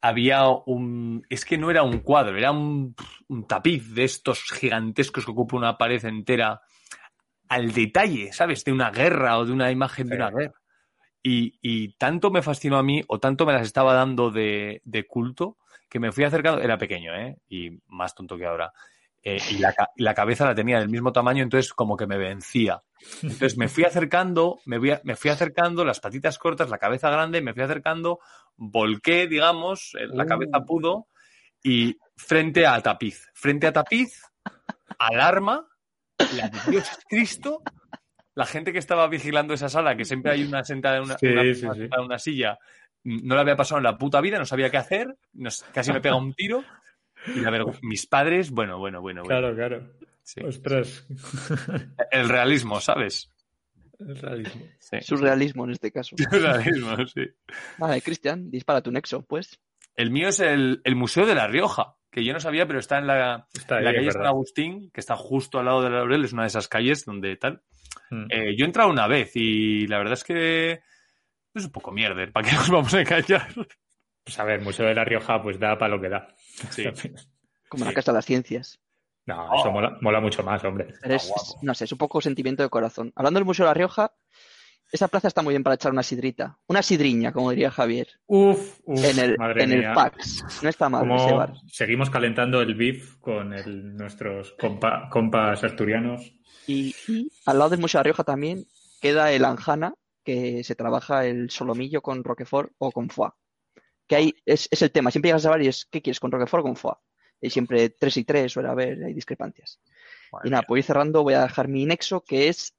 había 0.00 0.48
un... 0.48 1.24
Es 1.28 1.44
que 1.44 1.58
no 1.58 1.70
era 1.70 1.82
un 1.82 2.00
cuadro, 2.00 2.36
era 2.36 2.50
un, 2.52 2.94
un 3.28 3.46
tapiz 3.46 3.94
de 3.94 4.04
estos 4.04 4.42
gigantescos 4.42 5.24
que 5.24 5.30
ocupa 5.30 5.56
una 5.56 5.76
pared 5.76 6.04
entera 6.04 6.60
al 7.48 7.72
detalle, 7.72 8.32
¿sabes? 8.32 8.64
De 8.64 8.72
una 8.72 8.90
guerra 8.90 9.38
o 9.38 9.44
de 9.44 9.52
una 9.52 9.70
imagen 9.70 10.08
de 10.08 10.16
una 10.16 10.30
guerra. 10.30 10.54
Y, 11.22 11.58
y 11.60 11.94
tanto 11.96 12.30
me 12.30 12.42
fascinó 12.42 12.78
a 12.78 12.82
mí, 12.82 13.02
o 13.08 13.18
tanto 13.18 13.44
me 13.44 13.52
las 13.52 13.62
estaba 13.62 13.92
dando 13.92 14.30
de, 14.30 14.80
de 14.84 15.06
culto, 15.06 15.58
que 15.88 15.98
me 15.98 16.12
fui 16.12 16.24
acercando, 16.24 16.62
era 16.62 16.78
pequeño, 16.78 17.14
¿eh? 17.14 17.36
Y 17.48 17.80
más 17.88 18.14
tonto 18.14 18.38
que 18.38 18.46
ahora. 18.46 18.72
Eh, 19.22 19.38
y 19.50 19.58
la, 19.58 19.74
la 19.96 20.14
cabeza 20.14 20.46
la 20.46 20.54
tenía 20.54 20.78
del 20.78 20.88
mismo 20.88 21.12
tamaño, 21.12 21.42
entonces 21.42 21.74
como 21.74 21.96
que 21.96 22.06
me 22.06 22.16
vencía. 22.16 22.82
Entonces 23.22 23.56
me 23.58 23.68
fui 23.68 23.84
acercando, 23.84 24.60
me, 24.64 24.78
voy 24.78 24.92
a- 24.92 25.00
me 25.04 25.14
fui 25.16 25.30
acercando, 25.30 25.84
las 25.84 26.00
patitas 26.00 26.38
cortas, 26.38 26.70
la 26.70 26.78
cabeza 26.78 27.10
grande, 27.10 27.40
me 27.42 27.52
fui 27.52 27.62
acercando, 27.62 28.18
volqué, 28.56 29.26
digamos, 29.26 29.94
eh, 29.98 30.06
la 30.06 30.24
Uh. 30.24 30.26
cabeza 30.26 30.60
pudo, 30.66 31.06
y 31.62 31.98
frente 32.16 32.66
a 32.66 32.80
tapiz, 32.80 33.28
frente 33.34 33.66
a 33.66 33.72
tapiz, 33.72 34.22
alarma, 34.98 35.66
la 36.34 36.48
de 36.48 36.58
Dios 36.70 36.88
Cristo, 37.08 37.62
la 38.34 38.46
gente 38.46 38.72
que 38.72 38.78
estaba 38.78 39.06
vigilando 39.08 39.54
esa 39.54 39.68
sala, 39.68 39.96
que 39.96 40.04
siempre 40.04 40.32
hay 40.32 40.42
una 40.44 40.64
sentada 40.64 40.96
en 40.96 41.02
una, 41.04 41.18
Sí, 41.18 41.26
una 41.26 41.42
sí, 41.42 41.48
persona 41.48 41.74
sí. 41.74 41.80
sentada 41.80 42.02
en 42.02 42.06
una 42.06 42.18
silla, 42.18 42.58
no 43.04 43.34
le 43.34 43.40
había 43.40 43.56
pasado 43.56 43.78
en 43.78 43.84
la 43.84 43.96
puta 43.98 44.20
vida, 44.20 44.38
no 44.38 44.46
sabía 44.46 44.70
qué 44.70 44.76
hacer, 44.78 45.16
nos- 45.34 45.62
casi 45.74 45.92
me 45.92 46.00
pega 46.00 46.16
un 46.16 46.32
tiro. 46.34 46.64
Y 47.26 47.40
la 47.40 47.50
vergü- 47.50 47.78
mis 47.82 48.06
padres, 48.06 48.50
bueno, 48.50 48.78
bueno, 48.78 49.00
bueno, 49.00 49.22
bueno. 49.22 49.40
Claro, 49.40 49.54
claro. 49.54 49.90
sí. 50.22 50.40
Ostras. 50.42 51.06
El 52.10 52.28
realismo, 52.28 52.80
¿sabes? 52.80 53.30
El 53.98 54.16
realismo. 54.16 54.66
Sí. 54.78 54.96
Surrealismo 55.02 55.64
en 55.64 55.70
este 55.72 55.92
caso. 55.92 56.16
El 56.32 56.42
realismo, 56.42 56.96
sí. 57.06 57.22
Vale, 57.78 58.00
Cristian, 58.00 58.50
dispara 58.50 58.80
tu 58.82 58.90
nexo, 58.90 59.22
pues. 59.26 59.60
El 59.94 60.10
mío 60.10 60.28
es 60.28 60.40
el, 60.40 60.80
el 60.84 60.96
Museo 60.96 61.26
de 61.26 61.34
La 61.34 61.46
Rioja, 61.46 61.96
que 62.10 62.24
yo 62.24 62.32
no 62.32 62.40
sabía, 62.40 62.66
pero 62.66 62.78
está 62.78 62.98
en 62.98 63.06
la, 63.06 63.46
Está 63.52 63.82
calle 63.82 64.10
San. 64.10 64.24
Agustín, 64.24 64.90
que 64.90 65.00
está 65.00 65.16
justo 65.16 65.58
al 65.58 65.66
lado 65.66 65.82
de 65.82 65.90
la 65.90 65.96
Laurel, 65.98 66.24
es 66.24 66.32
una 66.32 66.42
de 66.42 66.48
esas 66.48 66.68
calles 66.68 67.04
donde 67.04 67.36
tal. 67.36 67.62
Mm. 68.10 68.24
Eh, 68.30 68.56
yo 68.56 68.64
he 68.64 68.68
entrado 68.68 68.88
una 68.88 69.06
vez 69.06 69.32
y 69.34 69.86
la 69.86 69.98
verdad 69.98 70.14
es 70.14 70.24
que 70.24 70.80
es 71.54 71.64
un 71.64 71.72
poco 71.72 71.92
mierder, 71.92 72.32
¿para 72.32 72.48
qué 72.48 72.54
nos 72.56 72.70
vamos 72.70 72.94
a 72.94 73.00
engañar? 73.02 73.48
Pues 74.24 74.38
a 74.38 74.44
ver, 74.44 74.60
Museo 74.60 74.86
de 74.86 74.94
la 74.94 75.04
Rioja 75.04 75.42
pues 75.42 75.58
da 75.58 75.78
para 75.78 75.94
lo 75.94 76.00
que 76.00 76.08
da. 76.08 76.28
Sí. 76.70 76.84
Como 77.68 77.84
la. 77.84 77.92
Casa 77.92 78.12
de 78.12 78.16
las 78.18 78.24
Ciencias. 78.26 78.80
No, 79.26 79.48
Oh. 79.50 79.60
eso 79.60 79.70
mola, 79.70 79.96
mola 80.00 80.20
mucho 80.20 80.42
más, 80.42 80.62
hombre. 80.64 80.88
Pero 81.00 81.14
es, 81.14 81.28
guapo. 81.28 81.42
es- 81.42 81.56
no 81.62 81.74
sé, 81.74 81.84
es 81.84 81.92
un 81.92 81.98
poco 81.98 82.20
sentimiento 82.20 82.62
de 82.62 82.68
corazón. 82.68 83.12
Hablando 83.14 83.38
del 83.38 83.44
Museo 83.44 83.64
de 83.64 83.70
La 83.70 83.74
Rioja, 83.74 84.12
esa 84.90 85.06
plaza 85.06 85.28
está 85.28 85.42
muy 85.42 85.52
bien 85.52 85.62
para 85.62 85.74
echar 85.74 85.92
una 85.92 86.02
sidrita. 86.02 86.58
Una 86.66 86.82
sidriña, 86.82 87.32
como 87.32 87.50
diría 87.50 87.70
Javier. 87.70 88.08
Uf, 88.26 88.80
uf, 88.84 89.04
en 89.04 89.18
el, 89.20 89.36
madre 89.38 89.62
en 89.64 89.72
el. 89.72 89.92
PAX. 89.92 90.62
No 90.62 90.68
está 90.68 90.88
mal 90.88 91.02
Como 91.02 91.16
ese 91.16 91.32
bar. 91.32 91.52
seguimos 91.68 92.10
calentando 92.10 92.60
el 92.60 92.74
beef 92.74 93.16
con 93.20 93.52
el- 93.54 93.94
nuestros 93.94 94.56
compa- 94.58 95.08
compas 95.10 95.62
asturianos. 95.62 96.32
Y, 96.66 96.94
y 97.06 97.30
al 97.46 97.58
lado 97.58 97.70
del 97.70 97.80
Museo 97.80 97.98
de 97.98 98.00
La 98.00 98.04
Rioja 98.04 98.24
también 98.24 98.64
queda 99.00 99.30
el 99.30 99.44
Anjana, 99.44 99.94
que 100.24 100.64
se 100.64 100.74
trabaja 100.74 101.24
el 101.24 101.50
solomillo 101.50 102.02
con 102.02 102.24
Roquefort 102.24 102.72
o 102.78 102.90
con 102.90 103.10
foie. 103.10 103.30
Que 104.10 104.16
ahí 104.16 104.34
es, 104.44 104.66
es 104.72 104.82
el 104.82 104.90
tema. 104.90 105.12
Siempre 105.12 105.28
llegas 105.28 105.46
a 105.46 105.50
bar 105.50 105.62
y 105.62 105.68
es, 105.68 105.84
¿qué 105.88 106.02
quieres? 106.02 106.18
¿Con 106.18 106.32
Roquefort 106.32 106.62
o 106.62 106.64
con 106.64 106.74
foie? 106.74 106.96
Y 107.40 107.48
siempre 107.48 107.90
tres 107.90 108.16
y 108.16 108.24
tres 108.24 108.50
suele 108.52 108.68
haber, 108.68 109.04
hay 109.04 109.14
discrepancias. 109.14 109.78
Madre 110.32 110.48
Y 110.48 110.50
nada, 110.50 110.62
mía. 110.62 110.66
pues 110.66 110.80
ir 110.80 110.84
cerrando, 110.84 111.22
voy 111.22 111.34
a 111.34 111.42
dejar 111.42 111.68
mi 111.68 111.86
nexo, 111.86 112.20
que 112.24 112.48
es 112.48 112.74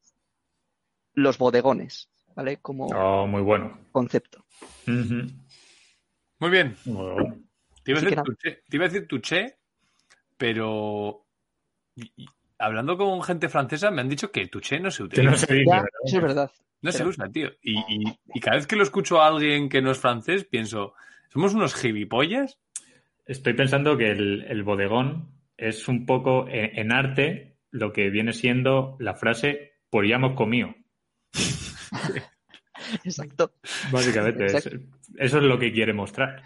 los 1.13 1.37
bodegones, 1.37 2.09
¿vale? 2.35 2.57
Como 2.57 2.87
Oh, 2.87 3.27
muy 3.27 3.41
bueno. 3.43 3.79
concepto. 3.93 4.43
Muy 4.85 6.49
bien. 6.49 6.75
Muy 6.83 6.95
bueno. 7.13 7.39
Te 7.81 7.91
iba, 7.91 7.99
a 7.99 8.01
decir 8.01 8.17
nada. 8.17 8.23
tuché, 8.25 8.63
te 8.67 8.75
iba 8.75 8.85
a 8.85 8.89
decir 8.89 9.07
tuché, 9.07 9.57
pero 10.37 11.25
y- 11.95 12.11
y 12.17 12.25
hablando 12.59 12.97
con 12.97 13.23
gente 13.23 13.47
francesa 13.47 13.89
me 13.89 14.01
han 14.01 14.09
dicho 14.09 14.33
que 14.33 14.47
tuché 14.47 14.81
no 14.81 14.91
se 14.91 14.97
Que 14.97 15.03
utiliza. 15.21 15.31
no 15.31 15.37
se 15.37 15.53
dice, 15.53 15.65
Ya, 15.65 15.75
¿verdad? 15.77 15.89
eso 16.05 16.17
es 16.17 16.21
verdad. 16.23 16.51
No 16.81 16.91
se 16.91 17.05
usa, 17.05 17.29
tío. 17.29 17.49
Y, 17.61 17.77
y- 17.87 18.19
y 18.33 18.39
cada 18.41 18.57
vez 18.57 18.67
que 18.67 18.75
lo 18.75 18.83
escucho 18.83 19.21
a 19.21 19.27
alguien 19.27 19.69
que 19.69 19.81
no 19.81 19.91
es 19.91 19.97
francés, 19.97 20.43
pienso, 20.45 20.93
¿somos 21.31 21.53
unos 21.53 21.73
gilipollas? 21.75 22.59
Estoy 23.25 23.53
pensando 23.53 23.97
que 23.97 24.11
el, 24.11 24.45
el 24.47 24.63
bodegón 24.63 25.29
es 25.57 25.87
un 25.87 26.05
poco 26.05 26.47
en, 26.47 26.77
en 26.79 26.91
arte 26.91 27.57
lo 27.71 27.93
que 27.93 28.09
viene 28.09 28.33
siendo 28.33 28.97
la 28.99 29.13
frase 29.15 29.73
por 29.89 30.05
ya 30.07 30.15
hemos 30.15 30.35
comido. 30.35 30.73
Exacto. 33.03 33.53
Básicamente, 33.91 34.45
es- 34.45 34.65
eso 35.17 35.37
es 35.37 35.43
lo 35.43 35.59
que 35.59 35.71
quiere 35.71 35.93
mostrar. 35.93 36.43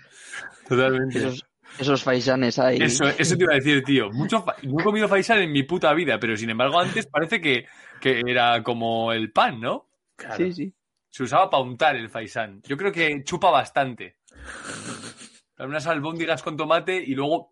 Totalmente. 0.67 1.19
Esos, 1.19 1.45
esos 1.79 2.03
faisanes 2.03 2.59
ahí. 2.59 2.77
Eso, 2.81 3.07
eso 3.07 3.37
te 3.37 3.43
iba 3.43 3.53
a 3.53 3.57
decir, 3.57 3.83
tío. 3.83 4.11
Mucho 4.11 4.41
fa- 4.41 4.55
no 4.63 4.79
he 4.79 4.83
comido 4.83 5.07
faisán 5.07 5.41
en 5.41 5.51
mi 5.51 5.63
puta 5.63 5.93
vida, 5.93 6.19
pero 6.19 6.35
sin 6.35 6.49
embargo 6.49 6.79
antes 6.79 7.07
parece 7.07 7.39
que, 7.41 7.65
que 8.01 8.21
era 8.25 8.61
como 8.63 9.13
el 9.13 9.31
pan, 9.31 9.59
¿no? 9.61 9.89
Sí, 10.37 10.53
sí. 10.53 10.73
Se 11.09 11.23
usaba 11.23 11.49
para 11.49 11.63
untar 11.63 11.95
el 11.95 12.09
faisán. 12.09 12.61
Yo 12.63 12.75
creo 12.75 12.91
que 12.91 13.23
chupa 13.23 13.49
bastante. 13.49 14.17
Unas 15.59 15.87
albóndigas 15.87 16.43
con 16.43 16.57
tomate 16.57 16.97
y 16.97 17.15
luego 17.15 17.51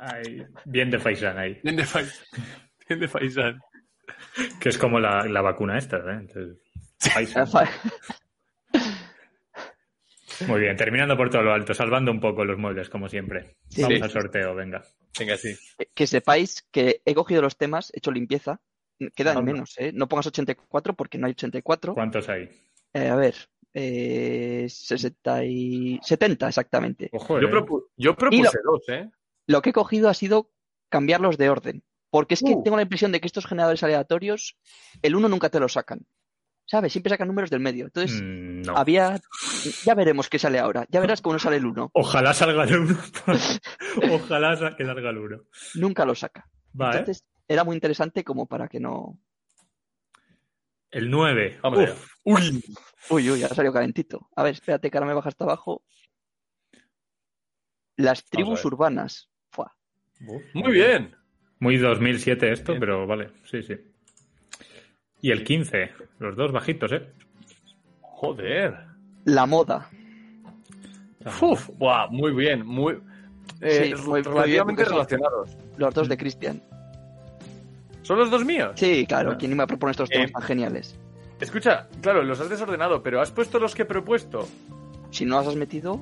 Ay, 0.00 0.44
bien 0.64 0.90
de 0.90 0.98
faisán 0.98 1.38
ahí. 1.38 1.60
bien 1.62 1.76
de 1.76 1.84
faisán. 1.84 2.26
Bien 2.88 2.98
de 3.00 3.08
faisán. 3.08 3.60
Que 4.60 4.68
es 4.68 4.76
como 4.76 4.98
la, 5.00 5.24
la 5.26 5.40
vacuna 5.40 5.78
esta, 5.78 5.98
¿eh? 5.98 6.18
Entonces, 6.20 6.58
faisán. 6.98 7.46
Muy 10.48 10.60
bien, 10.60 10.76
terminando 10.76 11.16
por 11.16 11.30
todo 11.30 11.42
lo 11.42 11.52
alto, 11.52 11.72
salvando 11.74 12.10
un 12.10 12.18
poco 12.20 12.44
los 12.44 12.58
muebles, 12.58 12.88
como 12.90 13.08
siempre. 13.08 13.56
Sí. 13.68 13.82
Vamos 13.82 13.98
Sí. 13.98 14.02
al 14.02 14.10
sorteo, 14.10 14.54
venga. 14.54 14.82
Venga, 15.18 15.36
sí. 15.36 15.54
Que 15.94 16.06
sepáis 16.06 16.62
que 16.72 17.00
he 17.04 17.14
cogido 17.14 17.40
los 17.42 17.56
temas, 17.56 17.92
he 17.94 17.98
hecho 17.98 18.10
limpieza. 18.10 18.60
Quedan 19.14 19.44
menos, 19.44 19.74
¿eh? 19.78 19.92
No 19.94 20.08
pongas 20.08 20.26
84 20.26 20.94
porque 20.94 21.18
no 21.18 21.26
hay 21.26 21.32
84. 21.32 21.94
¿Cuántos 21.94 22.28
hay? 22.28 22.48
Eh, 22.94 23.08
a 23.08 23.14
ver, 23.16 23.34
eh, 23.74 24.66
60 24.68 25.44
y 25.44 26.00
70 26.02 26.48
exactamente. 26.48 27.08
Ojo, 27.12 27.40
Yo, 27.40 27.48
eh. 27.48 27.50
propu- 27.52 27.84
yo 27.96 28.10
Y 28.12 28.14
propuse 28.14 28.58
dos, 28.64 28.82
¿eh? 28.88 29.10
Lo 29.46 29.62
que 29.62 29.70
he 29.70 29.72
cogido 29.72 30.08
ha 30.08 30.14
sido 30.14 30.50
cambiarlos 30.88 31.38
de 31.38 31.50
orden. 31.50 31.82
Porque 32.10 32.34
es 32.34 32.40
que 32.42 32.52
Uh. 32.54 32.62
tengo 32.62 32.76
la 32.76 32.82
impresión 32.82 33.10
de 33.12 33.20
que 33.20 33.26
estos 33.26 33.46
generadores 33.46 33.82
aleatorios, 33.82 34.58
el 35.00 35.16
uno 35.16 35.28
nunca 35.28 35.48
te 35.48 35.58
lo 35.60 35.68
sacan. 35.68 36.06
¿Sabes? 36.66 36.92
Siempre 36.92 37.10
sacan 37.10 37.26
números 37.28 37.50
del 37.50 37.60
medio. 37.60 37.86
Entonces, 37.86 38.20
Mm, 38.22 38.62
no. 38.62 38.76
había. 38.76 39.18
Ya 39.84 39.94
veremos 39.94 40.28
qué 40.28 40.38
sale 40.38 40.58
ahora. 40.58 40.86
Ya 40.90 41.00
verás 41.00 41.20
cómo 41.20 41.32
no 41.34 41.38
sale 41.38 41.56
el 41.56 41.66
uno. 41.66 41.90
Ojalá 41.94 42.32
salga 42.34 42.64
el 42.64 42.78
uno. 42.78 42.98
Ojalá 44.12 44.74
que 44.76 44.84
salga 44.84 45.10
el 45.10 45.18
uno. 45.18 45.42
Nunca 45.74 46.04
lo 46.04 46.14
saca. 46.14 46.48
Entonces, 46.74 47.24
era 47.48 47.64
muy 47.64 47.74
interesante 47.76 48.24
como 48.24 48.46
para 48.46 48.68
que 48.68 48.78
no. 48.80 49.18
El 50.92 51.10
9. 51.10 51.58
Vamos 51.62 51.78
allá. 51.80 51.94
Uy, 52.24 53.30
uy, 53.30 53.42
ha 53.42 53.48
salido 53.48 53.72
calentito. 53.72 54.28
A 54.36 54.44
ver, 54.44 54.52
espérate 54.54 54.90
que 54.90 54.96
ahora 54.98 55.08
me 55.08 55.14
baja 55.14 55.28
hasta 55.30 55.42
abajo. 55.44 55.82
Las 57.96 58.24
tribus 58.24 58.64
urbanas. 58.64 59.28
Fua. 59.50 59.74
Muy 60.54 60.72
bien. 60.72 61.14
Muy 61.58 61.76
2007 61.78 62.52
esto, 62.52 62.72
Bien. 62.72 62.80
pero 62.80 63.06
vale, 63.06 63.32
sí, 63.50 63.62
sí. 63.62 63.74
Y 65.20 65.30
el 65.30 65.44
15, 65.44 65.92
los 66.18 66.36
dos 66.36 66.52
bajitos, 66.52 66.92
¿eh? 66.92 67.12
Joder. 68.00 68.76
La 69.24 69.46
moda. 69.46 69.88
Uf, 71.40 71.68
buah, 71.78 72.08
muy 72.08 72.32
bien, 72.32 72.66
muy, 72.66 73.00
eh, 73.60 73.94
Sí, 73.94 73.94
muy- 73.94 74.10
muy 74.10 74.22
bien, 74.22 74.34
relativamente 74.34 74.84
son- 74.84 74.92
relacionados. 74.94 75.56
Los 75.76 75.94
dos 75.94 76.08
de 76.08 76.16
Cristian. 76.16 76.62
¿Son 78.02 78.18
los 78.18 78.30
dos 78.30 78.44
míos? 78.44 78.72
Sí, 78.76 79.06
claro, 79.06 79.36
¿quién 79.38 79.52
iba 79.52 79.64
a 79.64 79.66
proponer 79.66 79.92
estos 79.92 80.08
temas 80.08 80.30
Eh, 80.30 80.32
tan 80.32 80.42
geniales? 80.42 80.96
Escucha, 81.40 81.88
claro, 82.00 82.22
los 82.22 82.38
has 82.40 82.48
desordenado, 82.48 83.02
pero 83.02 83.20
¿has 83.20 83.30
puesto 83.30 83.58
los 83.58 83.74
que 83.74 83.82
he 83.82 83.84
propuesto? 83.84 84.46
Si 85.10 85.24
no 85.24 85.38
los 85.38 85.48
has 85.48 85.56
metido, 85.56 86.00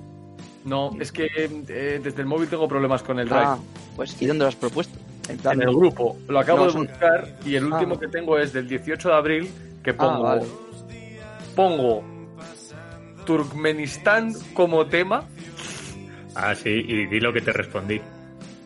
No, 0.64 0.90
es 1.01 1.11
que 1.11 1.26
eh, 1.36 2.01
desde 2.03 2.20
el 2.20 2.26
móvil 2.26 2.48
tengo 2.48 2.68
problemas 2.68 3.03
con 3.03 3.18
el 3.18 3.28
Drive. 3.28 3.42
ah, 3.44 3.59
pues 3.96 4.20
¿y 4.20 4.26
dónde 4.26 4.44
lo 4.44 4.48
has 4.48 4.57
propuesto? 4.57 4.98
En 5.30 5.38
plan, 5.38 5.61
en 5.62 5.68
el 5.68 5.74
grupo. 5.74 6.16
Lo 6.28 6.38
acabo 6.38 6.59
No, 6.61 6.64
de 6.66 6.72
son- 6.72 6.86
buscar 6.86 7.38
y 7.46 7.55
el 7.55 7.64
último 7.64 7.94
Ah. 7.96 8.01
que 8.01 8.09
tengo 8.09 8.36
es 8.38 8.53
del 8.53 8.68
18 8.68 9.09
de 9.09 9.14
abril 9.14 9.51
que 9.82 9.94
pongo, 9.94 10.22
vale. 10.22 10.42
pongo 11.57 12.03
Turkmenistán 13.24 14.34
como 14.55 14.86
tema 14.86 15.24
Ah, 16.34 16.55
sí, 16.55 16.68
y 16.70 17.07
di 17.07 17.20
lo 17.20 17.32
que 17.32 17.40
te 17.40 17.53
respondí. 17.53 18.01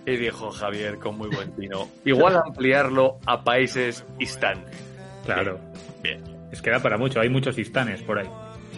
Y 0.06 0.16
dijo 0.16 0.50
Javier 0.50 0.98
con 0.98 1.16
muy 1.16 1.28
buen 1.28 1.52
tino. 1.52 1.88
Igual 2.04 2.36
ampliarlo 2.36 3.18
a 3.26 3.42
países 3.42 4.04
Istán. 4.18 4.64
Claro. 5.24 5.58
Bien. 6.02 6.22
Es 6.52 6.62
que 6.62 6.70
da 6.70 6.80
para 6.80 6.96
mucho, 6.98 7.20
hay 7.20 7.28
muchos 7.28 7.58
istanes 7.58 8.02
por 8.02 8.18
ahí. 8.18 8.28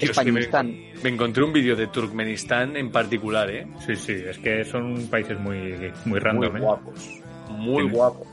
Yo 0.00 0.10
es 0.10 0.18
que 0.18 0.32
me, 0.32 1.10
encontré 1.10 1.42
un 1.42 1.52
vídeo 1.52 1.74
de 1.74 1.86
Turkmenistán 1.88 2.76
en 2.76 2.90
particular, 2.90 3.50
¿eh? 3.50 3.66
Sí, 3.84 3.96
sí, 3.96 4.12
es 4.12 4.38
que 4.38 4.64
son 4.64 5.06
países 5.08 5.38
muy, 5.38 5.92
muy 6.04 6.18
random, 6.18 6.52
muy 6.52 6.60
¿eh? 6.60 6.64
guapos. 6.64 7.10
Muy 7.50 7.82
Tienes- 7.84 7.92
guapos. 7.92 8.28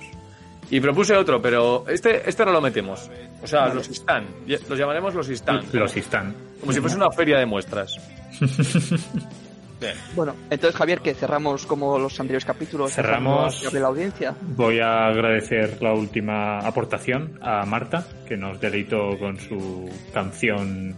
Y 0.69 0.79
propuse 0.79 1.15
otro, 1.15 1.41
pero 1.41 1.85
este, 1.87 2.27
este 2.27 2.45
no 2.45 2.51
lo 2.51 2.61
metemos. 2.61 3.09
O 3.41 3.47
sea, 3.47 3.61
Vale. 3.61 3.75
los 3.75 3.89
Istán. 3.89 4.25
Los 4.47 4.79
llamaremos 4.79 5.13
los 5.13 5.29
Istán. 5.29 5.63
Los 5.71 5.95
istán. 5.97 6.33
Como 6.59 6.71
si 6.71 6.79
fuese 6.79 6.95
una 6.95 7.11
feria 7.11 7.37
de 7.37 7.45
muestras. 7.45 7.97
Bien. 9.83 9.95
Bueno, 10.15 10.35
entonces 10.49 10.77
Javier, 10.77 11.01
que 11.01 11.13
cerramos 11.13 11.65
como 11.65 11.99
los 11.99 12.17
anteriores 12.19 12.45
capítulos. 12.45 12.93
Cerramos. 12.93 13.65
a 13.65 13.79
la 13.79 13.87
audiencia. 13.87 14.33
Voy 14.41 14.79
a 14.79 15.07
agradecer 15.07 15.81
la 15.81 15.93
última 15.93 16.59
aportación 16.59 17.37
a 17.41 17.65
Marta, 17.65 18.07
que 18.27 18.37
nos 18.37 18.61
deleitó 18.61 19.17
con 19.19 19.37
su 19.39 19.89
canción. 20.13 20.95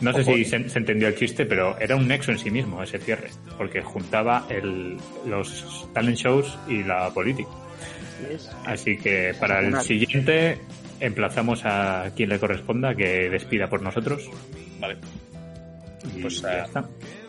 No 0.00 0.12
sé 0.12 0.24
si 0.24 0.44
se, 0.44 0.68
se 0.68 0.78
entendió 0.78 1.08
el 1.08 1.16
chiste, 1.16 1.46
pero 1.46 1.78
era 1.78 1.96
un 1.96 2.08
nexo 2.08 2.32
en 2.32 2.38
sí 2.38 2.50
mismo 2.50 2.82
ese 2.82 2.98
cierre, 2.98 3.30
porque 3.56 3.82
juntaba 3.82 4.46
el, 4.48 4.96
los 5.26 5.88
talent 5.92 6.16
shows 6.16 6.58
y 6.68 6.82
la 6.82 7.10
política. 7.10 7.50
Así 8.64 8.96
que 8.96 9.34
para 9.38 9.60
el 9.60 9.80
siguiente 9.82 10.58
emplazamos 11.00 11.62
a 11.64 12.10
quien 12.16 12.30
le 12.30 12.38
corresponda 12.38 12.94
que 12.94 13.28
despida 13.28 13.68
por 13.68 13.82
nosotros. 13.82 14.30
Vale. 14.80 14.96
Y 16.16 16.22
Pues, 16.22 16.42
ya 16.42 16.58
eh, 16.60 16.62
está. 16.64 16.84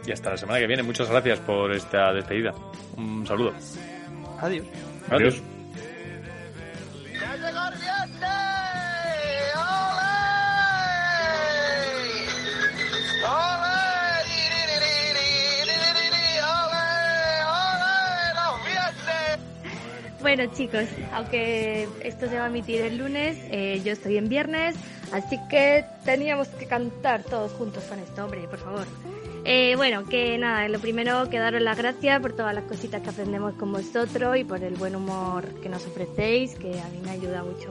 Y 0.06 0.12
hasta 0.12 0.32
la 0.32 0.38
semana 0.38 0.60
que 0.60 0.68
viene. 0.68 0.84
Muchas 0.84 1.10
gracias 1.10 1.40
por 1.40 1.72
esta 1.72 2.14
despedida. 2.14 2.54
Un 2.98 3.26
saludo. 3.26 3.54
Adiós. 4.40 4.66
Adiós. 5.10 5.42
Bueno 20.22 20.52
chicos, 20.54 20.86
aunque 21.14 21.88
esto 22.02 22.28
se 22.28 22.38
va 22.40 22.46
a 22.46 22.48
emitir 22.48 22.82
el 22.82 22.98
lunes, 22.98 23.38
eh, 23.52 23.80
yo 23.86 23.94
estoy 23.94 24.18
en 24.18 24.28
viernes, 24.28 24.76
así 25.14 25.40
que 25.52 25.86
teníamos 26.04 26.48
que 26.48 26.66
cantar 26.66 27.24
todos 27.24 27.52
juntos 27.52 27.84
con 27.84 28.00
esto, 28.00 28.26
hombre, 28.26 28.42
por 28.48 28.58
favor. 28.58 28.88
Eh, 29.48 29.76
bueno, 29.76 30.06
que 30.06 30.40
nada, 30.40 30.68
lo 30.70 30.80
primero 30.80 31.30
que 31.30 31.38
daros 31.38 31.62
las 31.62 31.78
gracias 31.78 32.20
por 32.20 32.34
todas 32.34 32.56
las 32.56 32.64
cositas 32.64 33.04
que 33.04 33.12
aprendemos 33.12 33.54
con 33.54 33.72
vosotros 33.72 34.38
y 34.38 34.44
por 34.44 34.64
el 34.64 34.74
buen 34.74 34.96
humor 34.96 35.46
que 35.62 35.70
nos 35.70 35.86
ofrecéis, 35.86 36.56
que 36.56 36.80
a 36.80 36.88
mí 36.90 37.00
me 37.04 37.12
ayuda 37.12 37.44
mucho 37.44 37.70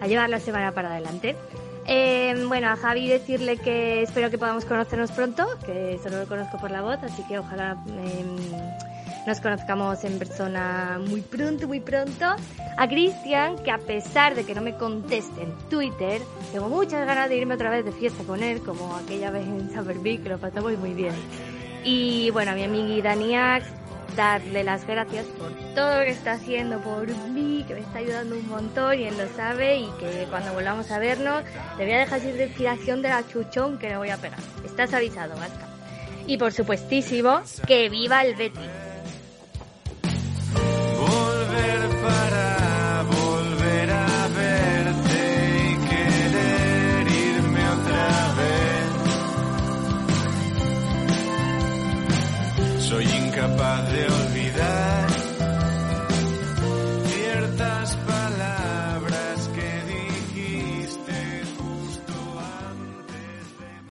a, 0.00 0.06
llevar 0.06 0.30
la 0.30 0.38
semana 0.38 0.70
para 0.70 0.92
adelante. 0.92 1.34
Eh, 1.88 2.44
bueno, 2.46 2.68
a 2.68 2.76
Javi 2.76 3.08
decirle 3.08 3.56
que 3.56 4.02
espero 4.02 4.30
que 4.30 4.38
podamos 4.38 4.64
conocernos 4.64 5.10
pronto, 5.10 5.48
que 5.66 5.98
solo 6.00 6.20
lo 6.20 6.26
conozco 6.28 6.58
por 6.58 6.70
la 6.70 6.82
voz, 6.82 7.02
así 7.02 7.24
que 7.26 7.40
ojalá 7.40 7.76
em, 7.88 8.36
nos 9.28 9.40
conozcamos 9.40 10.02
en 10.04 10.18
persona 10.18 10.98
muy 11.06 11.20
pronto, 11.20 11.68
muy 11.68 11.80
pronto. 11.80 12.24
A 12.78 12.88
Cristian, 12.88 13.62
que 13.62 13.70
a 13.70 13.76
pesar 13.76 14.34
de 14.34 14.44
que 14.44 14.54
no 14.54 14.62
me 14.62 14.74
conteste 14.74 15.42
en 15.42 15.52
Twitter, 15.68 16.22
tengo 16.50 16.70
muchas 16.70 17.06
ganas 17.06 17.28
de 17.28 17.36
irme 17.36 17.54
otra 17.54 17.68
vez 17.68 17.84
de 17.84 17.92
fiesta 17.92 18.24
con 18.24 18.42
él, 18.42 18.62
como 18.62 18.96
aquella 18.96 19.30
vez 19.30 19.46
en 19.46 19.70
Saberby, 19.70 20.18
que 20.18 20.30
lo 20.30 20.38
pasamos 20.38 20.78
muy 20.78 20.94
bien. 20.94 21.12
Y 21.84 22.30
bueno, 22.30 22.52
a 22.52 22.54
mi 22.54 22.64
amiga 22.64 23.10
Daniac, 23.10 23.64
darle 24.16 24.64
las 24.64 24.86
gracias 24.86 25.26
por 25.26 25.52
todo 25.74 25.98
lo 25.98 26.04
que 26.06 26.10
está 26.12 26.32
haciendo 26.32 26.80
por 26.80 27.06
mí, 27.28 27.66
que 27.68 27.74
me 27.74 27.80
está 27.80 27.98
ayudando 27.98 28.34
un 28.34 28.48
montón 28.48 28.98
y 28.98 29.04
él 29.04 29.18
lo 29.18 29.28
sabe 29.36 29.76
y 29.76 29.90
que 30.00 30.26
cuando 30.30 30.54
volvamos 30.54 30.90
a 30.90 30.98
vernos 30.98 31.44
le 31.76 31.84
voy 31.84 31.92
a 31.92 31.98
dejar 31.98 32.20
sin 32.20 32.34
respiración 32.38 33.02
de 33.02 33.10
la 33.10 33.28
chuchón 33.28 33.78
que 33.78 33.90
le 33.90 33.98
voy 33.98 34.08
a 34.08 34.16
pegar. 34.16 34.40
Estás 34.64 34.94
avisado, 34.94 35.36
basta. 35.36 35.68
Y 36.26 36.38
por 36.38 36.52
supuestísimo, 36.52 37.42
que 37.66 37.90
viva 37.90 38.24
el 38.24 38.34
Betis. 38.34 38.87
Para 42.08 42.47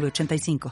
906985. 0.00 0.60